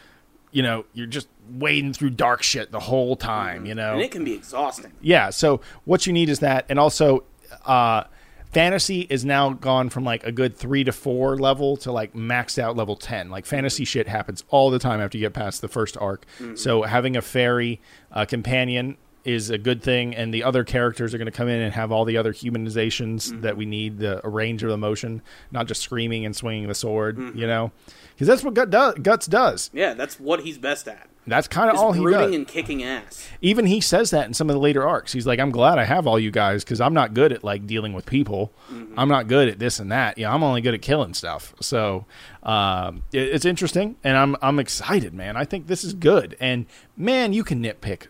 you 0.57 0.62
know 0.62 0.85
you're 0.95 1.07
just 1.19 1.29
wading 1.51 1.92
through 1.92 2.11
dark 2.11 2.42
shit 2.42 2.73
the 2.73 2.81
whole 2.81 3.14
time. 3.14 3.66
You 3.66 3.75
know, 3.75 3.83
Mm-hmm. 3.90 3.95
And 3.97 4.03
it 4.05 4.11
can 4.11 4.25
be 4.25 4.33
exhausting. 4.35 4.92
yeah. 5.03 5.31
So 5.31 5.61
what 5.85 6.07
you 6.07 6.12
need 6.12 6.29
is 6.29 6.38
that, 6.40 6.64
and 6.71 6.79
also, 6.79 7.25
uh, 7.66 8.05
fantasy 8.53 9.01
is 9.11 9.25
now 9.25 9.51
gone 9.51 9.90
from 9.90 10.03
like 10.05 10.25
a 10.25 10.33
good 10.33 10.57
three 10.57 10.83
to 10.85 10.92
four 10.92 11.37
level 11.37 11.77
to 11.79 11.92
like 11.92 12.14
maxed 12.14 12.59
out 12.59 12.75
level 12.77 12.97
ten. 12.97 13.29
Like 13.31 13.45
fantasy 13.45 13.85
shit 13.85 14.09
happens 14.09 14.45
all 14.49 14.71
the 14.71 14.79
time 14.79 15.01
after 15.01 15.19
you 15.19 15.25
get 15.25 15.35
past 15.35 15.61
the 15.61 15.69
first 15.69 15.97
arc. 15.99 16.25
So 16.55 16.83
having 16.83 17.16
a 17.16 17.23
fairy 17.23 17.81
uh, 18.12 18.25
companion 18.25 18.97
is 19.27 19.51
a 19.51 19.59
good 19.59 19.83
thing, 19.83 20.15
and 20.15 20.33
the 20.33 20.45
other 20.45 20.65
characters 20.65 21.12
are 21.12 21.19
going 21.19 21.27
to 21.27 21.33
come 21.33 21.49
in 21.49 21.61
and 21.61 21.75
have 21.75 21.91
all 21.91 22.05
the 22.05 22.17
other 22.17 22.33
humanizations 22.33 23.29
mm-hmm. 23.29 23.41
that 23.41 23.57
we 23.57 23.67
need, 23.67 23.99
the 23.99 24.25
a 24.25 24.29
range 24.29 24.62
of 24.62 24.71
emotion, 24.71 25.21
not 25.51 25.67
just 25.67 25.83
screaming 25.83 26.25
and 26.25 26.35
swinging 26.35 26.69
the 26.69 26.75
sword. 26.75 27.17
Mm-hmm. 27.17 27.39
You 27.39 27.47
know, 27.47 27.73
because 28.15 28.29
that's 28.29 28.45
what 28.45 28.55
Gut 28.55 28.71
do- 28.71 29.03
Guts 29.03 29.27
does. 29.27 29.71
Yeah, 29.73 29.95
that's 29.95 30.21
what 30.21 30.41
he's 30.41 30.59
best 30.59 30.87
at. 30.89 31.09
That's 31.27 31.49
kind 31.49 31.71
of 31.71 31.77
all 31.77 31.93
he 31.93 32.05
does. 32.05 32.33
and 32.33 32.47
kicking 32.47 32.85
ass. 32.85 33.29
even 33.43 33.67
he 33.67 33.81
says 33.81 34.11
that 34.11 34.29
in 34.29 34.35
some 34.35 34.49
of 34.49 34.55
the 34.55 34.61
later 34.61 34.87
arcs. 34.87 35.12
He's 35.12 35.27
like, 35.27 35.41
"I'm 35.41 35.51
glad 35.51 35.77
I 35.79 35.85
have 35.85 36.07
all 36.07 36.21
you 36.21 36.31
guys 36.31 36.62
because 36.62 36.81
I'm 36.81 36.95
not 36.95 37.15
good 37.15 37.33
at 37.33 37.43
like 37.43 37.67
dealing 37.67 37.95
with 37.95 38.07
people. 38.07 38.53
Mm-hmm. 38.71 38.99
I'm 38.99 39.09
not 39.09 39.27
good 39.27 39.49
at 39.49 39.59
this 39.59 39.81
and 39.81 39.91
that. 39.91 40.19
Yeah, 40.19 40.33
I'm 40.33 40.45
only 40.45 40.61
good 40.61 40.75
at 40.75 40.83
killing 40.83 41.15
stuff. 41.15 41.53
So 41.61 42.07
um, 42.45 43.03
it, 43.12 43.23
it's 43.23 43.45
interesting, 43.45 43.97
and 44.05 44.17
I'm 44.17 44.37
I'm 44.41 44.61
excited, 44.61 45.15
man. 45.15 45.37
I 45.37 45.45
think 45.45 45.67
this 45.67 45.83
is 45.83 45.95
good, 45.95 46.37
and 46.39 46.67
man, 46.97 47.33
you 47.33 47.43
can 47.43 47.61
nitpick. 47.61 48.07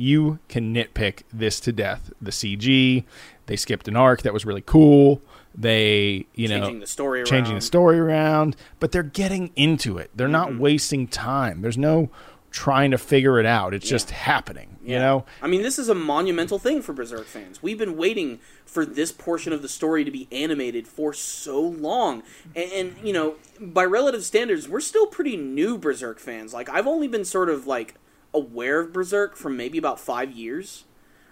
You 0.00 0.38
can 0.48 0.74
nitpick 0.74 1.22
this 1.32 1.60
to 1.60 1.72
death. 1.72 2.10
The 2.22 2.30
CG, 2.30 3.04
they 3.46 3.56
skipped 3.56 3.86
an 3.88 3.96
arc 3.96 4.22
that 4.22 4.32
was 4.32 4.46
really 4.46 4.62
cool. 4.64 5.20
They, 5.54 6.26
you 6.34 6.48
know, 6.48 6.60
Changing 6.60 6.80
the 6.80 6.86
story 6.86 7.24
changing 7.24 7.52
around. 7.52 7.56
the 7.56 7.66
story 7.66 7.98
around, 7.98 8.56
but 8.78 8.92
they're 8.92 9.02
getting 9.02 9.50
into 9.56 9.98
it. 9.98 10.10
They're 10.14 10.28
not 10.28 10.50
Mm-hmm. 10.50 10.58
wasting 10.60 11.06
time. 11.08 11.60
There's 11.60 11.76
no 11.78 12.08
trying 12.52 12.90
to 12.92 12.98
figure 12.98 13.38
it 13.38 13.46
out. 13.46 13.74
It's 13.74 13.88
just 13.88 14.10
happening. 14.10 14.78
You 14.82 14.98
know, 14.98 15.24
I 15.42 15.46
mean, 15.46 15.62
this 15.62 15.78
is 15.78 15.88
a 15.88 15.94
monumental 15.94 16.58
thing 16.58 16.80
for 16.82 16.92
Berserk 16.92 17.26
fans. 17.26 17.62
We've 17.62 17.78
been 17.78 17.96
waiting 17.96 18.40
for 18.64 18.84
this 18.86 19.12
portion 19.12 19.52
of 19.52 19.60
the 19.62 19.68
story 19.68 20.04
to 20.04 20.10
be 20.10 20.26
animated 20.32 20.88
for 20.88 21.12
so 21.12 21.60
long. 21.60 22.22
And, 22.56 22.72
and, 22.72 22.96
you 23.04 23.12
know, 23.12 23.34
by 23.60 23.84
relative 23.84 24.24
standards, 24.24 24.68
we're 24.68 24.80
still 24.80 25.06
pretty 25.06 25.36
new 25.36 25.76
Berserk 25.78 26.18
fans. 26.18 26.52
Like, 26.54 26.68
I've 26.70 26.86
only 26.88 27.06
been 27.06 27.24
sort 27.26 27.50
of, 27.50 27.66
like, 27.68 27.94
aware 28.32 28.80
of 28.80 28.92
Berserk 28.92 29.36
for 29.36 29.50
maybe 29.50 29.78
about 29.78 30.00
five 30.00 30.32
years. 30.32 30.84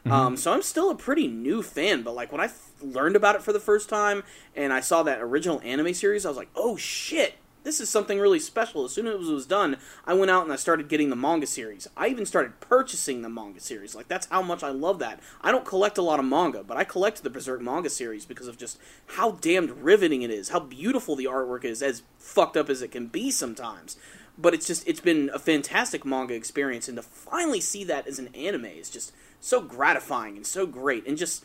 Um, 0.07 0.37
so 0.37 0.53
I'm 0.53 0.63
still 0.63 0.91
a 0.91 0.95
pretty 0.95 1.29
new 1.29 1.63
fan, 1.63 2.03
but 2.03 2.15
like 2.15 2.33
when 2.33 2.41
I 2.41 2.47
f- 2.47 2.71
learned 2.81 3.17
about 3.17 3.37
it 3.37 3.43
for 3.43 3.53
the 3.53 3.61
first 3.61 3.89
time 3.91 4.23
and 4.57 4.73
I 4.73 4.81
saw 4.81 5.03
that 5.03 5.21
original 5.21 5.61
anime 5.63 5.93
series, 5.93 6.25
I 6.25 6.31
was 6.31 6.39
like, 6.39 6.49
"Oh 6.57 6.77
shit, 6.79 7.35
this 7.63 7.79
is 7.79 7.91
something 7.91 8.19
really 8.19 8.39
special." 8.39 8.85
As 8.85 8.93
soon 8.93 9.07
as 9.07 9.29
it 9.29 9.33
was 9.33 9.45
done, 9.45 9.77
I 10.07 10.15
went 10.15 10.31
out 10.31 10.45
and 10.45 10.53
I 10.53 10.57
started 10.57 10.89
getting 10.89 11.11
the 11.11 11.17
manga 11.17 11.47
series. 11.47 11.89
I 11.95 12.09
even 12.09 12.25
started 12.25 12.59
purchasing 12.61 13.21
the 13.21 13.29
manga 13.29 13.61
series. 13.61 13.95
Like 13.95 14.09
that's 14.09 14.29
how 14.29 14.41
much 14.41 14.63
I 14.63 14.71
love 14.71 14.99
that. 15.01 15.21
I 15.43 15.51
don't 15.51 15.67
collect 15.67 15.99
a 15.99 16.03
lot 16.03 16.21
of 16.21 16.25
manga, 16.25 16.63
but 16.63 16.79
I 16.79 16.85
collect 16.85 17.23
the 17.23 17.29
Berserk 17.31 17.61
manga 17.61 17.91
series 17.91 18.25
because 18.25 18.49
of 18.49 18.57
just 18.57 18.79
how 19.09 19.33
damned 19.33 19.83
riveting 19.85 20.23
it 20.23 20.31
is, 20.31 20.49
how 20.51 20.61
beautiful 20.61 21.17
the 21.17 21.27
artwork 21.27 21.65
is, 21.65 21.83
as 21.83 22.03
fucked 22.19 22.57
up 22.57 22.71
as 22.71 22.81
it 22.81 22.93
can 22.93 23.09
be 23.09 23.31
sometimes. 23.31 23.99
But 24.41 24.55
it's 24.55 24.67
just 24.67 24.87
it's 24.87 25.01
been 25.01 25.31
a 25.35 25.39
fantastic 25.39 26.05
manga 26.05 26.35
experience, 26.35 26.87
and 26.89 26.97
to 26.97 27.03
finally 27.03 27.61
see 27.61 27.83
that 27.85 28.07
as 28.07 28.19
an 28.19 28.29
anime 28.35 28.67
is 28.67 28.89
just 28.89 29.13
so 29.41 29.61
gratifying 29.61 30.37
and 30.37 30.47
so 30.47 30.65
great, 30.67 31.07
and 31.07 31.19
just 31.19 31.45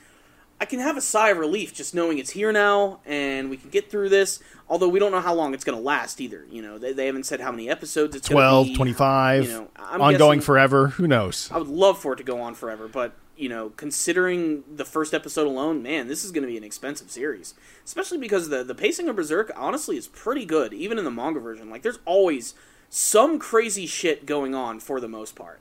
I 0.62 0.66
can 0.66 0.80
have 0.80 0.96
a 0.96 1.02
sigh 1.02 1.30
of 1.30 1.38
relief 1.40 1.74
just 1.74 1.96
knowing 1.96 2.20
it's 2.20 2.30
here 2.30 2.52
now 2.52 3.00
and 3.06 3.50
we 3.50 3.58
can 3.58 3.70
get 3.70 3.90
through 3.90 4.10
this. 4.10 4.40
Although 4.70 4.88
we 4.88 5.00
don't 5.00 5.12
know 5.12 5.20
how 5.20 5.34
long 5.34 5.54
it's 5.54 5.64
going 5.64 5.78
to 5.78 5.84
last 5.84 6.22
either. 6.22 6.46
You 6.50 6.62
know, 6.62 6.78
they, 6.78 6.94
they 6.94 7.06
haven't 7.08 7.26
said 7.26 7.42
how 7.42 7.52
many 7.52 7.70
episodes 7.70 8.16
it's 8.16 8.30
12, 8.30 8.68
be. 8.68 8.76
25, 8.76 9.44
You 9.44 9.50
know, 9.52 9.68
ongoing 9.78 10.38
guessing- 10.40 10.42
forever. 10.42 10.88
Who 10.90 11.08
knows? 11.08 11.50
I 11.52 11.58
would 11.58 11.68
love 11.68 11.98
for 12.00 12.14
it 12.14 12.18
to 12.18 12.24
go 12.24 12.40
on 12.40 12.54
forever, 12.54 12.88
but 12.88 13.14
you 13.36 13.50
know, 13.50 13.72
considering 13.72 14.64
the 14.74 14.86
first 14.86 15.14
episode 15.14 15.48
alone, 15.48 15.82
man, 15.82 16.08
this 16.08 16.24
is 16.24 16.32
going 16.32 16.44
to 16.44 16.48
be 16.48 16.56
an 16.56 16.64
expensive 16.64 17.10
series. 17.10 17.56
Especially 17.84 18.20
because 18.20 18.50
the 18.50 18.64
the 18.64 18.76
pacing 18.76 19.10
of 19.10 19.16
Berserk 19.16 19.52
honestly 19.56 19.98
is 19.98 20.08
pretty 20.08 20.46
good, 20.46 20.72
even 20.72 20.98
in 21.00 21.04
the 21.04 21.12
manga 21.12 21.40
version. 21.40 21.70
Like, 21.72 21.82
there's 21.82 22.00
always 22.06 22.54
some 22.94 23.40
crazy 23.40 23.88
shit 23.88 24.28
going 24.28 24.54
on 24.54 24.80
for 24.80 25.00
the 25.00 25.08
most 25.08 25.36
part. 25.36 25.60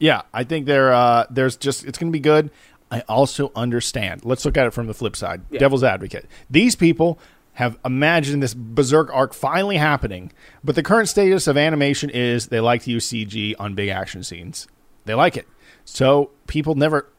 Yeah, 0.00 0.22
I 0.34 0.42
think 0.42 0.66
there. 0.66 0.92
Uh, 0.92 1.26
there's 1.30 1.56
just 1.56 1.84
it's 1.84 1.96
going 1.96 2.10
to 2.10 2.16
be 2.16 2.20
good. 2.20 2.50
I 2.90 3.00
also 3.08 3.52
understand. 3.54 4.24
Let's 4.24 4.44
look 4.44 4.56
at 4.56 4.66
it 4.66 4.72
from 4.72 4.88
the 4.88 4.94
flip 4.94 5.14
side. 5.14 5.42
Yeah. 5.50 5.60
Devil's 5.60 5.84
advocate. 5.84 6.26
These 6.50 6.74
people 6.74 7.20
have 7.54 7.78
imagined 7.84 8.42
this 8.42 8.54
berserk 8.54 9.14
arc 9.14 9.32
finally 9.32 9.76
happening, 9.76 10.32
but 10.64 10.74
the 10.74 10.82
current 10.82 11.08
status 11.08 11.46
of 11.46 11.56
animation 11.56 12.10
is 12.10 12.48
they 12.48 12.60
like 12.60 12.82
to 12.82 12.90
use 12.90 13.08
CG 13.08 13.54
on 13.60 13.74
big 13.74 13.88
action 13.88 14.24
scenes. 14.24 14.66
They 15.04 15.14
like 15.14 15.36
it. 15.36 15.46
So 15.84 16.30
people 16.48 16.74
never 16.74 17.11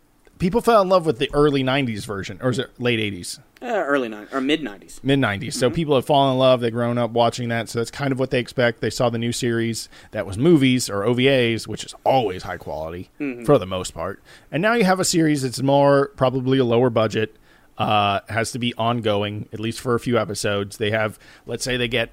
people 0.44 0.60
fell 0.60 0.82
in 0.82 0.90
love 0.90 1.06
with 1.06 1.20
the 1.20 1.30
early 1.34 1.64
90s 1.64 2.06
version 2.06 2.38
or 2.42 2.50
is 2.50 2.60
it 2.60 2.70
late 2.78 3.00
80s? 3.00 3.40
Uh, 3.62 3.68
early 3.68 4.10
90s 4.10 4.34
or 4.34 4.42
mid 4.42 4.62
nineties. 4.62 5.00
mid 5.02 5.18
90s. 5.18 5.54
So 5.54 5.70
people 5.70 5.96
have 5.96 6.06
fallen 6.06 6.34
in 6.34 6.38
love. 6.38 6.60
They've 6.60 6.70
grown 6.72 6.98
up 6.98 7.12
watching 7.12 7.48
that. 7.48 7.70
So 7.70 7.80
that's 7.80 7.90
kind 7.90 8.12
of 8.12 8.20
what 8.20 8.30
they 8.30 8.40
expect. 8.40 8.82
They 8.82 8.90
saw 8.90 9.10
the 9.10 9.18
new 9.18 9.32
series 9.32 9.88
that 10.12 10.26
was 10.26 10.38
movies 10.38 10.90
or 10.90 11.04
OVAs, 11.04 11.66
which 11.66 11.86
is 11.86 11.96
always 12.04 12.44
high 12.44 12.58
quality 12.58 13.10
for 13.46 13.58
the 13.58 13.66
most 13.66 13.94
part. 13.94 14.22
And 14.52 14.62
now 14.62 14.74
you 14.74 14.84
have 14.84 15.00
a 15.00 15.06
series 15.06 15.44
that's 15.44 15.62
more 15.62 16.10
probably 16.18 16.58
a 16.58 16.66
lower 16.66 16.90
budget, 16.90 17.38
uh, 17.78 18.20
has 18.28 18.52
to 18.52 18.60
be 18.60 18.74
ongoing, 18.78 19.48
at 19.54 19.62
least 19.62 19.80
for 19.80 19.96
a 19.96 20.00
few 20.00 20.20
episodes. 20.20 20.76
They 20.76 20.92
have, 20.92 21.18
let's 21.46 21.64
say 21.64 21.78
they 21.78 21.88
get. 21.88 22.12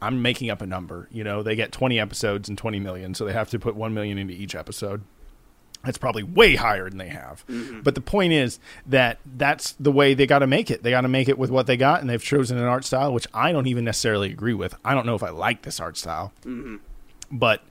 I'm 0.00 0.20
making 0.22 0.50
up 0.50 0.60
a 0.60 0.66
number, 0.66 1.08
you 1.10 1.24
know, 1.24 1.42
they 1.42 1.56
get 1.56 1.72
20 1.72 1.98
episodes 1.98 2.48
and 2.50 2.58
20 2.58 2.78
million, 2.78 3.14
so 3.14 3.24
they 3.24 3.32
have 3.32 3.48
to 3.50 3.58
put 3.58 3.74
1 3.74 3.94
million 3.94 4.18
into 4.18 4.34
each 4.34 4.54
episode. 4.54 5.02
That's 5.84 5.98
probably 5.98 6.22
way 6.22 6.56
higher 6.56 6.88
than 6.88 6.98
they 6.98 7.08
have. 7.08 7.44
Mm-hmm. 7.46 7.80
But 7.80 7.94
the 7.94 8.00
point 8.00 8.32
is 8.32 8.58
that 8.86 9.18
that's 9.24 9.72
the 9.72 9.92
way 9.92 10.14
they 10.14 10.26
got 10.26 10.40
to 10.40 10.46
make 10.46 10.70
it. 10.70 10.82
They 10.82 10.90
got 10.90 11.02
to 11.02 11.08
make 11.08 11.28
it 11.28 11.38
with 11.38 11.50
what 11.50 11.66
they 11.66 11.76
got, 11.76 12.00
and 12.00 12.08
they've 12.08 12.22
chosen 12.22 12.58
an 12.58 12.64
art 12.64 12.84
style 12.84 13.12
which 13.12 13.26
I 13.34 13.52
don't 13.52 13.66
even 13.66 13.84
necessarily 13.84 14.30
agree 14.30 14.54
with. 14.54 14.74
I 14.84 14.94
don't 14.94 15.06
know 15.06 15.14
if 15.14 15.22
I 15.22 15.30
like 15.30 15.62
this 15.62 15.80
art 15.80 15.96
style, 15.96 16.32
mm-hmm. 16.44 16.76
but 17.30 17.62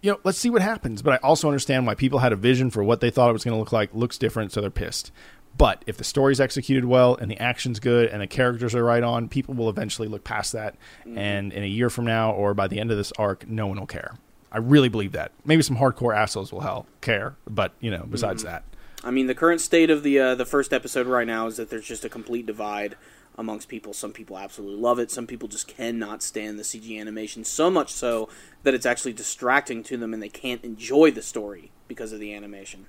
you 0.00 0.10
know, 0.10 0.20
let's 0.24 0.38
see 0.38 0.50
what 0.50 0.62
happens. 0.62 1.00
But 1.00 1.14
I 1.14 1.16
also 1.18 1.48
understand 1.48 1.86
why 1.86 1.94
people 1.94 2.18
had 2.18 2.32
a 2.32 2.36
vision 2.36 2.70
for 2.70 2.82
what 2.82 3.00
they 3.00 3.10
thought 3.10 3.30
it 3.30 3.34
was 3.34 3.44
going 3.44 3.54
to 3.54 3.58
look 3.58 3.72
like. 3.72 3.94
Looks 3.94 4.18
different, 4.18 4.52
so 4.52 4.60
they're 4.60 4.70
pissed. 4.70 5.12
But 5.56 5.84
if 5.86 5.96
the 5.96 6.04
story's 6.04 6.40
executed 6.40 6.84
well 6.86 7.14
and 7.14 7.30
the 7.30 7.38
action's 7.38 7.78
good 7.78 8.08
and 8.08 8.22
the 8.22 8.26
characters 8.26 8.74
are 8.74 8.84
right 8.84 9.02
on, 9.02 9.28
people 9.28 9.54
will 9.54 9.68
eventually 9.68 10.08
look 10.08 10.24
past 10.24 10.52
that. 10.52 10.76
Mm-hmm. 11.06 11.18
And 11.18 11.52
in 11.52 11.62
a 11.62 11.66
year 11.66 11.90
from 11.90 12.06
now, 12.06 12.32
or 12.32 12.54
by 12.54 12.68
the 12.68 12.80
end 12.80 12.90
of 12.90 12.96
this 12.96 13.12
arc, 13.18 13.46
no 13.48 13.66
one 13.66 13.78
will 13.78 13.86
care. 13.86 14.14
I 14.52 14.58
really 14.58 14.90
believe 14.90 15.12
that. 15.12 15.32
Maybe 15.44 15.62
some 15.62 15.78
hardcore 15.78 16.14
assholes 16.14 16.52
will 16.52 16.60
hell 16.60 16.86
care, 17.00 17.36
but 17.48 17.72
you 17.80 17.90
know, 17.90 18.06
besides 18.08 18.44
that, 18.44 18.64
I 19.02 19.10
mean, 19.10 19.26
the 19.26 19.34
current 19.34 19.60
state 19.60 19.90
of 19.90 20.02
the 20.02 20.18
uh, 20.18 20.34
the 20.34 20.44
first 20.44 20.72
episode 20.72 21.06
right 21.06 21.26
now 21.26 21.46
is 21.46 21.56
that 21.56 21.70
there's 21.70 21.86
just 21.86 22.04
a 22.04 22.08
complete 22.08 22.46
divide 22.46 22.96
amongst 23.36 23.68
people. 23.68 23.92
Some 23.92 24.12
people 24.12 24.38
absolutely 24.38 24.80
love 24.80 24.98
it. 24.98 25.10
Some 25.10 25.26
people 25.26 25.48
just 25.48 25.66
cannot 25.66 26.22
stand 26.22 26.58
the 26.58 26.62
CG 26.62 27.00
animation 27.00 27.44
so 27.44 27.70
much 27.70 27.90
so 27.90 28.28
that 28.62 28.74
it's 28.74 28.86
actually 28.86 29.14
distracting 29.14 29.82
to 29.84 29.96
them 29.96 30.12
and 30.12 30.22
they 30.22 30.28
can't 30.28 30.62
enjoy 30.62 31.10
the 31.10 31.22
story 31.22 31.72
because 31.88 32.12
of 32.12 32.20
the 32.20 32.34
animation. 32.34 32.86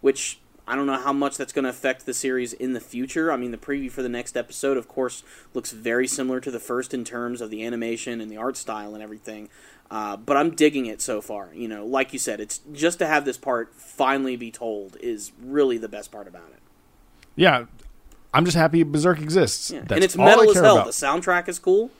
Which 0.00 0.38
I 0.68 0.76
don't 0.76 0.86
know 0.86 0.98
how 0.98 1.14
much 1.14 1.38
that's 1.38 1.52
going 1.52 1.64
to 1.64 1.70
affect 1.70 2.04
the 2.04 2.12
series 2.12 2.52
in 2.52 2.74
the 2.74 2.80
future. 2.80 3.32
I 3.32 3.36
mean, 3.36 3.52
the 3.52 3.56
preview 3.56 3.90
for 3.90 4.02
the 4.02 4.08
next 4.08 4.36
episode, 4.36 4.76
of 4.76 4.86
course, 4.86 5.22
looks 5.54 5.72
very 5.72 6.06
similar 6.06 6.40
to 6.40 6.50
the 6.50 6.60
first 6.60 6.92
in 6.92 7.04
terms 7.04 7.40
of 7.40 7.48
the 7.48 7.64
animation 7.64 8.20
and 8.20 8.30
the 8.30 8.36
art 8.36 8.56
style 8.56 8.92
and 8.92 9.02
everything. 9.02 9.48
Uh, 9.90 10.16
but 10.18 10.36
I'm 10.36 10.50
digging 10.50 10.86
it 10.86 11.00
so 11.00 11.20
far. 11.22 11.48
You 11.54 11.66
know, 11.68 11.86
like 11.86 12.12
you 12.12 12.18
said, 12.18 12.40
it's 12.40 12.60
just 12.72 12.98
to 12.98 13.06
have 13.06 13.24
this 13.24 13.38
part 13.38 13.74
finally 13.74 14.36
be 14.36 14.50
told 14.50 14.96
is 15.00 15.32
really 15.42 15.78
the 15.78 15.88
best 15.88 16.12
part 16.12 16.28
about 16.28 16.48
it. 16.52 16.60
yeah, 17.36 17.64
I'm 18.34 18.44
just 18.44 18.56
happy 18.56 18.82
Berserk 18.82 19.18
exists. 19.20 19.70
Yeah. 19.70 19.80
And 19.88 20.04
it's 20.04 20.14
metal 20.16 20.50
as 20.50 20.56
hell. 20.56 20.76
about. 20.76 20.86
The 20.86 20.92
soundtrack 20.92 21.48
is 21.48 21.58
cool. 21.58 21.90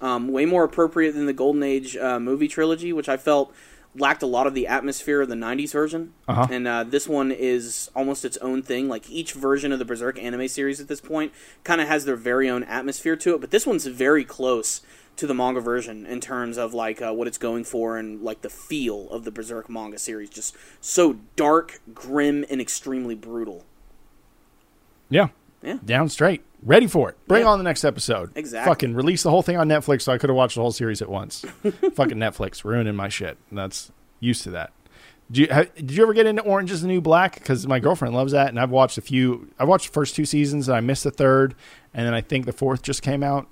Um, 0.00 0.28
way 0.28 0.46
more 0.46 0.64
appropriate 0.64 1.12
than 1.12 1.26
the 1.26 1.34
Golden 1.34 1.62
Age 1.62 1.94
uh, 1.98 2.18
movie 2.18 2.48
trilogy, 2.48 2.90
which 2.92 3.08
I 3.10 3.18
felt 3.18 3.52
lacked 3.94 4.22
a 4.22 4.26
lot 4.26 4.46
of 4.46 4.54
the 4.54 4.66
atmosphere 4.66 5.20
of 5.20 5.28
the 5.28 5.34
'90s 5.34 5.72
version, 5.72 6.14
Uh-huh. 6.26 6.46
and 6.50 6.66
uh, 6.66 6.84
this 6.84 7.06
one 7.06 7.30
is 7.30 7.90
almost 7.94 8.24
its 8.24 8.38
own 8.38 8.62
thing. 8.62 8.88
Like 8.88 9.10
each 9.10 9.34
version 9.34 9.72
of 9.72 9.78
the 9.78 9.84
Berserk 9.84 10.18
anime 10.18 10.48
series 10.48 10.80
at 10.80 10.88
this 10.88 11.02
point 11.02 11.32
kind 11.64 11.82
of 11.82 11.88
has 11.88 12.06
their 12.06 12.16
very 12.16 12.48
own 12.48 12.62
atmosphere 12.64 13.16
to 13.16 13.34
it, 13.34 13.40
but 13.42 13.50
this 13.50 13.66
one's 13.66 13.84
very 13.86 14.24
close 14.24 14.80
to 15.20 15.26
the 15.26 15.34
manga 15.34 15.60
version 15.60 16.04
in 16.06 16.20
terms 16.20 16.56
of 16.58 16.74
like 16.74 17.00
uh, 17.00 17.12
what 17.12 17.26
it's 17.28 17.38
going 17.38 17.62
for 17.64 17.96
and 17.98 18.22
like 18.22 18.40
the 18.42 18.50
feel 18.50 19.08
of 19.10 19.24
the 19.24 19.30
Berserk 19.30 19.68
manga 19.70 19.98
series. 19.98 20.30
Just 20.30 20.56
so 20.80 21.16
dark, 21.36 21.80
grim, 21.94 22.44
and 22.50 22.60
extremely 22.60 23.14
brutal. 23.14 23.64
Yeah. 25.08 25.28
Yeah. 25.62 25.78
Down 25.84 26.08
straight. 26.08 26.42
Ready 26.62 26.86
for 26.86 27.10
it. 27.10 27.18
Bring 27.28 27.42
Yeah. 27.42 27.48
on 27.50 27.58
the 27.58 27.64
next 27.64 27.84
episode. 27.84 28.30
Exactly. 28.34 28.70
Fucking 28.70 28.94
release 28.94 29.22
the 29.22 29.30
whole 29.30 29.42
thing 29.42 29.56
on 29.56 29.68
Netflix 29.68 30.02
so 30.02 30.12
I 30.12 30.18
could 30.18 30.30
have 30.30 30.36
watched 30.36 30.54
the 30.54 30.62
whole 30.62 30.72
series 30.72 31.02
at 31.02 31.08
once. 31.10 31.40
Fucking 31.62 32.16
Netflix 32.18 32.64
ruining 32.64 32.96
my 32.96 33.08
shit. 33.08 33.36
That's 33.52 33.92
used 34.20 34.42
to 34.44 34.50
that. 34.52 34.72
You, 35.32 35.46
ha, 35.50 35.64
did 35.76 35.92
you 35.92 36.02
ever 36.02 36.12
get 36.14 36.26
into 36.26 36.42
Orange 36.42 36.70
is 36.72 36.82
the 36.82 36.88
New 36.88 37.00
Black? 37.00 37.34
Because 37.34 37.66
my 37.66 37.78
girlfriend 37.78 38.14
loves 38.14 38.32
that, 38.32 38.48
and 38.48 38.58
I've 38.58 38.70
watched 38.70 38.98
a 38.98 39.00
few. 39.00 39.48
I 39.60 39.64
watched 39.64 39.88
the 39.88 39.92
first 39.92 40.16
two 40.16 40.24
seasons, 40.24 40.66
and 40.66 40.76
I 40.76 40.80
missed 40.80 41.04
the 41.04 41.10
third, 41.12 41.54
and 41.94 42.04
then 42.06 42.14
I 42.14 42.20
think 42.20 42.46
the 42.46 42.52
fourth 42.52 42.82
just 42.82 43.02
came 43.02 43.22
out. 43.22 43.46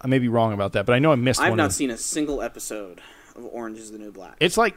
I 0.00 0.06
may 0.06 0.18
be 0.18 0.28
wrong 0.28 0.52
about 0.52 0.72
that, 0.72 0.86
but 0.86 0.94
I 0.94 0.98
know 0.98 1.12
I 1.12 1.16
missed 1.16 1.40
I've 1.40 1.56
not 1.56 1.66
of 1.66 1.72
seen 1.72 1.90
a 1.90 1.96
single 1.96 2.42
episode 2.42 3.00
of 3.34 3.44
Orange 3.46 3.78
Is 3.78 3.90
the 3.92 3.98
New 3.98 4.12
Black. 4.12 4.36
It's 4.40 4.56
like 4.56 4.76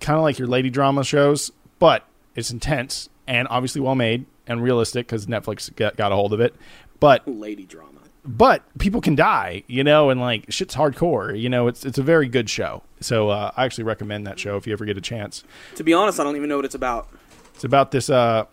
kind 0.00 0.16
of 0.16 0.22
like 0.22 0.38
your 0.38 0.48
lady 0.48 0.70
drama 0.70 1.04
shows, 1.04 1.50
but 1.78 2.04
it's 2.34 2.50
intense 2.50 3.08
and 3.26 3.48
obviously 3.50 3.80
well 3.80 3.94
made 3.94 4.26
and 4.46 4.62
realistic 4.62 5.06
because 5.06 5.26
Netflix 5.26 5.74
got, 5.74 5.96
got 5.96 6.12
a 6.12 6.14
hold 6.14 6.32
of 6.32 6.40
it. 6.40 6.54
But 7.00 7.26
Lady 7.28 7.64
drama. 7.64 8.00
but 8.24 8.62
people 8.78 9.00
can 9.00 9.14
die, 9.14 9.62
you 9.66 9.84
know, 9.84 10.10
and 10.10 10.20
like 10.20 10.50
shit's 10.50 10.74
hardcore. 10.74 11.38
You 11.38 11.48
know, 11.48 11.68
it's 11.68 11.84
it's 11.84 11.98
a 11.98 12.02
very 12.02 12.28
good 12.28 12.50
show. 12.50 12.82
So 13.00 13.28
uh, 13.28 13.52
I 13.56 13.64
actually 13.64 13.84
recommend 13.84 14.26
that 14.26 14.38
show 14.38 14.56
if 14.56 14.66
you 14.66 14.72
ever 14.72 14.84
get 14.84 14.96
a 14.96 15.00
chance. 15.00 15.44
To 15.76 15.84
be 15.84 15.92
honest, 15.94 16.18
I 16.18 16.24
don't 16.24 16.36
even 16.36 16.48
know 16.48 16.56
what 16.56 16.64
it's 16.64 16.74
about. 16.74 17.08
It's 17.54 17.64
about 17.64 17.90
this 17.90 18.10
uh, 18.10 18.46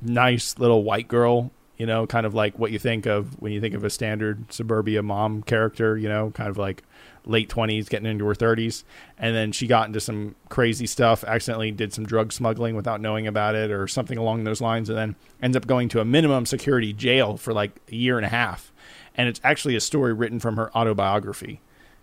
nice 0.00 0.58
little 0.58 0.82
white 0.84 1.08
girl, 1.08 1.50
you 1.80 1.86
know, 1.86 2.06
kind 2.06 2.26
of 2.26 2.34
like 2.34 2.58
what 2.58 2.72
you 2.72 2.78
think 2.78 3.06
of 3.06 3.40
when 3.40 3.52
you 3.52 3.60
think 3.60 3.74
of 3.74 3.84
a 3.84 3.88
standard 3.88 4.52
suburbia 4.52 5.02
mom 5.02 5.42
character, 5.42 5.96
you 5.96 6.10
know, 6.10 6.30
kind 6.30 6.50
of 6.50 6.58
like 6.58 6.82
late 7.24 7.48
20s, 7.48 7.88
getting 7.88 8.04
into 8.04 8.26
her 8.26 8.34
30s. 8.34 8.84
And 9.16 9.34
then 9.34 9.50
she 9.50 9.66
got 9.66 9.86
into 9.86 9.98
some 9.98 10.34
crazy 10.50 10.86
stuff, 10.86 11.24
accidentally 11.24 11.70
did 11.70 11.94
some 11.94 12.04
drug 12.04 12.34
smuggling 12.34 12.76
without 12.76 13.00
knowing 13.00 13.26
about 13.26 13.54
it 13.54 13.70
or 13.70 13.88
something 13.88 14.18
along 14.18 14.44
those 14.44 14.60
lines, 14.60 14.90
and 14.90 14.98
then 14.98 15.16
ends 15.42 15.56
up 15.56 15.66
going 15.66 15.88
to 15.88 16.00
a 16.00 16.04
minimum 16.04 16.44
security 16.44 16.92
jail 16.92 17.38
for 17.38 17.54
like 17.54 17.72
a 17.90 17.96
year 17.96 18.18
and 18.18 18.26
a 18.26 18.30
half. 18.30 18.74
And 19.14 19.30
it's 19.30 19.40
actually 19.42 19.74
a 19.74 19.80
story 19.80 20.12
written 20.12 20.38
from 20.38 20.58
her 20.58 20.70
autobiography 20.76 21.62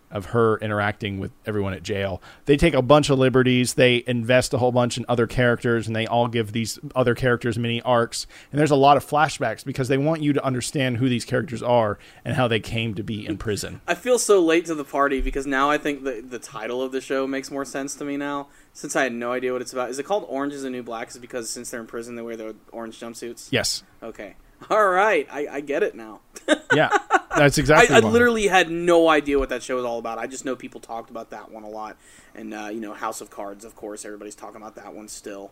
of 0.10 0.28
her 0.28 0.58
interacting 0.58 1.20
with 1.20 1.32
everyone 1.46 1.74
at 1.74 1.84
jail. 1.84 2.22
They 2.46 2.58
take 2.58 2.74
a 2.74 2.82
bunch 2.82 3.10
of 3.10 3.20
liberties. 3.20 3.74
They 3.74 4.04
invest 4.08 4.54
a 4.54 4.58
whole 4.58 4.72
bunch 4.72 4.98
in 4.98 5.06
other 5.10 5.28
characters, 5.28 5.88
and 5.88 5.96
they 5.96 6.08
all 6.08 6.28
give 6.28 6.52
these 6.52 6.80
other 6.96 7.16
characters 7.16 7.58
mini 7.58 7.82
arcs. 7.82 8.26
And 8.52 8.60
there's 8.60 8.72
a 8.72 8.76
lot 8.76 8.98
of 8.98 9.06
flashbacks 9.06 9.66
because 9.66 9.88
they 9.88 9.98
want 9.98 10.22
you 10.22 10.34
to 10.34 10.44
understand 10.44 10.98
who 10.98 11.10
these 11.10 11.26
characters 11.26 11.62
are 11.62 12.00
and 12.24 12.36
how 12.36 12.48
they 12.48 12.60
came 12.60 12.94
to 12.96 13.04
be 13.04 13.26
in 13.26 13.38
prison. 13.38 13.82
I 13.88 13.96
feel 13.96 14.20
so 14.20 14.40
late 14.42 14.66
to 14.68 14.76
the 14.76 14.86
party 14.86 15.22
because 15.22 15.46
now 15.46 15.70
I 15.70 15.78
think 15.78 16.04
the 16.04 16.22
the 16.22 16.40
title 16.40 16.82
of 16.82 16.92
the 16.92 17.02
show 17.02 17.28
makes 17.28 17.52
more 17.52 17.66
sense 17.66 17.96
to 17.96 18.06
me 18.06 18.18
now. 18.18 18.48
Since 18.74 18.96
I 18.96 19.04
had 19.04 19.14
no 19.14 19.32
idea 19.32 19.54
what 19.54 19.62
it's 19.62 19.74
about. 19.74 19.90
Is 19.90 19.98
it 19.98 20.04
called 20.04 20.26
Orange 20.30 20.54
is 20.54 20.62
the 20.62 20.70
New 20.70 20.84
Black? 20.84 21.10
Is 21.10 21.16
it 21.16 21.20
because 21.20 21.50
since 21.50 21.72
they're 21.72 21.82
in 21.82 21.88
prison 21.88 22.16
they 22.16 22.22
wear 22.22 22.38
the 22.38 22.56
orange 22.72 23.00
jumpsuits? 23.00 23.48
Yes. 23.52 23.84
Okay. 24.04 24.36
All 24.70 24.88
right. 24.88 25.28
I, 25.32 25.48
I 25.52 25.62
get 25.62 25.84
it 25.84 25.96
now. 25.96 26.22
Yeah. 26.74 26.90
That's 27.36 27.58
exactly. 27.58 27.96
I 27.96 28.00
why. 28.00 28.10
literally 28.10 28.48
had 28.48 28.70
no 28.72 29.10
idea 29.10 29.38
what 29.38 29.50
that 29.50 29.62
show 29.62 29.76
was 29.76 29.86
all 29.86 30.00
about. 30.00 30.18
I 30.18 30.28
just 30.28 30.44
know 30.44 30.56
people 30.56 30.80
talked 30.82 31.10
about 31.10 31.30
that 31.30 31.52
one 31.52 31.64
a 31.64 31.70
lot, 31.70 31.98
and 32.34 32.54
uh, 32.54 32.70
you 32.72 32.80
know 32.80 32.94
House 32.94 33.22
of 33.22 33.30
Cards, 33.30 33.64
of 33.64 33.76
course. 33.76 34.06
Everybody's 34.06 34.34
talking 34.36 34.58
about 34.58 34.76
that 34.76 34.94
one 34.94 35.08
still. 35.08 35.52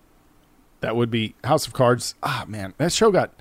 that 0.80 0.96
would 0.96 1.12
be 1.12 1.36
House 1.44 1.68
of 1.68 1.74
Cards. 1.74 2.16
Ah, 2.24 2.46
man, 2.48 2.74
that 2.78 2.92
show 2.92 3.12
got. 3.12 3.32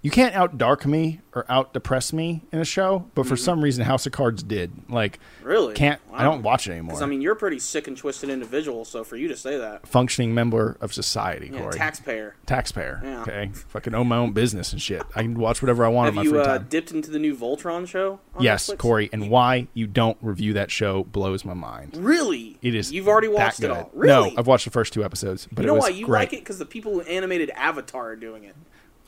You 0.00 0.12
can't 0.12 0.32
out 0.36 0.56
dark 0.58 0.86
me 0.86 1.20
or 1.34 1.44
out 1.48 1.72
depress 1.72 2.12
me 2.12 2.42
in 2.52 2.60
a 2.60 2.64
show, 2.64 3.10
but 3.16 3.26
for 3.26 3.36
some 3.36 3.60
reason, 3.64 3.84
House 3.84 4.06
of 4.06 4.12
Cards 4.12 4.44
did. 4.44 4.70
Like, 4.88 5.18
Really? 5.42 5.74
can't 5.74 6.00
I 6.12 6.22
don't 6.22 6.42
watch 6.44 6.68
it 6.68 6.72
anymore. 6.72 7.02
I 7.02 7.06
mean, 7.06 7.20
you're 7.20 7.32
a 7.32 7.36
pretty 7.36 7.58
sick 7.58 7.88
and 7.88 7.96
twisted 7.96 8.30
individual, 8.30 8.84
so 8.84 9.02
for 9.02 9.16
you 9.16 9.26
to 9.26 9.36
say 9.36 9.58
that, 9.58 9.88
functioning 9.88 10.32
member 10.32 10.76
of 10.80 10.94
society, 10.94 11.50
yeah, 11.52 11.58
Corey. 11.62 11.72
taxpayer. 11.72 12.36
taxpayer. 12.46 13.00
Yeah. 13.02 13.22
Okay, 13.22 13.50
fucking 13.70 13.92
own 13.92 14.06
my 14.06 14.18
own 14.18 14.30
business 14.32 14.72
and 14.72 14.80
shit. 14.80 15.02
I 15.16 15.22
can 15.22 15.34
watch 15.34 15.62
whatever 15.62 15.84
I 15.84 15.88
want 15.88 16.06
Have 16.06 16.12
on 16.12 16.16
my 16.16 16.22
you 16.22 16.30
free 16.30 16.40
uh, 16.42 16.58
time. 16.58 16.66
dipped 16.70 16.92
into 16.92 17.10
the 17.10 17.18
new 17.18 17.34
Voltron 17.36 17.84
show? 17.88 18.20
yes, 18.38 18.70
Netflix? 18.70 18.78
Corey, 18.78 19.10
and 19.12 19.28
why 19.30 19.66
you 19.74 19.88
don't 19.88 20.16
review 20.22 20.52
that 20.52 20.70
show 20.70 21.02
blows 21.02 21.44
my 21.44 21.54
mind. 21.54 21.96
Really? 21.96 22.56
It 22.62 22.76
is. 22.76 22.92
You've 22.92 23.08
already 23.08 23.28
watched 23.28 23.64
it 23.64 23.70
all. 23.72 23.90
Really? 23.92 24.30
No, 24.30 24.36
I've 24.38 24.46
watched 24.46 24.64
the 24.64 24.70
first 24.70 24.92
two 24.92 25.02
episodes, 25.04 25.48
but 25.50 25.62
you 25.62 25.66
know 25.66 25.72
it 25.72 25.76
was 25.78 25.82
why 25.86 25.88
you 25.90 26.06
great. 26.06 26.18
like 26.20 26.32
it? 26.34 26.38
Because 26.38 26.58
the 26.60 26.66
people 26.66 26.92
who 26.94 27.00
animated 27.00 27.50
Avatar 27.50 28.10
are 28.10 28.16
doing 28.16 28.44
it. 28.44 28.54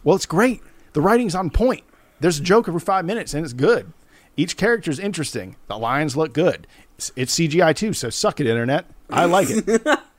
Well, 0.02 0.16
it's 0.16 0.26
great. 0.26 0.62
The 0.92 1.00
writing's 1.00 1.34
on 1.34 1.50
point. 1.50 1.84
There's 2.20 2.38
a 2.38 2.42
joke 2.42 2.68
every 2.68 2.80
five 2.80 3.04
minutes, 3.04 3.34
and 3.34 3.44
it's 3.44 3.54
good. 3.54 3.92
Each 4.36 4.56
character's 4.56 4.98
interesting. 4.98 5.56
The 5.68 5.78
lines 5.78 6.16
look 6.16 6.32
good. 6.32 6.66
It's, 6.96 7.12
it's 7.16 7.34
CGI 7.34 7.74
too, 7.74 7.92
so 7.92 8.10
suck 8.10 8.40
it, 8.40 8.46
internet. 8.46 8.86
I 9.08 9.24
like 9.24 9.48
it. 9.50 9.86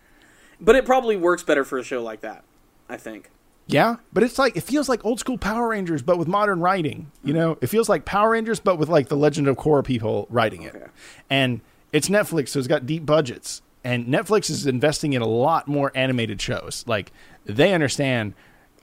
But 0.62 0.76
it 0.76 0.86
probably 0.86 1.18
works 1.18 1.42
better 1.42 1.66
for 1.66 1.80
a 1.80 1.84
show 1.84 2.04
like 2.04 2.22
that. 2.22 2.44
I 2.88 2.98
think. 2.98 3.32
Yeah, 3.68 3.98
but 4.14 4.22
it's 4.24 4.38
like 4.38 4.56
it 4.56 4.62
feels 4.62 4.90
like 4.90 5.04
old 5.06 5.20
school 5.20 5.38
Power 5.38 5.70
Rangers, 5.70 6.02
but 6.02 6.18
with 6.18 6.28
modern 6.28 6.60
writing. 6.60 7.12
You 7.24 7.34
know, 7.34 7.58
it 7.62 7.68
feels 7.68 7.90
like 7.90 8.06
Power 8.06 8.32
Rangers, 8.32 8.60
but 8.60 8.78
with 8.78 8.90
like 8.90 9.08
the 9.08 9.16
Legend 9.16 9.48
of 9.48 9.58
Korra 9.58 9.84
people 9.84 10.28
writing 10.30 10.62
it. 10.62 10.76
Okay. 10.76 10.86
And 11.30 11.62
it's 11.92 12.10
Netflix, 12.10 12.50
so 12.50 12.60
it's 12.60 12.68
got 12.68 12.86
deep 12.86 13.06
budgets, 13.06 13.62
and 13.84 14.08
Netflix 14.08 14.50
is 14.50 14.68
investing 14.68 15.14
in 15.14 15.22
a 15.22 15.28
lot 15.28 15.68
more 15.68 15.92
animated 15.96 16.42
shows. 16.42 16.84
Like 16.86 17.12
they 17.46 17.74
understand 17.74 18.34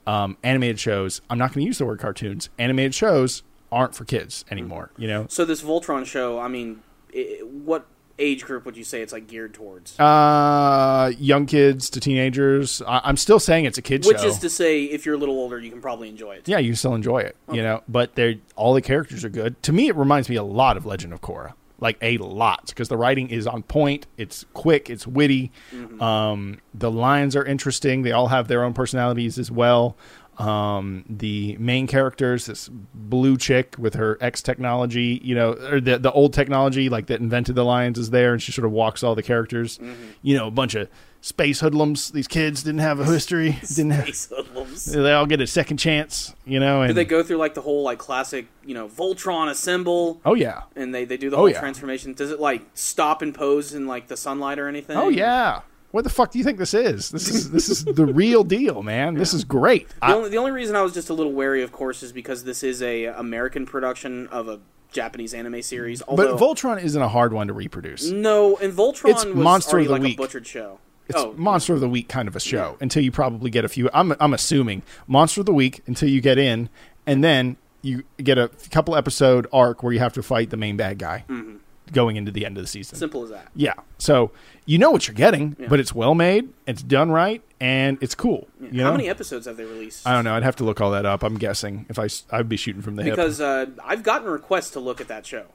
um, 0.08 0.36
animated 0.42 0.80
shows. 0.80 1.20
I'm 1.28 1.38
not 1.38 1.52
going 1.52 1.62
to 1.64 1.66
use 1.66 1.78
the 1.78 1.84
word 1.86 1.98
cartoons. 2.00 2.48
Animated 2.58 2.94
shows 2.94 3.42
aren't 3.70 3.94
for 3.94 4.04
kids 4.06 4.44
anymore. 4.50 4.90
You 4.96 5.06
know, 5.08 5.26
So 5.28 5.44
this 5.44 5.62
Voltron 5.62 6.06
show, 6.06 6.38
I 6.38 6.48
mean, 6.48 6.80
i 7.14 7.40
what 7.42 7.86
age 8.20 8.44
group 8.44 8.64
would 8.64 8.76
you 8.76 8.82
say 8.82 9.00
it's 9.02 9.12
like 9.12 9.28
geared 9.28 9.54
towards? 9.54 9.98
uh, 10.00 11.12
young 11.18 11.46
kids 11.46 11.88
to 11.90 12.00
teenagers. 12.00 12.82
I- 12.82 13.02
I'm 13.04 13.16
still 13.16 13.38
saying 13.38 13.66
it's 13.66 13.78
a 13.78 13.82
kids 13.82 14.06
Which 14.08 14.16
show. 14.16 14.24
Which 14.24 14.32
is 14.32 14.38
to 14.40 14.50
say, 14.50 14.84
if 14.84 15.04
you're 15.06 15.14
a 15.14 15.18
little 15.18 15.36
older, 15.36 15.58
you 15.60 15.70
can 15.70 15.80
probably 15.80 16.08
enjoy 16.08 16.32
it. 16.36 16.48
yeah, 16.48 16.58
you 16.58 16.74
still 16.74 16.94
enjoy 16.94 17.18
it, 17.18 17.36
you 17.52 17.62
know. 17.62 17.82
But 17.88 18.14
they're 18.16 18.34
all 18.56 18.74
the 18.74 18.82
characters 18.82 19.24
are 19.24 19.28
good. 19.28 19.62
To 19.64 19.72
me, 19.72 19.88
it 19.88 19.94
reminds 19.96 20.28
me 20.28 20.36
a 20.36 20.42
lot 20.42 20.76
of 20.76 20.84
Legend 20.86 21.12
of 21.12 21.20
Korra, 21.20 21.52
like 21.80 21.96
a 22.02 22.18
lot, 22.18 22.66
because 22.66 22.88
the 22.88 22.96
writing 22.96 23.28
is 23.30 23.46
on 23.46 23.62
point. 23.62 24.06
It's 24.16 24.44
quick. 24.52 24.90
It's 24.90 25.06
witty. 25.06 25.52
Um, 26.00 26.58
the 26.74 26.90
lines 26.90 27.36
are 27.36 27.44
interesting. 27.44 28.02
They 28.02 28.12
all 28.12 28.28
have 28.28 28.48
their 28.48 28.64
own 28.64 28.74
personalities 28.74 29.38
as 29.38 29.50
well. 29.50 29.96
Um, 30.38 31.04
the 31.08 31.56
main 31.58 31.88
characters, 31.88 32.46
this 32.46 32.68
blue 32.94 33.36
chick 33.36 33.74
with 33.76 33.94
her 33.94 34.16
X 34.20 34.40
technology, 34.40 35.20
you 35.24 35.34
know, 35.34 35.52
or 35.54 35.80
the 35.80 35.98
the 35.98 36.12
old 36.12 36.32
technology 36.32 36.88
like 36.88 37.08
that 37.08 37.20
invented 37.20 37.56
the 37.56 37.64
lions 37.64 37.98
is 37.98 38.10
there, 38.10 38.32
and 38.32 38.40
she 38.40 38.52
sort 38.52 38.64
of 38.64 38.70
walks 38.70 39.02
all 39.02 39.16
the 39.16 39.22
characters. 39.22 39.80
You 40.22 40.36
know, 40.36 40.46
a 40.46 40.50
bunch 40.52 40.76
of 40.76 40.88
space 41.20 41.58
hoodlums. 41.58 42.12
These 42.12 42.28
kids 42.28 42.62
didn't 42.62 42.82
have 42.82 43.00
a 43.00 43.04
history. 43.04 43.58
Didn't 43.66 43.90
have, 43.90 44.06
hoodlums. 44.30 44.84
they 44.92 45.12
all 45.12 45.26
get 45.26 45.40
a 45.40 45.46
second 45.48 45.78
chance, 45.78 46.32
you 46.46 46.60
know. 46.60 46.82
And 46.82 46.90
Do 46.90 46.94
they 46.94 47.04
go 47.04 47.24
through 47.24 47.38
like 47.38 47.54
the 47.54 47.62
whole 47.62 47.82
like 47.82 47.98
classic, 47.98 48.46
you 48.64 48.74
know, 48.74 48.86
Voltron 48.88 49.50
assemble, 49.50 50.20
oh 50.24 50.34
yeah, 50.34 50.62
and 50.76 50.94
they 50.94 51.04
they 51.04 51.16
do 51.16 51.30
the 51.30 51.36
Oh, 51.36 51.40
whole 51.40 51.50
yeah. 51.50 51.58
transformation? 51.58 52.12
Does 52.12 52.30
it 52.30 52.38
like 52.38 52.62
stop 52.74 53.22
and 53.22 53.34
pose 53.34 53.74
in 53.74 53.88
like 53.88 54.06
the 54.06 54.16
sunlight 54.16 54.60
or 54.60 54.68
anything? 54.68 54.96
oh 54.96 55.08
yeah. 55.08 55.62
What 55.90 56.04
the 56.04 56.10
fuck 56.10 56.30
do 56.30 56.38
you 56.38 56.44
think 56.44 56.58
this 56.58 56.74
is? 56.74 57.10
This 57.10 57.28
is 57.28 57.50
this 57.50 57.68
is 57.68 57.84
the 57.84 58.06
real 58.06 58.44
deal, 58.44 58.82
man. 58.82 59.14
This 59.14 59.32
is 59.32 59.44
great. 59.44 59.88
The 59.88 59.94
I- 60.02 60.12
only, 60.12 60.30
the 60.30 60.36
only 60.36 60.50
reason 60.50 60.76
I 60.76 60.82
was 60.82 60.92
just 60.92 61.08
a 61.08 61.14
little 61.14 61.32
wary, 61.32 61.62
of 61.62 61.72
course, 61.72 62.02
is 62.02 62.12
because 62.12 62.44
this 62.44 62.62
is 62.62 62.82
a 62.82 63.06
American 63.06 63.64
production 63.66 64.26
of 64.28 64.48
a 64.48 64.60
Japanese 64.92 65.34
anime 65.34 65.62
series. 65.62 66.02
but 66.02 66.38
Voltron 66.38 66.82
isn't 66.82 67.00
a 67.00 67.08
hard 67.08 67.32
one 67.32 67.46
to 67.48 67.52
reproduce. 67.52 68.10
no, 68.10 68.56
and 68.56 68.72
Voltron 68.72 69.10
It's 69.10 69.24
was 69.24 69.34
Monster 69.34 69.78
of 69.78 69.86
the 69.86 69.92
like 69.92 70.02
Week. 70.02 70.18
a 70.18 70.22
butchered 70.22 70.46
show. 70.46 70.78
It's 71.08 71.18
oh, 71.18 71.32
Monster 71.38 71.72
of 71.72 71.80
the 71.80 71.88
Week 71.88 72.08
kind 72.08 72.28
of 72.28 72.36
a 72.36 72.40
show 72.40 72.76
until 72.80 73.02
you 73.02 73.10
probably 73.10 73.50
get 73.50 73.64
a 73.64 73.68
few. 73.68 73.88
I'm 73.94 74.14
I'm 74.20 74.34
assuming 74.34 74.82
Monster 75.06 75.40
of 75.40 75.46
the 75.46 75.54
Week 75.54 75.82
until 75.86 76.08
you 76.08 76.20
get 76.20 76.36
in, 76.38 76.68
and 77.06 77.24
then 77.24 77.56
you 77.80 78.04
get 78.18 78.36
a 78.36 78.48
couple 78.70 78.94
episode 78.94 79.46
arc 79.52 79.82
where 79.82 79.92
you 79.92 80.00
have 80.00 80.12
to 80.14 80.22
fight 80.22 80.50
the 80.50 80.56
main 80.56 80.76
bad 80.76 80.98
guy 80.98 81.24
mm-hmm. 81.28 81.56
Going 81.92 82.16
into 82.16 82.30
the 82.30 82.44
end 82.46 82.56
of 82.56 82.62
the 82.62 82.68
season. 82.68 82.98
simple 82.98 83.22
as 83.24 83.30
that. 83.30 83.48
Yeah, 83.54 83.74
so 83.98 84.30
you 84.66 84.78
know 84.78 84.90
what 84.90 85.06
you're 85.08 85.14
getting, 85.14 85.56
Yeah. 85.58 85.68
but 85.68 85.80
it's 85.80 85.94
well 85.94 86.14
made, 86.14 86.48
it's 86.66 86.82
done 86.82 87.10
right, 87.10 87.42
and 87.60 87.98
it's 88.00 88.14
cool. 88.14 88.48
You 88.70 88.82
How 88.82 88.92
many 88.92 89.08
episodes 89.08 89.46
have 89.46 89.56
they 89.56 89.64
released? 89.64 90.06
I 90.06 90.12
don't 90.12 90.24
know. 90.24 90.34
I'd 90.34 90.42
have 90.42 90.56
to 90.56 90.64
look 90.64 90.80
all 90.80 90.90
that 90.92 91.06
up. 91.06 91.22
I'm 91.22 91.36
guessing 91.38 91.86
if 91.88 91.98
I 91.98 92.08
I'd 92.30 92.48
be 92.48 92.56
shooting 92.56 92.82
from 92.82 92.96
the 92.96 93.02
hip. 93.02 93.16
because 93.16 93.40
uh, 93.40 93.66
I've 93.84 94.02
gotten 94.02 94.28
requests 94.28 94.70
to 94.72 94.80
look 94.80 95.00
at 95.00 95.08
that 95.08 95.24
show. 95.26 95.46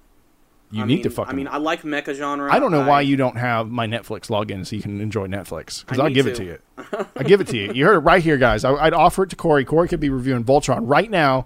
You 0.71 0.81
I 0.81 0.85
need 0.87 0.95
mean, 0.95 1.03
to 1.03 1.09
fucking. 1.11 1.31
I 1.31 1.35
mean, 1.35 1.47
I 1.47 1.57
like 1.57 1.83
mecha 1.83 2.15
genre. 2.15 2.51
I 2.51 2.57
don't 2.57 2.71
know 2.71 2.83
why 2.83 3.01
you 3.01 3.15
don't 3.15 3.37
have 3.37 3.69
my 3.69 3.85
Netflix 3.85 4.21
login 4.29 4.65
so 4.65 4.75
you 4.75 4.81
can 4.81 5.01
enjoy 5.01 5.27
Netflix 5.27 5.81
because 5.85 5.99
I 5.99 6.05
I'll 6.05 6.09
give 6.09 6.25
it 6.25 6.35
to. 6.37 6.37
to 6.37 6.43
you. 6.45 7.05
I 7.15 7.21
give 7.21 7.41
it 7.41 7.47
to 7.49 7.57
you. 7.57 7.71
You 7.73 7.85
heard 7.85 7.95
it 7.97 7.99
right 7.99 8.23
here, 8.23 8.37
guys. 8.37 8.65
I, 8.65 8.73
I'd 8.73 8.93
offer 8.93 9.21
it 9.21 9.29
to 9.29 9.35
Corey. 9.35 9.65
Corey 9.65 9.87
could 9.87 9.99
be 9.99 10.09
reviewing 10.09 10.43
Voltron 10.43 10.79
right 10.81 11.11
now, 11.11 11.45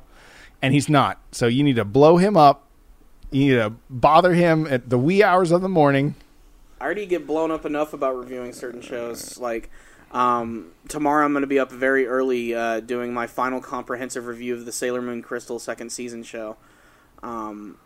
and 0.62 0.74
he's 0.74 0.88
not. 0.88 1.20
So 1.34 1.48
you 1.48 1.62
need 1.62 1.76
to 1.76 1.84
blow 1.84 2.16
him 2.16 2.38
up. 2.38 2.66
You 3.32 3.46
need 3.46 3.56
to 3.56 3.74
bother 3.90 4.34
him 4.34 4.68
at 4.68 4.90
the 4.90 4.98
wee 4.98 5.24
hours 5.24 5.52
of 5.52 5.62
the 5.62 5.70
morning 5.70 6.16
I 6.80 6.86
already 6.86 7.06
get 7.06 7.26
blown 7.26 7.52
up 7.52 7.66
enough 7.66 7.94
about 7.94 8.18
reviewing 8.18 8.54
certain 8.54 8.82
shows. 8.82 9.38
Like 9.38 9.70
um, 10.12 10.72
tomorrow, 10.88 11.26
I'm 11.26 11.34
going 11.34 11.42
to 11.42 11.48
be 11.48 11.60
up 11.60 11.72
very 11.72 12.06
early 12.08 12.54
uh, 12.54 12.82
doing 12.82 13.14
my 13.14 13.28
final 13.28 13.62
comprehensive 13.62 14.28
review 14.28 14.54
of 14.54 14.66
the 14.66 14.72
Sailor 14.72 15.02
Moon 15.02 15.22
Crystal 15.22 15.60
second 15.60 15.92
season 15.92 16.24
show. 16.24 16.58
Um, 17.24 17.78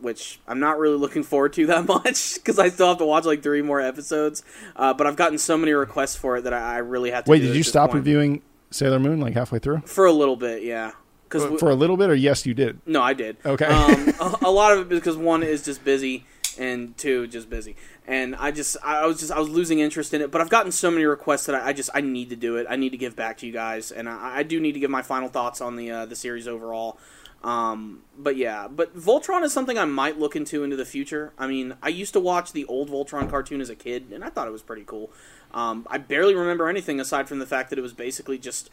which 0.00 0.40
I'm 0.48 0.58
not 0.58 0.78
really 0.78 0.96
looking 0.96 1.22
forward 1.22 1.52
to 1.54 1.66
that 1.66 1.86
much 1.88 2.34
because 2.34 2.58
I 2.58 2.68
still 2.68 2.88
have 2.88 2.98
to 2.98 3.06
watch 3.06 3.24
like 3.24 3.42
three 3.42 3.62
more 3.62 3.80
episodes. 3.80 4.42
Uh, 4.74 4.92
but 4.92 5.06
I've 5.06 5.16
gotten 5.16 5.38
so 5.38 5.56
many 5.56 5.72
requests 5.72 6.16
for 6.16 6.36
it 6.36 6.42
that 6.42 6.52
I, 6.52 6.74
I 6.74 6.78
really 6.78 7.12
have 7.12 7.24
to. 7.24 7.30
Wait, 7.30 7.40
did 7.40 7.54
you 7.54 7.62
stop 7.62 7.90
point. 7.90 8.00
reviewing 8.00 8.42
Sailor 8.70 8.98
Moon 8.98 9.20
like 9.20 9.34
halfway 9.34 9.60
through? 9.60 9.82
for 9.82 10.06
a 10.06 10.12
little 10.12 10.36
bit? 10.36 10.64
Yeah, 10.64 10.90
because 11.34 11.60
For 11.60 11.70
a 11.70 11.74
little 11.74 11.96
bit, 11.96 12.10
or 12.10 12.14
yes, 12.14 12.46
you 12.46 12.54
did. 12.54 12.80
no, 12.86 13.02
I 13.02 13.12
did. 13.12 13.36
Okay. 13.44 13.66
Um, 13.66 14.12
a, 14.20 14.38
a 14.46 14.50
lot 14.50 14.72
of 14.72 14.80
it 14.80 14.88
because 14.88 15.16
one 15.16 15.42
is 15.42 15.64
just 15.64 15.84
busy, 15.84 16.24
and 16.58 16.96
two 16.96 17.26
just 17.26 17.50
busy, 17.50 17.76
and 18.06 18.34
I 18.36 18.50
just 18.50 18.76
I 18.82 19.06
was 19.06 19.20
just 19.20 19.32
I 19.32 19.38
was 19.38 19.48
losing 19.48 19.80
interest 19.80 20.14
in 20.14 20.20
it. 20.22 20.30
But 20.30 20.40
I've 20.40 20.50
gotten 20.50 20.72
so 20.72 20.90
many 20.90 21.04
requests 21.04 21.46
that 21.46 21.54
I, 21.56 21.68
I 21.68 21.72
just 21.72 21.90
I 21.94 22.00
need 22.00 22.30
to 22.30 22.36
do 22.36 22.56
it. 22.56 22.66
I 22.68 22.76
need 22.76 22.90
to 22.90 22.96
give 22.98 23.16
back 23.16 23.38
to 23.38 23.46
you 23.46 23.52
guys, 23.52 23.90
and 23.90 24.08
I, 24.08 24.38
I 24.38 24.42
do 24.42 24.60
need 24.60 24.72
to 24.72 24.80
give 24.80 24.90
my 24.90 25.02
final 25.02 25.28
thoughts 25.28 25.60
on 25.60 25.76
the 25.76 25.90
uh, 25.90 26.06
the 26.06 26.16
series 26.16 26.48
overall. 26.48 26.98
Um, 27.42 28.00
but 28.18 28.36
yeah, 28.36 28.68
but 28.68 28.96
Voltron 28.96 29.42
is 29.44 29.52
something 29.52 29.76
I 29.76 29.84
might 29.84 30.18
look 30.18 30.34
into 30.34 30.64
into 30.64 30.76
the 30.76 30.86
future. 30.86 31.32
I 31.38 31.46
mean, 31.46 31.74
I 31.82 31.90
used 31.90 32.14
to 32.14 32.20
watch 32.20 32.52
the 32.52 32.64
old 32.64 32.88
Voltron 32.88 33.28
cartoon 33.28 33.60
as 33.60 33.68
a 33.68 33.74
kid, 33.74 34.12
and 34.12 34.24
I 34.24 34.30
thought 34.30 34.48
it 34.48 34.52
was 34.52 34.62
pretty 34.62 34.84
cool. 34.86 35.10
Um, 35.52 35.86
I 35.90 35.98
barely 35.98 36.34
remember 36.34 36.68
anything 36.68 36.98
aside 37.00 37.28
from 37.28 37.38
the 37.40 37.46
fact 37.46 37.68
that 37.70 37.78
it 37.78 37.82
was 37.82 37.92
basically 37.92 38.38
just 38.38 38.70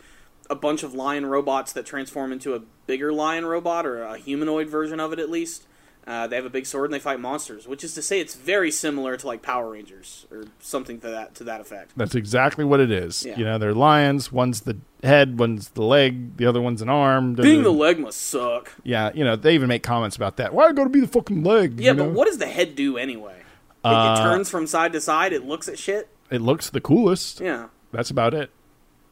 a 0.52 0.56
bunch 0.56 0.84
of 0.84 0.94
lion 0.94 1.26
robots 1.26 1.72
that 1.74 1.86
transform 1.86 2.32
into 2.32 2.54
a 2.54 2.60
bigger 2.86 3.14
lion 3.14 3.46
robot 3.46 3.86
or 3.86 4.04
a 4.04 4.18
humanoid 4.18 4.68
version 4.68 5.00
of 5.00 5.14
it 5.14 5.18
at 5.18 5.30
least. 5.30 5.66
Uh, 6.06 6.26
they 6.28 6.36
have 6.36 6.46
a 6.46 6.50
big 6.50 6.66
sword 6.66 6.86
and 6.86 6.94
they 6.94 7.00
fight 7.00 7.20
monsters, 7.20 7.68
which 7.68 7.84
is 7.84 7.94
to 7.94 8.02
say 8.02 8.20
it's 8.20 8.34
very 8.36 8.72
similar 8.72 9.16
to 9.16 9.26
like 9.28 9.42
Power 9.42 9.70
Rangers 9.70 10.26
or 10.32 10.46
something 10.60 11.00
to 11.00 11.08
that 11.10 11.36
to 11.36 11.44
that 11.46 11.62
effect. 11.62 11.92
That's 11.96 12.16
exactly 12.16 12.66
what 12.66 12.80
it 12.80 12.92
is. 12.92 13.24
Yeah. 13.24 13.38
You 13.38 13.46
know, 13.46 13.58
they're 13.58 13.74
lions. 13.74 14.32
One's 14.32 14.62
the 14.62 14.78
head, 15.04 15.40
one's 15.40 15.70
the 15.70 15.84
leg, 15.84 16.38
the 16.38 16.48
other 16.48 16.60
one's 16.60 16.82
an 16.82 16.90
arm. 16.90 17.36
Being 17.36 17.64
the 17.64 17.72
leg 17.72 18.00
must 18.00 18.20
suck. 18.20 18.72
yeah, 18.84 19.12
you 19.14 19.24
know, 19.24 19.36
they 19.36 19.54
even 19.54 19.70
make 19.70 19.84
comments 19.84 20.16
about 20.16 20.38
that. 20.38 20.54
Why 20.54 20.72
got 20.74 20.84
to 20.84 20.90
be 20.90 21.00
the 21.00 21.08
fucking 21.08 21.44
leg? 21.44 21.80
Yeah, 21.80 21.94
but 21.94 22.08
know? 22.08 22.10
what 22.10 22.26
does 22.26 22.40
the 22.40 22.48
head 22.48 22.76
do 22.76 22.98
anyway? 22.98 23.38
It, 23.40 23.88
Uh, 23.88 24.16
it 24.18 24.24
turns 24.24 24.50
from 24.50 24.68
side 24.68 24.94
to 24.94 25.02
side. 25.02 25.34
It 25.34 25.46
looks 25.46 25.70
at 25.70 25.80
shit. 25.80 26.10
It 26.32 26.42
looks 26.42 26.70
the 26.70 26.82
coolest. 26.82 27.40
Yeah. 27.40 27.68
That's 27.92 28.10
about 28.10 28.34
it. 28.34 28.50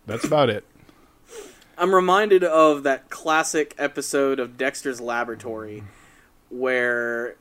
That's 0.08 0.26
about 0.26 0.50
it. 0.50 0.66
I'm 1.80 1.96
reminded 1.96 2.44
of 2.44 2.84
that 2.84 3.10
classic 3.10 3.74
episode 3.78 4.38
of 4.38 4.58
Dexter's 4.58 5.00
Laboratory 5.00 5.86
where 6.50 7.38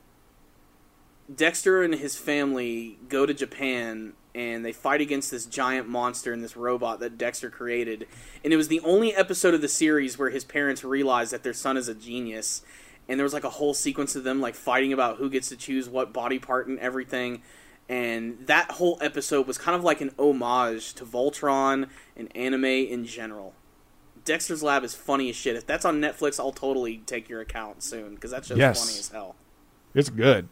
Dexter 1.35 1.83
and 1.83 1.93
his 1.93 2.17
family 2.17 3.01
go 3.09 3.27
to 3.27 3.35
Japan 3.35 4.13
and 4.37 4.65
they 4.65 4.71
fight 4.71 5.01
against 5.01 5.33
this 5.33 5.45
giant 5.45 5.89
monster 5.89 6.33
and 6.33 6.45
this 6.45 6.57
robot 6.57 7.01
that 7.01 7.19
Dexter 7.19 7.51
created. 7.51 8.07
And 8.45 8.53
it 8.53 8.57
was 8.57 8.69
the 8.69 8.79
only 8.83 9.13
episode 9.13 9.55
of 9.55 9.61
the 9.61 9.67
series 9.67 10.21
where 10.21 10.31
his 10.31 10.45
parents 10.45 10.85
realized 10.85 11.33
that 11.33 11.43
their 11.43 11.53
son 11.53 11.77
is 11.77 11.89
a 11.89 11.95
genius. 11.95 12.63
And 13.09 13.19
there 13.19 13.25
was 13.25 13.33
like 13.33 13.43
a 13.43 13.51
whole 13.51 13.75
sequence 13.75 14.15
of 14.15 14.23
them 14.23 14.41
like 14.41 14.55
fighting 14.55 14.93
about 14.93 15.17
who 15.17 15.29
gets 15.29 15.49
to 15.49 15.57
choose 15.57 15.89
what 15.89 16.13
body 16.13 16.39
part 16.39 16.69
and 16.69 16.79
everything. 16.79 17.43
And 17.89 18.47
that 18.47 18.71
whole 18.71 18.99
episode 19.01 19.49
was 19.49 19.59
kind 19.59 19.75
of 19.75 19.83
like 19.83 20.01
an 20.01 20.13
homage 20.17 20.95
to 20.95 21.05
Voltron 21.05 21.89
and 22.17 22.37
anime 22.37 22.65
in 22.65 23.05
general. 23.05 23.55
Dexter's 24.25 24.63
Lab 24.63 24.85
is 24.85 24.95
funny 24.95 25.29
as 25.31 25.37
shit. 25.37 25.57
If 25.57 25.67
that's 25.67 25.85
on 25.85 26.01
Netflix, 26.01 26.39
I'll 26.41 26.53
totally 26.53 26.99
take 27.07 27.29
your 27.29 27.41
account 27.41 27.83
soon 27.83 28.15
because 28.15 28.31
that 28.31 28.45
show's 28.45 28.59
Yes. 28.59 28.81
funny 28.85 28.99
as 28.99 29.09
hell. 29.09 29.37
It's 29.95 30.11
good. 30.11 30.49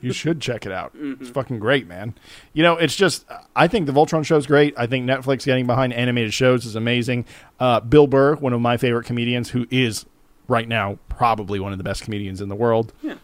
You 0.00 0.12
should 0.14 0.40
check 0.40 0.66
it 0.66 0.72
out. 0.72 0.94
Mm-hmm. 0.96 1.22
It's 1.22 1.30
fucking 1.30 1.58
great, 1.60 1.86
man. 1.86 2.14
You 2.52 2.62
know, 2.62 2.76
it's 2.76 2.96
just 2.96 3.24
I 3.54 3.68
think 3.68 3.86
the 3.86 3.92
Voltron 3.92 4.24
show's 4.24 4.46
great. 4.46 4.74
I 4.76 4.86
think 4.86 5.08
Netflix 5.08 5.44
getting 5.44 5.66
behind 5.66 5.92
animated 5.92 6.34
shows 6.34 6.66
is 6.66 6.74
amazing. 6.74 7.24
Uh, 7.60 7.80
Bill 7.80 8.06
Burr, 8.06 8.34
one 8.36 8.52
of 8.52 8.60
my 8.60 8.76
favorite 8.76 9.04
comedians, 9.04 9.50
who 9.50 9.66
is 9.70 10.06
right 10.48 10.68
now 10.68 10.98
probably 11.08 11.60
one 11.60 11.72
of 11.72 11.78
the 11.78 11.84
best 11.84 12.02
comedians 12.02 12.40
in 12.40 12.48
the 12.48 12.56
world. 12.56 12.92
Yeah. 13.02 13.14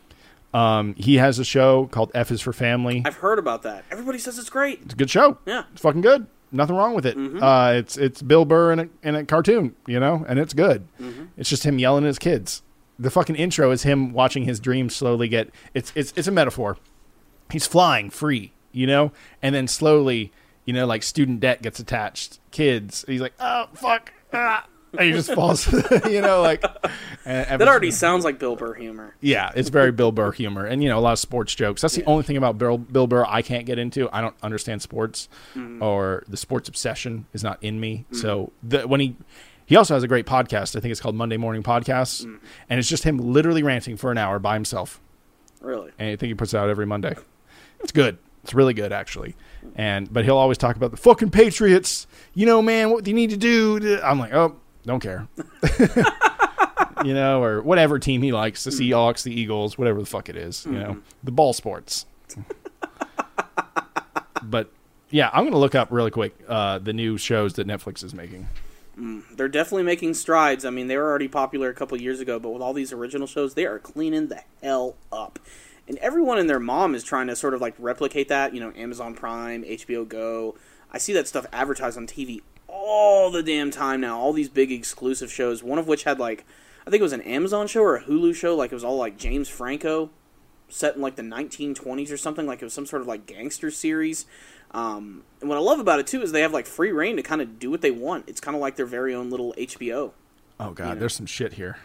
Um, 0.53 0.95
he 0.97 1.17
has 1.17 1.39
a 1.39 1.45
show 1.45 1.87
called 1.87 2.11
F 2.15 2.31
is 2.33 2.41
for 2.41 2.53
Family. 2.53 3.03
I've 3.05 3.17
heard 3.17 3.39
about 3.39 3.63
that. 3.63 3.85
Everybody 3.91 4.19
says 4.19 4.37
it's 4.39 4.51
great. 4.51 4.81
It's 4.83 4.95
a 4.95 4.97
good 4.97 5.11
show. 5.11 5.39
Yeah. 5.47 5.65
It's 5.73 5.81
fucking 5.83 6.01
good. 6.01 6.27
Nothing 6.53 6.77
wrong 6.77 6.95
with 6.95 7.07
it. 7.07 7.17
Uh, 7.43 7.73
it's 7.77 7.97
it's 7.97 8.23
Bill 8.23 8.45
Burr 8.45 8.73
in 8.73 8.79
a, 8.81 8.89
in 9.03 9.15
a 9.15 9.25
cartoon, 9.25 9.75
you 9.87 10.01
know, 10.01 10.25
and 10.29 10.39
it's 10.39 10.53
good. 10.53 10.87
It's 11.37 11.49
just 11.49 11.65
him 11.65 11.79
yelling 11.79 12.05
at 12.05 12.09
his 12.09 12.19
kids. 12.19 12.63
The 12.99 13.11
fucking 13.11 13.37
intro 13.37 13.71
is 13.71 13.85
him 13.85 14.13
watching 14.13 14.45
his 14.45 14.61
dreams 14.61 14.95
slowly 14.95 15.29
get. 15.29 15.51
It's 15.75 15.93
it's 15.95 16.13
it's 16.17 16.29
a 16.29 16.33
metaphor. 16.33 16.77
He's 17.51 17.67
flying 17.67 18.11
free, 18.11 18.53
you 18.73 18.87
know, 18.87 19.13
and 19.43 19.55
then 19.55 19.69
slowly, 19.69 20.33
you 20.65 20.73
know, 20.75 20.87
like 20.87 21.03
student 21.03 21.41
debt 21.41 21.63
gets 21.63 21.79
attached. 21.81 22.39
Kids, 22.51 23.05
he's 23.07 23.21
like, 23.21 23.35
oh 23.41 23.67
fuck, 23.75 24.13
ah. 24.33 24.67
And 24.93 25.07
he 25.07 25.13
just 25.13 25.33
falls, 25.35 25.71
you 26.09 26.21
know, 26.21 26.43
like. 26.43 26.65
And, 27.25 27.61
That 27.61 27.69
already 27.69 27.91
sounds 27.91 28.25
like 28.25 28.39
Bill 28.39 28.57
Burr 28.57 28.75
humor. 28.75 29.15
yeah, 29.21 29.53
it's 29.55 29.69
very 29.69 29.93
Bill 29.93 30.11
Burr 30.11 30.33
humor, 30.33 30.65
and 30.65 30.83
you 30.83 30.89
know 30.89 30.99
a 30.99 31.01
lot 31.01 31.13
of 31.13 31.19
sports 31.19 31.55
jokes. 31.55 31.83
That's 31.83 31.95
the 31.95 32.05
only 32.05 32.23
thing 32.23 32.37
about 32.37 32.59
Bill, 32.59 32.79
Bill 32.79 33.07
Burr 33.07 33.25
I 33.27 33.43
can't 33.43 33.67
get 33.67 33.79
into. 33.79 34.09
I 34.13 34.21
don't 34.21 34.35
understand 34.43 34.83
sports, 34.83 35.29
mm. 35.55 35.81
or 35.83 36.25
the 36.29 36.37
sports 36.37 36.69
obsession 36.69 37.27
is 37.33 37.45
not 37.45 37.63
in 37.63 37.79
me. 37.79 38.07
Mm. 38.11 38.17
So 38.17 38.53
the, 38.63 38.89
when 38.89 39.01
he 39.01 39.17
he 39.67 39.77
also 39.77 39.95
has 39.95 40.03
a 40.03 40.09
great 40.09 40.27
podcast. 40.27 40.75
I 40.75 40.81
think 40.81 40.91
it's 40.91 41.01
called 41.01 41.15
Monday 41.15 41.37
Morning 41.37 41.63
Podcasts, 41.63 42.25
mm. 42.25 42.41
and 42.69 42.81
it's 42.81 42.89
just 42.89 43.05
him 43.05 43.19
literally 43.19 43.63
ranting 43.63 43.97
for 43.97 44.11
an 44.11 44.19
hour 44.19 44.39
by 44.41 44.55
himself. 44.55 45.01
Really. 45.61 45.93
And 45.99 46.09
I 46.09 46.17
think 46.17 46.29
he 46.29 46.35
puts 46.35 46.55
it 46.55 46.57
out 46.57 46.69
every 46.69 46.87
Monday. 46.87 47.15
It's 47.79 47.93
good. 47.93 48.19
It's 48.43 48.55
really 48.55 48.75
good 48.75 48.93
actually. 48.93 49.37
And 49.77 50.13
but 50.13 50.25
he'll 50.25 50.39
always 50.39 50.59
talk 50.59 50.77
about 50.77 50.91
the 50.91 50.97
fucking 50.97 51.31
Patriots. 51.31 52.07
You 52.35 52.47
know, 52.47 52.63
man, 52.63 52.91
what 52.91 53.05
do 53.05 53.11
you 53.11 53.15
need 53.15 53.31
to 53.31 53.37
do? 53.37 54.01
I'm 54.03 54.19
like, 54.19 54.33
oh, 54.33 54.57
don't 54.85 55.01
care. 55.01 55.29
you 57.05 57.15
know, 57.15 57.43
or 57.43 57.63
whatever 57.63 57.99
team 57.99 58.23
he 58.23 58.33
likes, 58.33 58.65
the 58.65 58.71
Seahawks, 58.71 59.23
the 59.23 59.33
Eagles, 59.33 59.79
whatever 59.79 60.01
the 60.01 60.07
fuck 60.07 60.29
it 60.29 60.37
is, 60.37 60.67
you 60.67 60.73
know, 60.73 61.01
the 61.23 61.31
ball 61.31 61.53
sports. 61.53 62.07
but 64.43 64.71
yeah, 65.11 65.31
I'm 65.33 65.45
going 65.45 65.53
to 65.53 65.59
look 65.59 65.75
up 65.75 65.89
really 65.91 66.11
quick 66.11 66.37
uh, 66.49 66.79
the 66.79 66.93
new 66.93 67.19
shows 67.19 67.55
that 67.55 67.67
Netflix 67.67 68.05
is 68.05 68.15
making. 68.15 68.49
They're 69.35 69.49
definitely 69.49 69.85
making 69.85 70.15
strides. 70.15 70.65
I 70.65 70.71
mean, 70.71 70.89
they 70.89 70.97
were 70.97 71.09
already 71.09 71.29
popular 71.29 71.71
a 71.71 71.75
couple 71.75 72.01
years 72.01 72.21
ago, 72.21 72.39
but 72.39 72.51
with 72.51 72.61
all 72.61 72.75
these 72.75 72.93
original 72.93 73.27
shows, 73.27 73.55
they 73.55 73.65
are 73.65 73.79
cleaning 73.79 74.29
the 74.29 74.43
hell 74.63 74.97
up. 75.11 75.39
And 75.89 75.97
everyone 75.99 76.39
and 76.39 76.51
their 76.51 76.61
mom 76.61 76.95
is 76.95 77.03
trying 77.03 77.29
to 77.29 77.37
sort 77.37 77.55
of 77.55 77.63
like 77.63 77.75
replicate 77.79 78.29
that. 78.29 78.55
You 78.55 78.61
know, 78.61 78.73
Amazon 78.77 79.15
Prime, 79.15 79.65
HBO 79.65 80.07
Go. 80.07 80.57
I 80.93 80.99
see 80.99 81.13
that 81.15 81.27
stuff 81.27 81.47
advertised 81.53 81.97
on 81.97 82.07
TV 82.07 82.43
all 82.91 83.31
the 83.31 83.43
damn 83.43 83.71
time 83.71 84.01
now. 84.01 84.19
All 84.19 84.33
these 84.33 84.49
big 84.49 84.73
exclusive 84.73 85.31
shows, 85.31 85.63
one 85.63 85.79
of 85.79 85.87
which 85.87 86.03
had 86.03 86.19
like, 86.19 86.45
I 86.87 86.91
think 86.91 87.01
it 87.01 87.05
was 87.05 87.13
an 87.13 87.21
Amazon 87.23 87.69
show 87.69 87.83
or 87.83 87.97
a 87.97 88.03
Hulu 88.03 88.35
show. 88.35 88.57
Like 88.57 88.73
it 88.73 88.75
was 88.75 88.85
all 88.85 88.97
like 88.97 89.17
James 89.17 89.49
Franco, 89.49 90.11
set 90.69 90.97
in 90.97 91.01
like 91.01 91.15
the 91.15 91.23
1920s 91.23 92.13
or 92.13 92.17
something. 92.17 92.47
Like 92.47 92.61
it 92.61 92.65
was 92.65 92.75
some 92.75 92.87
sort 92.87 93.03
of 93.03 93.09
like 93.09 93.27
gangster 93.27 93.71
series. 93.71 94.27
Um, 94.73 95.23
and 95.41 95.49
what 95.49 95.57
I 95.57 95.61
love 95.61 95.79
about 95.79 96.01
it 96.01 96.07
too 96.09 96.21
is 96.23 96.33
they 96.33 96.43
have 96.43 96.53
like 96.53 96.67
free 96.67 96.91
reign 96.91 97.17
to 97.17 97.23
kind 97.23 97.41
of 97.41 97.59
do 97.59 97.71
what 97.71 97.81
they 97.81 97.93
want. 97.93 98.29
It's 98.29 98.41
kind 98.41 98.57
of 98.57 98.61
like 98.61 98.77
their 98.77 98.87
very 98.87 99.15
own 99.15 99.31
little 99.31 99.55
HBO. 99.57 100.13
Oh 100.59 100.73
god, 100.73 100.99
there's 100.99 101.15
some 101.15 101.27
shit 101.27 101.55
here. 101.55 101.79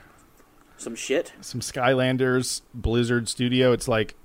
Some 0.77 0.95
shit. 0.95 1.33
Some 1.39 1.61
Skylanders 1.61 2.61
Blizzard 2.73 3.29
Studio. 3.29 3.71
It's 3.71 3.87
like 3.87 4.15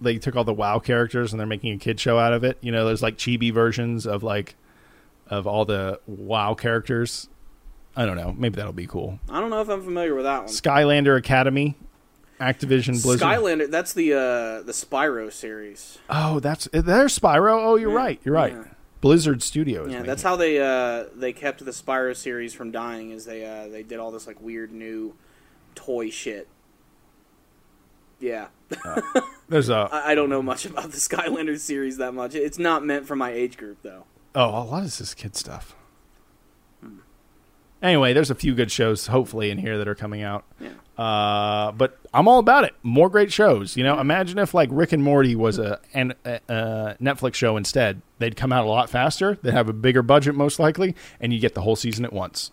they 0.00 0.16
took 0.18 0.36
all 0.36 0.44
the 0.44 0.54
WoW 0.54 0.78
characters 0.78 1.32
and 1.32 1.40
they're 1.40 1.46
making 1.46 1.72
a 1.74 1.78
kid 1.78 2.00
show 2.00 2.18
out 2.18 2.32
of 2.32 2.44
it. 2.44 2.56
You 2.60 2.72
know, 2.72 2.86
there's 2.86 3.02
like 3.02 3.18
chibi 3.18 3.52
versions 3.52 4.06
of 4.06 4.22
like 4.22 4.54
of 5.30 5.46
all 5.46 5.64
the 5.64 6.00
WoW 6.06 6.54
characters. 6.54 7.28
I 7.96 8.04
don't 8.06 8.16
know. 8.16 8.34
Maybe 8.36 8.56
that'll 8.56 8.72
be 8.72 8.86
cool. 8.86 9.18
I 9.28 9.40
don't 9.40 9.50
know 9.50 9.60
if 9.60 9.68
I'm 9.68 9.82
familiar 9.82 10.14
with 10.14 10.24
that 10.24 10.40
one. 10.44 10.48
Skylander 10.48 11.16
Academy, 11.16 11.76
Activision 12.40 13.02
Blizzard. 13.02 13.20
Skylander. 13.26 13.70
That's 13.70 13.92
the 13.92 14.12
uh, 14.12 14.62
the 14.62 14.72
Spyro 14.72 15.32
series. 15.32 15.98
Oh, 16.08 16.40
that's 16.40 16.68
there's 16.72 17.18
Spyro. 17.18 17.64
Oh, 17.64 17.76
you're 17.76 17.90
Yeah. 17.90 17.96
right. 17.96 18.20
You're 18.24 18.34
right. 18.34 18.52
Yeah. 18.52 18.64
Blizzard 19.00 19.42
Studios. 19.42 19.90
Yeah, 19.90 20.02
that's 20.02 20.22
it. 20.22 20.26
how 20.26 20.36
they 20.36 20.60
uh, 20.60 21.06
they 21.14 21.32
kept 21.32 21.64
the 21.64 21.70
Spyro 21.70 22.14
series 22.14 22.52
from 22.54 22.70
dying. 22.70 23.10
Is 23.10 23.24
they 23.24 23.44
uh, 23.44 23.66
they 23.68 23.82
did 23.82 23.98
all 23.98 24.10
this 24.10 24.26
like 24.26 24.40
weird 24.40 24.72
new 24.72 25.14
toy 25.74 26.10
shit. 26.10 26.48
Yeah, 28.20 28.48
There's 29.48 29.70
a 29.70 29.88
I, 29.90 30.10
I 30.10 30.14
don't 30.14 30.28
know 30.28 30.42
much 30.42 30.66
about 30.66 30.90
the 30.90 30.98
Skylander 30.98 31.58
series 31.58 31.96
that 31.96 32.12
much. 32.12 32.34
It's 32.34 32.58
not 32.58 32.84
meant 32.84 33.06
for 33.06 33.16
my 33.16 33.30
age 33.30 33.56
group 33.56 33.78
though. 33.82 34.04
Oh, 34.34 34.48
a 34.48 34.64
lot 34.64 34.78
of 34.78 34.84
this 34.84 35.00
is 35.00 35.14
kid 35.14 35.36
stuff. 35.36 35.76
Anyway, 37.82 38.12
there's 38.12 38.30
a 38.30 38.34
few 38.34 38.54
good 38.54 38.70
shows 38.70 39.06
hopefully 39.06 39.50
in 39.50 39.56
here 39.56 39.78
that 39.78 39.88
are 39.88 39.94
coming 39.94 40.22
out. 40.22 40.44
Yeah. 40.60 40.72
Uh, 41.02 41.72
but 41.72 41.98
I'm 42.12 42.28
all 42.28 42.38
about 42.38 42.64
it. 42.64 42.74
More 42.82 43.08
great 43.08 43.32
shows. 43.32 43.74
You 43.74 43.84
know, 43.84 43.98
imagine 43.98 44.38
if 44.38 44.52
like 44.52 44.68
Rick 44.70 44.92
and 44.92 45.02
Morty 45.02 45.34
was 45.34 45.58
a 45.58 45.80
an 45.94 46.12
a, 46.26 46.40
a 46.48 46.96
Netflix 47.00 47.34
show 47.34 47.56
instead. 47.56 48.02
They'd 48.18 48.36
come 48.36 48.52
out 48.52 48.66
a 48.66 48.68
lot 48.68 48.90
faster. 48.90 49.38
They'd 49.40 49.54
have 49.54 49.70
a 49.70 49.72
bigger 49.72 50.02
budget 50.02 50.34
most 50.34 50.58
likely, 50.58 50.94
and 51.20 51.32
you 51.32 51.40
get 51.40 51.54
the 51.54 51.62
whole 51.62 51.76
season 51.76 52.04
at 52.04 52.12
once. 52.12 52.50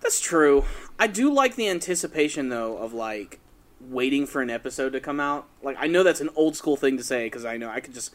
That's 0.00 0.20
true. 0.20 0.64
I 0.98 1.06
do 1.06 1.30
like 1.30 1.56
the 1.56 1.68
anticipation 1.68 2.48
though 2.48 2.78
of 2.78 2.94
like 2.94 3.40
waiting 3.78 4.26
for 4.26 4.40
an 4.40 4.48
episode 4.48 4.94
to 4.94 5.00
come 5.00 5.20
out. 5.20 5.46
Like 5.62 5.76
I 5.78 5.86
know 5.86 6.02
that's 6.02 6.22
an 6.22 6.30
old 6.34 6.56
school 6.56 6.76
thing 6.76 6.96
to 6.96 7.04
say 7.04 7.26
because 7.26 7.44
I 7.44 7.58
know 7.58 7.68
I 7.68 7.80
could 7.80 7.92
just 7.92 8.14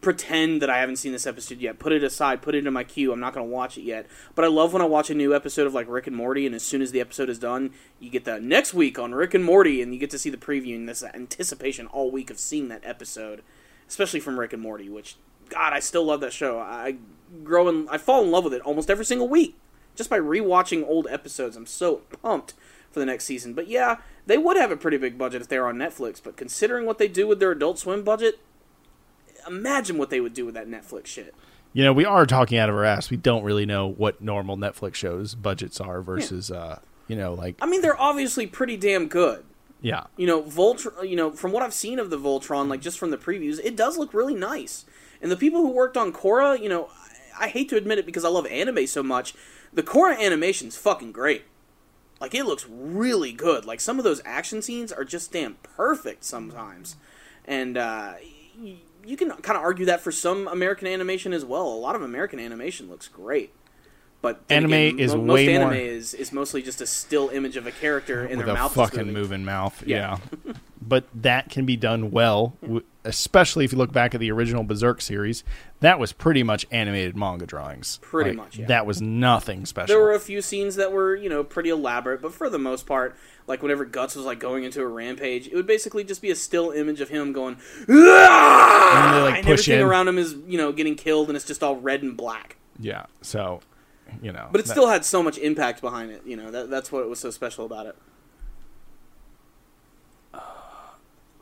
pretend 0.00 0.62
that 0.62 0.70
I 0.70 0.78
haven't 0.78 0.96
seen 0.96 1.12
this 1.12 1.26
episode 1.26 1.58
yet. 1.58 1.78
Put 1.78 1.92
it 1.92 2.04
aside. 2.04 2.42
Put 2.42 2.54
it 2.54 2.66
in 2.66 2.72
my 2.72 2.84
queue. 2.84 3.12
I'm 3.12 3.20
not 3.20 3.34
going 3.34 3.46
to 3.46 3.52
watch 3.52 3.76
it 3.78 3.82
yet. 3.82 4.06
But 4.34 4.44
I 4.44 4.48
love 4.48 4.72
when 4.72 4.82
I 4.82 4.86
watch 4.86 5.10
a 5.10 5.14
new 5.14 5.34
episode 5.34 5.66
of 5.66 5.74
like 5.74 5.88
Rick 5.88 6.06
and 6.06 6.16
Morty, 6.16 6.46
and 6.46 6.54
as 6.54 6.62
soon 6.62 6.82
as 6.82 6.92
the 6.92 7.00
episode 7.00 7.28
is 7.28 7.38
done, 7.38 7.72
you 8.00 8.10
get 8.10 8.24
the 8.24 8.40
next 8.40 8.74
week 8.74 8.98
on 8.98 9.14
Rick 9.14 9.34
and 9.34 9.44
Morty, 9.44 9.82
and 9.82 9.92
you 9.92 10.00
get 10.00 10.10
to 10.10 10.18
see 10.18 10.30
the 10.30 10.36
preview 10.36 10.76
and 10.76 10.88
this 10.88 11.02
anticipation 11.02 11.86
all 11.88 12.10
week 12.10 12.30
of 12.30 12.38
seeing 12.38 12.68
that 12.68 12.84
episode, 12.84 13.42
especially 13.88 14.20
from 14.20 14.38
Rick 14.38 14.52
and 14.52 14.62
Morty. 14.62 14.88
Which 14.88 15.16
God, 15.48 15.72
I 15.72 15.80
still 15.80 16.04
love 16.04 16.20
that 16.20 16.32
show. 16.32 16.58
I 16.58 16.96
grow 17.44 17.68
and 17.68 17.88
I 17.90 17.98
fall 17.98 18.22
in 18.22 18.30
love 18.30 18.44
with 18.44 18.54
it 18.54 18.62
almost 18.62 18.90
every 18.90 19.04
single 19.04 19.28
week 19.28 19.56
just 19.98 20.08
by 20.08 20.18
rewatching 20.18 20.86
old 20.86 21.08
episodes. 21.08 21.56
I'm 21.56 21.66
so 21.66 21.96
pumped 22.22 22.54
for 22.90 23.00
the 23.00 23.06
next 23.06 23.24
season. 23.24 23.52
But 23.52 23.68
yeah, 23.68 23.96
they 24.26 24.38
would 24.38 24.56
have 24.56 24.70
a 24.70 24.76
pretty 24.76 24.96
big 24.96 25.18
budget 25.18 25.42
if 25.42 25.48
they 25.48 25.58
were 25.58 25.68
on 25.68 25.76
Netflix. 25.76 26.22
But 26.22 26.36
considering 26.36 26.86
what 26.86 26.98
they 26.98 27.08
do 27.08 27.26
with 27.26 27.40
their 27.40 27.52
Adult 27.52 27.78
Swim 27.78 28.04
budget, 28.04 28.38
imagine 29.46 29.98
what 29.98 30.10
they 30.10 30.20
would 30.20 30.34
do 30.34 30.44
with 30.44 30.54
that 30.54 30.68
Netflix 30.68 31.06
shit. 31.06 31.34
You 31.72 31.84
know, 31.84 31.92
we 31.92 32.04
are 32.04 32.26
talking 32.26 32.58
out 32.58 32.68
of 32.68 32.74
our 32.74 32.84
ass. 32.84 33.10
We 33.10 33.16
don't 33.16 33.44
really 33.44 33.66
know 33.66 33.86
what 33.86 34.20
normal 34.20 34.56
Netflix 34.56 34.94
shows 34.94 35.34
budgets 35.34 35.80
are 35.80 36.00
versus, 36.00 36.50
uh, 36.50 36.80
you 37.06 37.16
know, 37.16 37.34
like 37.34 37.56
I 37.60 37.66
mean, 37.66 37.82
they're 37.82 38.00
obviously 38.00 38.46
pretty 38.46 38.76
damn 38.76 39.06
good. 39.06 39.44
yeah, 39.80 40.04
You 40.16 40.26
know, 40.26 40.42
Voltron. 40.42 41.08
You 41.08 41.16
know, 41.16 41.30
from 41.30 41.52
what 41.52 41.62
I've 41.62 41.74
seen 41.74 41.98
of 41.98 42.10
the 42.10 42.18
Voltron, 42.18 42.68
like 42.68 42.80
just 42.80 42.98
from 42.98 43.10
the 43.10 43.18
previews, 43.18 43.60
it 43.62 43.76
does 43.76 43.98
look 43.98 44.14
really 44.14 44.34
nice. 44.34 44.86
And 45.20 45.30
the 45.30 45.36
people 45.36 45.60
who 45.60 45.70
worked 45.70 45.96
on 45.96 46.12
Korra, 46.12 46.60
you 46.60 46.68
know, 46.68 46.88
I, 47.38 47.44
I 47.44 47.48
hate 47.48 47.68
to 47.68 47.76
admit 47.76 47.98
it 47.98 48.06
because 48.06 48.24
I 48.24 48.28
love 48.28 48.46
anime 48.46 48.86
so 48.86 49.02
much. 49.02 49.34
The 49.72 49.82
Korra 49.82 50.18
animation's 50.18 50.76
fucking 50.76 51.12
great. 51.12 51.44
Like 52.20 52.34
it 52.34 52.44
looks 52.44 52.66
really 52.68 53.32
good. 53.32 53.64
Like 53.64 53.80
some 53.80 53.98
of 53.98 54.04
those 54.04 54.22
action 54.24 54.62
scenes 54.62 54.90
are 54.90 55.04
just 55.04 55.32
damn 55.32 55.56
perfect 55.62 56.24
sometimes, 56.24 56.96
and 57.44 57.76
uh, 57.76 58.14
you 59.04 59.16
can 59.16 59.30
kind 59.30 59.56
of 59.56 59.62
argue 59.62 59.86
that 59.86 60.00
for 60.00 60.12
some 60.12 60.48
American 60.48 60.86
animation 60.86 61.32
as 61.32 61.44
well. 61.44 61.66
A 61.66 61.74
lot 61.74 61.96
of 61.96 62.02
American 62.02 62.38
animation 62.38 62.88
looks 62.88 63.08
great. 63.08 63.52
But 64.20 64.40
Anime 64.50 64.72
again, 64.72 64.98
is 64.98 65.14
mo- 65.14 65.32
way 65.32 65.46
most 65.46 65.54
anime 65.54 65.68
more- 65.68 65.74
is, 65.76 66.12
is 66.14 66.32
mostly 66.32 66.60
just 66.60 66.80
a 66.80 66.86
still 66.86 67.28
image 67.28 67.56
of 67.56 67.66
a 67.68 67.70
character 67.70 68.24
in 68.26 68.38
with 68.38 68.46
their 68.46 68.56
a 68.56 68.58
mouth. 68.58 68.74
fucking 68.74 69.12
moving. 69.12 69.44
mouth. 69.44 69.80
Yeah. 69.86 70.18
Yeah. 70.44 70.52
but 70.82 71.04
that 71.14 71.50
can 71.50 71.64
be 71.66 71.76
done 71.76 72.10
well, 72.10 72.56
w- 72.62 72.82
especially 73.04 73.64
if 73.64 73.70
you 73.70 73.78
look 73.78 73.92
back 73.92 74.14
at 74.16 74.20
the 74.20 74.32
original 74.32 74.64
Berserk 74.64 75.00
series. 75.02 75.44
That 75.80 76.00
was 76.00 76.12
pretty 76.12 76.42
much 76.42 76.66
animated 76.72 77.16
manga 77.16 77.46
drawings. 77.46 78.00
Pretty 78.02 78.30
Like, 78.30 78.36
much, 78.36 78.58
yeah. 78.58 78.66
That 78.66 78.86
was 78.86 79.00
nothing 79.00 79.64
special. 79.66 79.86
There 79.94 80.02
were 80.02 80.14
a 80.14 80.18
few 80.20 80.42
scenes 80.42 80.74
that 80.74 80.90
were, 80.90 81.14
you 81.14 81.28
know, 81.28 81.44
pretty 81.44 81.70
elaborate, 81.70 82.20
but 82.20 82.34
for 82.34 82.50
the 82.50 82.58
most 82.58 82.86
part, 82.86 83.16
like 83.46 83.62
whenever 83.62 83.84
Guts 83.84 84.16
was 84.16 84.24
like 84.26 84.40
going 84.40 84.64
into 84.64 84.82
a 84.82 84.86
rampage, 84.88 85.46
it 85.46 85.54
would 85.54 85.66
basically 85.68 86.02
just 86.02 86.20
be 86.22 86.30
a 86.30 86.34
still 86.34 86.72
image 86.72 87.00
of 87.00 87.08
him 87.08 87.32
going, 87.32 87.56
"Ah!" 87.88 89.14
And 89.14 89.24
like, 89.24 89.38
and 89.38 89.48
everything 89.48 89.80
in. 89.80 89.86
around 89.86 90.08
him 90.08 90.18
is, 90.18 90.34
you 90.46 90.58
know, 90.58 90.72
getting 90.72 90.96
killed, 90.96 91.28
and 91.28 91.36
it's 91.36 91.46
just 91.46 91.62
all 91.62 91.76
red 91.76 92.02
and 92.02 92.16
black. 92.16 92.56
yeah. 92.80 93.06
So, 93.22 93.60
you 94.22 94.32
know. 94.32 94.48
But 94.50 94.60
it 94.60 94.66
that- 94.66 94.72
still 94.72 94.88
had 94.88 95.04
so 95.04 95.22
much 95.22 95.38
impact 95.38 95.80
behind 95.80 96.10
it. 96.10 96.22
You 96.24 96.36
know, 96.36 96.50
that, 96.50 96.70
that's 96.70 96.90
what 96.92 97.08
was 97.08 97.20
so 97.20 97.30
special 97.30 97.64
about 97.66 97.86
it. 97.86 97.96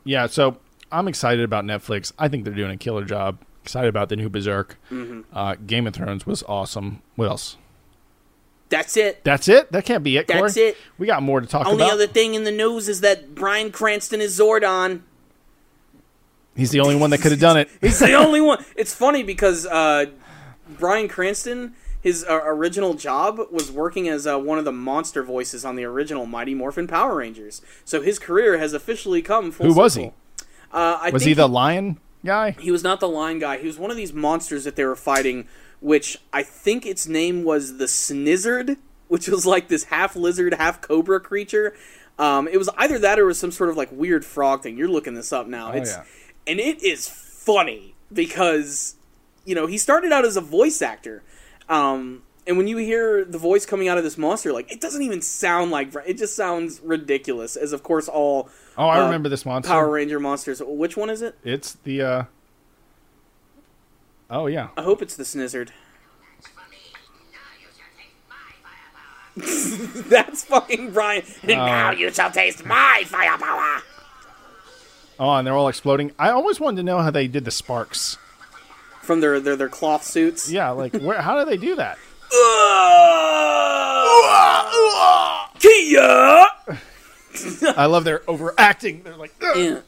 Yeah, 0.03 0.27
so 0.27 0.57
I'm 0.91 1.07
excited 1.07 1.43
about 1.43 1.65
Netflix. 1.65 2.13
I 2.17 2.29
think 2.29 2.45
they're 2.45 2.53
doing 2.53 2.71
a 2.71 2.77
killer 2.77 3.03
job. 3.03 3.39
Excited 3.63 3.89
about 3.89 4.07
the 4.07 4.15
new 4.15 4.29
Berserk. 4.29 4.77
Mm-hmm. 4.89 5.21
Uh, 5.33 5.55
Game 5.55 5.85
of 5.85 5.93
Thrones 5.93 6.25
was 6.25 6.43
awesome. 6.43 7.01
What 7.17 7.27
else? 7.27 7.57
That's 8.69 8.95
it. 8.95 9.23
That's 9.23 9.47
it. 9.49 9.71
That 9.71 9.83
can't 9.85 10.03
be 10.03 10.17
it. 10.17 10.27
Corey. 10.27 10.41
That's 10.41 10.57
it. 10.57 10.77
We 10.97 11.07
got 11.07 11.23
more 11.23 11.41
to 11.41 11.47
talk 11.47 11.61
about. 11.61 11.73
Only 11.73 11.85
other 11.91 12.07
thing 12.07 12.35
in 12.35 12.45
the 12.45 12.51
news 12.51 12.87
is 12.87 13.01
that 13.01 13.35
Bryan 13.35 13.71
Cranston 13.71 14.21
is 14.21 14.37
Zordon. 14.39 15.01
He's 16.55 16.71
the 16.71 16.79
only 16.79 16.95
one 16.95 17.09
that 17.11 17.19
could 17.19 17.31
have 17.31 17.39
done 17.39 17.57
it. 17.57 17.69
He's 17.81 17.99
the 17.99 18.13
only 18.15 18.41
one. 18.41 18.63
It's 18.75 18.93
funny 18.93 19.23
because 19.23 19.65
uh, 19.65 20.05
Bryan 20.79 21.07
Cranston, 21.07 21.75
his 22.07 22.23
uh, 22.23 22.39
original 22.45 22.93
job 22.93 23.37
was 23.51 23.69
working 23.69 24.07
as 24.07 24.25
uh, 24.25 24.39
one 24.39 24.57
of 24.57 24.63
the 24.63 24.71
monster 24.71 25.23
voices 25.23 25.65
on 25.65 25.75
the 25.75 25.83
original 25.83 26.25
Mighty 26.25 26.55
Morphin 26.55 26.87
Power 26.87 27.17
Rangers. 27.17 27.61
So 27.83 28.01
his 28.01 28.17
career 28.17 28.57
has 28.57 28.71
officially 28.71 29.21
come 29.21 29.51
full 29.51 29.65
Who 29.65 29.73
was 29.73 29.95
circle. 29.95 30.13
he? 30.37 30.45
Uh, 30.71 30.99
I 31.01 31.09
Was 31.09 31.25
he 31.25 31.33
the 31.33 31.49
lion 31.49 31.99
guy? 32.23 32.51
he 32.51 32.71
was 32.71 32.81
not 32.81 33.01
the 33.01 33.09
lion 33.09 33.39
guy. 33.39 33.57
He 33.57 33.67
was 33.67 33.77
one 33.77 33.91
of 33.91 33.97
these 33.97 34.13
monsters 34.13 34.63
that 34.63 34.77
they 34.77 34.85
were 34.85 34.95
fighting, 34.95 35.49
which 35.81 36.17
I 36.31 36.43
think 36.43 36.85
its 36.85 37.07
name 37.07 37.43
was 37.43 37.77
the 37.77 37.85
Snizard, 37.87 38.77
which 39.09 39.27
was 39.27 39.45
like 39.45 39.67
this 39.67 39.83
half 39.85 40.15
lizard, 40.15 40.53
half 40.53 40.79
cobra 40.79 41.19
creature. 41.19 41.75
Um, 42.17 42.47
it 42.47 42.57
was 42.57 42.69
either 42.77 42.97
that 42.99 43.19
or 43.19 43.23
it 43.23 43.25
was 43.25 43.39
some 43.39 43.51
sort 43.51 43.69
of 43.69 43.75
like 43.75 43.89
weird 43.91 44.23
frog 44.23 44.63
thing. 44.63 44.77
You're 44.77 44.87
looking 44.87 45.13
this 45.13 45.33
up 45.33 45.45
now. 45.47 45.73
it's 45.73 45.91
yeah. 45.91 46.05
and 46.47 46.61
it 46.61 46.81
is 46.81 47.09
funny 47.09 47.95
because 48.13 48.95
you 49.43 49.55
know 49.55 49.67
he 49.67 49.77
started 49.77 50.13
out 50.13 50.23
as 50.23 50.37
a 50.37 50.41
voice 50.41 50.81
actor. 50.81 51.21
Um, 51.69 52.23
and 52.45 52.57
when 52.57 52.67
you 52.67 52.77
hear 52.77 53.25
the 53.25 53.37
voice 53.37 53.65
coming 53.65 53.87
out 53.87 53.97
of 53.97 54.03
this 54.03 54.17
monster, 54.17 54.53
like 54.53 54.71
it 54.71 54.79
doesn't 54.79 55.01
even 55.01 55.21
sound 55.21 55.71
like 55.71 55.93
it 56.05 56.17
just 56.17 56.35
sounds 56.35 56.79
ridiculous. 56.81 57.55
As 57.55 57.73
of 57.73 57.83
course 57.83 58.07
all 58.07 58.49
Oh, 58.77 58.87
I 58.87 58.99
uh, 58.99 59.05
remember 59.05 59.27
this 59.27 59.45
monster. 59.45 59.69
Power 59.69 59.89
Ranger 59.89 60.19
monsters. 60.19 60.61
Which 60.63 60.95
one 60.95 61.09
is 61.09 61.21
it? 61.21 61.35
It's 61.43 61.73
the. 61.83 62.01
uh 62.01 62.23
Oh 64.29 64.47
yeah. 64.47 64.69
I 64.77 64.83
hope 64.83 65.01
it's 65.01 65.15
the 65.15 65.23
Snizard. 65.23 65.69
That's 70.09 70.43
fucking 70.45 70.91
Bryan. 70.93 71.23
And 71.43 71.51
now 71.51 71.91
you 71.91 72.11
shall 72.11 72.31
taste 72.31 72.65
my 72.65 73.03
firepower. 73.05 73.83
Oh, 75.19 75.33
and 75.33 75.45
they're 75.45 75.55
all 75.55 75.67
exploding. 75.67 76.11
I 76.17 76.29
always 76.29 76.59
wanted 76.59 76.77
to 76.77 76.83
know 76.83 76.99
how 76.99 77.11
they 77.11 77.27
did 77.27 77.45
the 77.45 77.51
sparks. 77.51 78.17
From 79.07 79.21
their 79.21 79.39
their, 79.39 79.55
their 79.55 79.69
cloth 79.69 80.03
suits. 80.03 80.51
Yeah, 80.51 80.71
like 80.71 80.93
where? 80.97 81.21
How 81.21 81.41
do 81.43 81.49
they 81.49 81.55
do 81.55 81.75
that? 81.77 81.97
Kia! 85.59 86.45
I 87.77 87.85
love 87.85 88.03
their 88.03 88.21
overacting. 88.29 89.03
They're 89.03 89.15
like, 89.15 89.33
Yeah. 89.55 89.79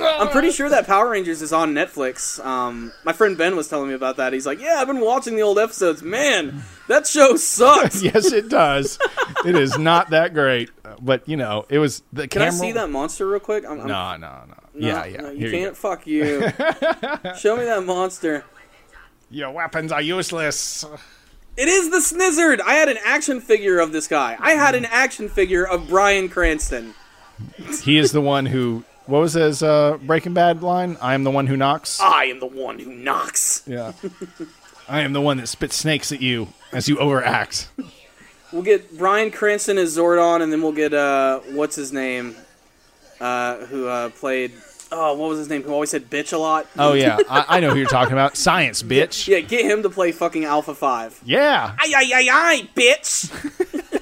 I'm 0.00 0.28
pretty 0.28 0.52
sure 0.52 0.68
that 0.70 0.86
Power 0.86 1.10
Rangers 1.10 1.42
is 1.42 1.52
on 1.52 1.74
Netflix. 1.74 2.42
Um, 2.44 2.92
my 3.04 3.12
friend 3.12 3.36
Ben 3.36 3.56
was 3.56 3.68
telling 3.68 3.88
me 3.88 3.94
about 3.94 4.16
that. 4.16 4.32
He's 4.32 4.46
like, 4.46 4.60
"Yeah, 4.60 4.76
I've 4.78 4.86
been 4.86 5.00
watching 5.00 5.34
the 5.36 5.42
old 5.42 5.58
episodes. 5.58 6.02
Man, 6.02 6.62
that 6.86 7.06
show 7.06 7.36
sucks." 7.36 8.02
yes, 8.02 8.32
it 8.32 8.48
does. 8.48 8.98
it 9.44 9.54
is 9.56 9.76
not 9.76 10.10
that 10.10 10.32
great, 10.34 10.70
but 11.02 11.28
you 11.28 11.36
know, 11.36 11.66
it 11.68 11.78
was 11.78 12.02
the 12.12 12.26
Can 12.28 12.42
I 12.42 12.50
see 12.50 12.72
that 12.72 12.90
monster 12.90 13.26
real 13.28 13.40
quick? 13.40 13.64
I'm, 13.66 13.80
I'm- 13.80 13.88
No, 13.88 14.16
no, 14.16 14.44
no. 14.48 14.54
No, 14.78 14.86
yeah, 14.86 15.04
yeah. 15.04 15.20
no, 15.20 15.30
you 15.30 15.48
you 15.48 15.50
can't. 15.50 15.76
Fuck 15.76 16.06
you. 16.06 16.40
Show 17.38 17.56
me 17.56 17.64
that 17.64 17.82
monster. 17.84 18.44
Your 19.30 19.50
weapons 19.50 19.92
are 19.92 20.00
useless. 20.00 20.84
It 21.56 21.68
is 21.68 21.90
the 21.90 21.98
Snizard. 21.98 22.60
I 22.60 22.74
had 22.74 22.88
an 22.88 22.98
action 23.04 23.40
figure 23.40 23.80
of 23.80 23.90
this 23.92 24.06
guy. 24.06 24.36
I 24.38 24.52
had 24.52 24.74
an 24.74 24.84
action 24.84 25.28
figure 25.28 25.66
of 25.66 25.88
Bryan 25.88 26.28
Cranston. 26.28 26.94
He 27.82 27.98
is 27.98 28.12
the 28.12 28.20
one 28.20 28.46
who. 28.46 28.84
What 29.06 29.20
was 29.20 29.32
his 29.32 29.62
uh, 29.62 29.98
Breaking 30.02 30.34
Bad 30.34 30.62
line? 30.62 30.98
I 31.00 31.14
am 31.14 31.24
the 31.24 31.30
one 31.30 31.46
who 31.46 31.56
knocks. 31.56 31.98
I 31.98 32.24
am 32.24 32.40
the 32.40 32.46
one 32.46 32.78
who 32.78 32.92
knocks. 32.92 33.62
Yeah. 33.66 33.92
I 34.88 35.00
am 35.00 35.14
the 35.14 35.20
one 35.20 35.38
that 35.38 35.46
spits 35.48 35.76
snakes 35.76 36.12
at 36.12 36.20
you 36.20 36.48
as 36.72 36.88
you 36.88 36.98
overact. 36.98 37.70
We'll 38.52 38.62
get 38.62 38.96
Bryan 38.96 39.30
Cranston 39.30 39.78
as 39.78 39.96
Zordon, 39.96 40.42
and 40.42 40.52
then 40.52 40.62
we'll 40.62 40.72
get 40.72 40.94
uh, 40.94 41.40
what's 41.50 41.76
his 41.76 41.92
name, 41.92 42.36
uh, 43.20 43.56
who 43.66 43.86
uh, 43.86 44.10
played. 44.10 44.52
Oh, 44.90 45.14
what 45.14 45.28
was 45.28 45.38
his 45.38 45.48
name? 45.48 45.62
Who 45.62 45.72
always 45.72 45.90
said 45.90 46.08
bitch 46.08 46.32
a 46.32 46.38
lot. 46.38 46.66
Oh 46.78 46.94
yeah, 46.94 47.18
I, 47.28 47.44
I 47.48 47.60
know 47.60 47.70
who 47.70 47.76
you're 47.76 47.88
talking 47.88 48.12
about. 48.12 48.36
Science, 48.36 48.82
bitch. 48.82 49.28
Yeah, 49.28 49.40
get 49.40 49.64
him 49.64 49.82
to 49.82 49.90
play 49.90 50.12
fucking 50.12 50.44
Alpha 50.44 50.74
Five. 50.74 51.20
Yeah. 51.24 51.74
Ay 51.78 51.92
ay 51.94 52.10
ay 52.14 52.28
ay, 52.30 52.68
bitch. 52.74 53.30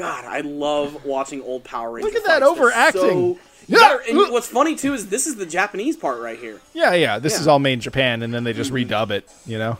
God, 0.00 0.24
I 0.24 0.40
love 0.40 1.04
watching 1.04 1.42
old 1.42 1.64
Power 1.64 1.90
Rangers. 1.90 2.14
Look 2.14 2.22
at 2.22 2.26
that 2.26 2.42
overacting. 2.42 3.00
So, 3.00 3.38
Yeah. 3.66 3.78
Yeah, 3.78 3.98
and 4.08 4.32
what's 4.32 4.48
funny 4.48 4.74
too 4.74 4.94
is 4.94 5.10
this 5.10 5.26
is 5.26 5.36
the 5.36 5.44
Japanese 5.44 5.96
part 5.96 6.20
right 6.20 6.38
here. 6.38 6.58
Yeah, 6.72 6.94
yeah. 6.94 7.18
This 7.18 7.38
is 7.38 7.46
all 7.46 7.58
made 7.58 7.74
in 7.74 7.80
Japan, 7.80 8.22
and 8.22 8.32
then 8.32 8.44
they 8.44 8.54
just 8.54 8.72
mm-hmm. 8.72 8.90
redub 8.90 9.10
it. 9.10 9.30
You 9.44 9.58
know. 9.58 9.78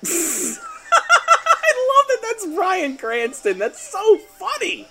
I 0.06 0.56
love 1.90 2.06
that 2.08 2.18
that's 2.22 2.46
Bryan 2.54 2.96
Cranston. 2.96 3.58
That's 3.58 3.82
so 3.82 4.16
funny. 4.38 4.86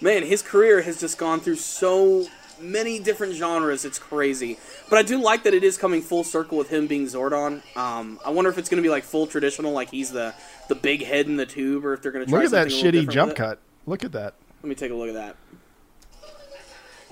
Man, 0.00 0.22
his 0.22 0.42
career 0.42 0.82
has 0.82 0.98
just 0.98 1.18
gone 1.18 1.40
through 1.40 1.56
so 1.56 2.26
many 2.60 2.98
different 2.98 3.34
genres. 3.34 3.84
It's 3.84 3.98
crazy. 3.98 4.58
But 4.88 4.98
I 4.98 5.02
do 5.02 5.20
like 5.20 5.42
that 5.44 5.54
it 5.54 5.64
is 5.64 5.76
coming 5.76 6.02
full 6.02 6.24
circle 6.24 6.56
with 6.58 6.70
him 6.70 6.86
being 6.86 7.06
Zordon. 7.06 7.62
Um, 7.76 8.18
I 8.24 8.30
wonder 8.30 8.50
if 8.50 8.58
it's 8.58 8.68
going 8.68 8.82
to 8.82 8.86
be 8.86 8.90
like 8.90 9.04
full 9.04 9.26
traditional, 9.26 9.72
like 9.72 9.90
he's 9.90 10.10
the 10.10 10.34
the 10.68 10.74
big 10.74 11.04
head 11.04 11.26
in 11.26 11.36
the 11.36 11.46
tube, 11.46 11.84
or 11.84 11.92
if 11.94 12.02
they're 12.02 12.12
going 12.12 12.24
to 12.24 12.30
try 12.30 12.38
Look 12.38 12.46
at 12.46 12.50
that 12.52 12.70
something 12.70 12.86
a 12.86 12.90
little 12.92 13.10
shitty 13.10 13.12
jump 13.12 13.34
cut. 13.36 13.58
Look 13.86 14.04
at 14.04 14.12
that. 14.12 14.34
Let 14.62 14.68
me 14.68 14.74
take 14.74 14.90
a 14.90 14.94
look 14.94 15.08
at 15.08 15.14
that. 15.14 15.36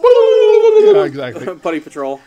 Yeah, 0.01 1.05
exactly. 1.05 1.55
Putty 1.63 1.81
Patrol. 1.81 2.21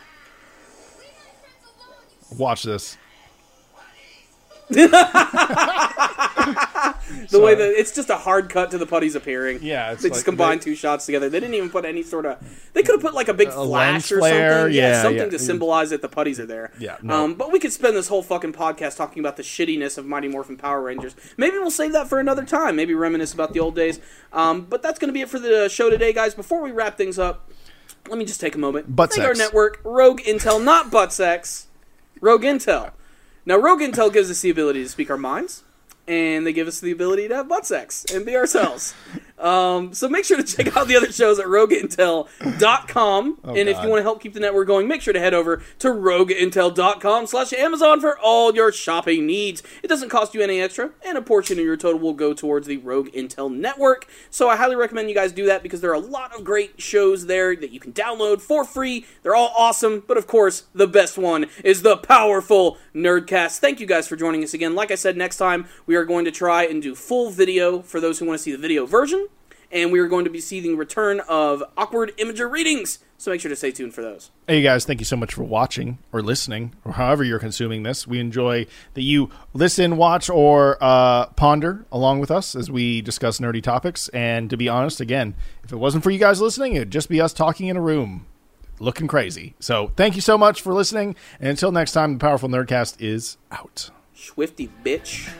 Watch 2.37 2.63
this. 2.63 2.97
The 7.29 7.39
way 7.39 7.55
that 7.55 7.71
it's 7.77 7.93
just 7.93 8.09
a 8.09 8.15
hard 8.17 8.49
cut 8.49 8.71
to 8.71 8.77
the 8.77 8.85
putties 8.85 9.15
appearing. 9.15 9.59
Yeah, 9.61 9.91
it's 9.91 10.01
they 10.01 10.09
just 10.09 10.19
like 10.19 10.25
combined 10.25 10.61
they- 10.61 10.65
two 10.65 10.75
shots 10.75 11.05
together. 11.05 11.29
They 11.29 11.39
didn't 11.39 11.55
even 11.55 11.69
put 11.69 11.85
any 11.85 12.03
sort 12.03 12.25
of. 12.25 12.37
They 12.73 12.83
could 12.83 12.93
have 12.95 13.01
put 13.01 13.13
like 13.13 13.27
a 13.27 13.33
big 13.33 13.49
A 13.49 13.51
flash 13.51 14.11
or 14.11 14.19
flare, 14.19 14.61
something. 14.63 14.75
yeah, 14.75 15.01
something 15.01 15.17
yeah. 15.23 15.29
to 15.29 15.39
symbolize 15.39 15.89
that 15.91 16.01
the 16.01 16.09
putties 16.09 16.39
are 16.39 16.45
there. 16.45 16.71
Yeah, 16.79 16.97
no. 17.01 17.25
Um, 17.25 17.33
but 17.35 17.51
we 17.51 17.59
could 17.59 17.71
spend 17.73 17.95
this 17.95 18.07
whole 18.07 18.23
fucking 18.23 18.53
podcast 18.53 18.97
talking 18.97 19.19
about 19.19 19.37
the 19.37 19.43
shittiness 19.43 19.97
of 19.97 20.05
Mighty 20.05 20.27
Morphin 20.29 20.57
Power 20.57 20.81
Rangers. 20.81 21.15
Maybe 21.37 21.57
we'll 21.57 21.69
save 21.71 21.91
that 21.93 22.07
for 22.07 22.19
another 22.19 22.45
time. 22.45 22.75
Maybe 22.75 22.93
reminisce 22.93 23.33
about 23.33 23.53
the 23.53 23.59
old 23.59 23.75
days. 23.75 23.99
Um, 24.33 24.61
but 24.61 24.81
that's 24.81 24.97
going 24.99 25.09
to 25.09 25.13
be 25.13 25.21
it 25.21 25.29
for 25.29 25.39
the 25.39 25.69
show 25.69 25.89
today, 25.89 26.13
guys. 26.13 26.33
Before 26.33 26.61
we 26.61 26.71
wrap 26.71 26.97
things 26.97 27.19
up, 27.19 27.49
let 28.09 28.17
me 28.17 28.25
just 28.25 28.39
take 28.41 28.55
a 28.55 28.59
moment. 28.59 28.95
Butt 28.95 29.13
Thank 29.13 29.27
our 29.27 29.33
network, 29.35 29.79
Rogue 29.83 30.21
Intel, 30.21 30.63
not 30.63 30.89
butt 30.91 31.13
sex. 31.13 31.67
Rogue 32.19 32.43
Intel. 32.43 32.91
Now, 33.45 33.57
Rogue 33.57 33.81
Intel 33.81 34.13
gives 34.13 34.29
us 34.29 34.41
the 34.41 34.49
ability 34.49 34.83
to 34.83 34.89
speak 34.89 35.09
our 35.09 35.17
minds, 35.17 35.63
and 36.11 36.45
they 36.45 36.51
give 36.51 36.67
us 36.67 36.81
the 36.81 36.91
ability 36.91 37.29
to 37.29 37.35
have 37.35 37.47
butt 37.47 37.65
sex 37.65 38.03
and 38.13 38.25
be 38.25 38.35
ourselves. 38.35 38.93
um, 39.39 39.93
so 39.93 40.09
make 40.09 40.25
sure 40.25 40.35
to 40.35 40.43
check 40.43 40.75
out 40.75 40.87
the 40.89 40.95
other 40.97 41.09
shows 41.11 41.39
at 41.39 41.45
rogueintel.com. 41.45 43.37
and 43.45 43.69
if 43.69 43.81
you 43.81 43.87
want 43.89 43.99
to 43.99 44.03
help 44.03 44.21
keep 44.21 44.33
the 44.33 44.39
network 44.41 44.67
going, 44.67 44.89
make 44.89 45.01
sure 45.01 45.13
to 45.13 45.19
head 45.19 45.33
over 45.33 45.61
to 45.79 45.87
rogueintel.com 45.87 47.25
slash 47.27 47.53
Amazon 47.53 48.01
for 48.01 48.19
all 48.19 48.53
your 48.53 48.73
shopping 48.73 49.25
needs. 49.25 49.63
It 49.83 49.87
doesn't 49.87 50.09
cost 50.09 50.33
you 50.33 50.41
any 50.41 50.59
extra, 50.59 50.91
and 51.05 51.17
a 51.17 51.21
portion 51.21 51.57
of 51.59 51.65
your 51.65 51.77
total 51.77 51.99
will 52.01 52.13
go 52.13 52.33
towards 52.33 52.67
the 52.67 52.77
Rogue 52.77 53.07
Intel 53.13 53.49
network. 53.53 54.05
So 54.29 54.49
I 54.49 54.57
highly 54.57 54.75
recommend 54.75 55.07
you 55.07 55.15
guys 55.15 55.31
do 55.31 55.45
that 55.45 55.63
because 55.63 55.79
there 55.79 55.91
are 55.91 55.95
a 55.95 55.99
lot 55.99 56.35
of 56.35 56.43
great 56.43 56.81
shows 56.81 57.27
there 57.27 57.55
that 57.55 57.71
you 57.71 57.79
can 57.79 57.93
download 57.93 58.41
for 58.41 58.65
free. 58.65 59.05
They're 59.23 59.35
all 59.35 59.53
awesome, 59.57 60.03
but 60.05 60.17
of 60.17 60.27
course, 60.27 60.63
the 60.73 60.87
best 60.87 61.17
one 61.17 61.45
is 61.63 61.83
the 61.83 61.95
powerful 61.95 62.77
Nerdcast. 62.93 63.59
Thank 63.59 63.79
you 63.79 63.85
guys 63.85 64.07
for 64.09 64.17
joining 64.17 64.43
us 64.43 64.53
again. 64.53 64.75
Like 64.75 64.91
I 64.91 64.95
said, 64.95 65.15
next 65.15 65.37
time 65.37 65.67
we 65.85 65.95
are 65.95 66.00
going 66.05 66.25
to 66.25 66.31
try 66.31 66.65
and 66.65 66.81
do 66.81 66.95
full 66.95 67.29
video 67.29 67.81
for 67.81 67.99
those 67.99 68.19
who 68.19 68.25
want 68.25 68.39
to 68.39 68.43
see 68.43 68.51
the 68.51 68.57
video 68.57 68.85
version 68.85 69.27
and 69.71 69.91
we 69.91 69.99
are 69.99 70.07
going 70.07 70.25
to 70.25 70.31
be 70.31 70.41
seeing 70.41 70.63
the 70.63 70.75
return 70.75 71.21
of 71.27 71.63
awkward 71.77 72.15
imager 72.17 72.49
readings. 72.51 72.99
So 73.17 73.31
make 73.31 73.39
sure 73.39 73.49
to 73.49 73.55
stay 73.55 73.71
tuned 73.71 73.93
for 73.93 74.01
those. 74.01 74.31
Hey 74.47 74.61
guys, 74.61 74.83
thank 74.83 74.99
you 74.99 75.05
so 75.05 75.15
much 75.15 75.33
for 75.33 75.43
watching 75.43 75.99
or 76.11 76.21
listening 76.21 76.73
or 76.83 76.93
however 76.93 77.23
you're 77.23 77.39
consuming 77.39 77.83
this. 77.83 78.07
We 78.07 78.19
enjoy 78.19 78.65
that 78.95 79.03
you 79.03 79.29
listen, 79.53 79.95
watch, 79.97 80.29
or 80.29 80.77
uh, 80.81 81.27
ponder 81.27 81.85
along 81.91 82.19
with 82.19 82.31
us 82.31 82.55
as 82.55 82.71
we 82.71 83.01
discuss 83.01 83.39
nerdy 83.39 83.61
topics. 83.61 84.09
And 84.09 84.49
to 84.49 84.57
be 84.57 84.67
honest, 84.67 84.99
again, 84.99 85.35
if 85.63 85.71
it 85.71 85.77
wasn't 85.77 86.03
for 86.03 86.09
you 86.09 86.19
guys 86.19 86.41
listening, 86.41 86.75
it'd 86.75 86.91
just 86.91 87.09
be 87.09 87.21
us 87.21 87.31
talking 87.31 87.67
in 87.67 87.77
a 87.77 87.81
room 87.81 88.25
looking 88.79 89.07
crazy. 89.07 89.53
So 89.59 89.91
thank 89.95 90.15
you 90.15 90.21
so 90.21 90.37
much 90.37 90.61
for 90.61 90.73
listening. 90.73 91.15
And 91.39 91.49
until 91.49 91.71
next 91.71 91.91
time, 91.91 92.13
the 92.13 92.19
Powerful 92.19 92.49
Nerdcast 92.49 92.99
is 92.99 93.37
out. 93.51 93.91
Swifty 94.15 94.69
bitch. 94.83 95.31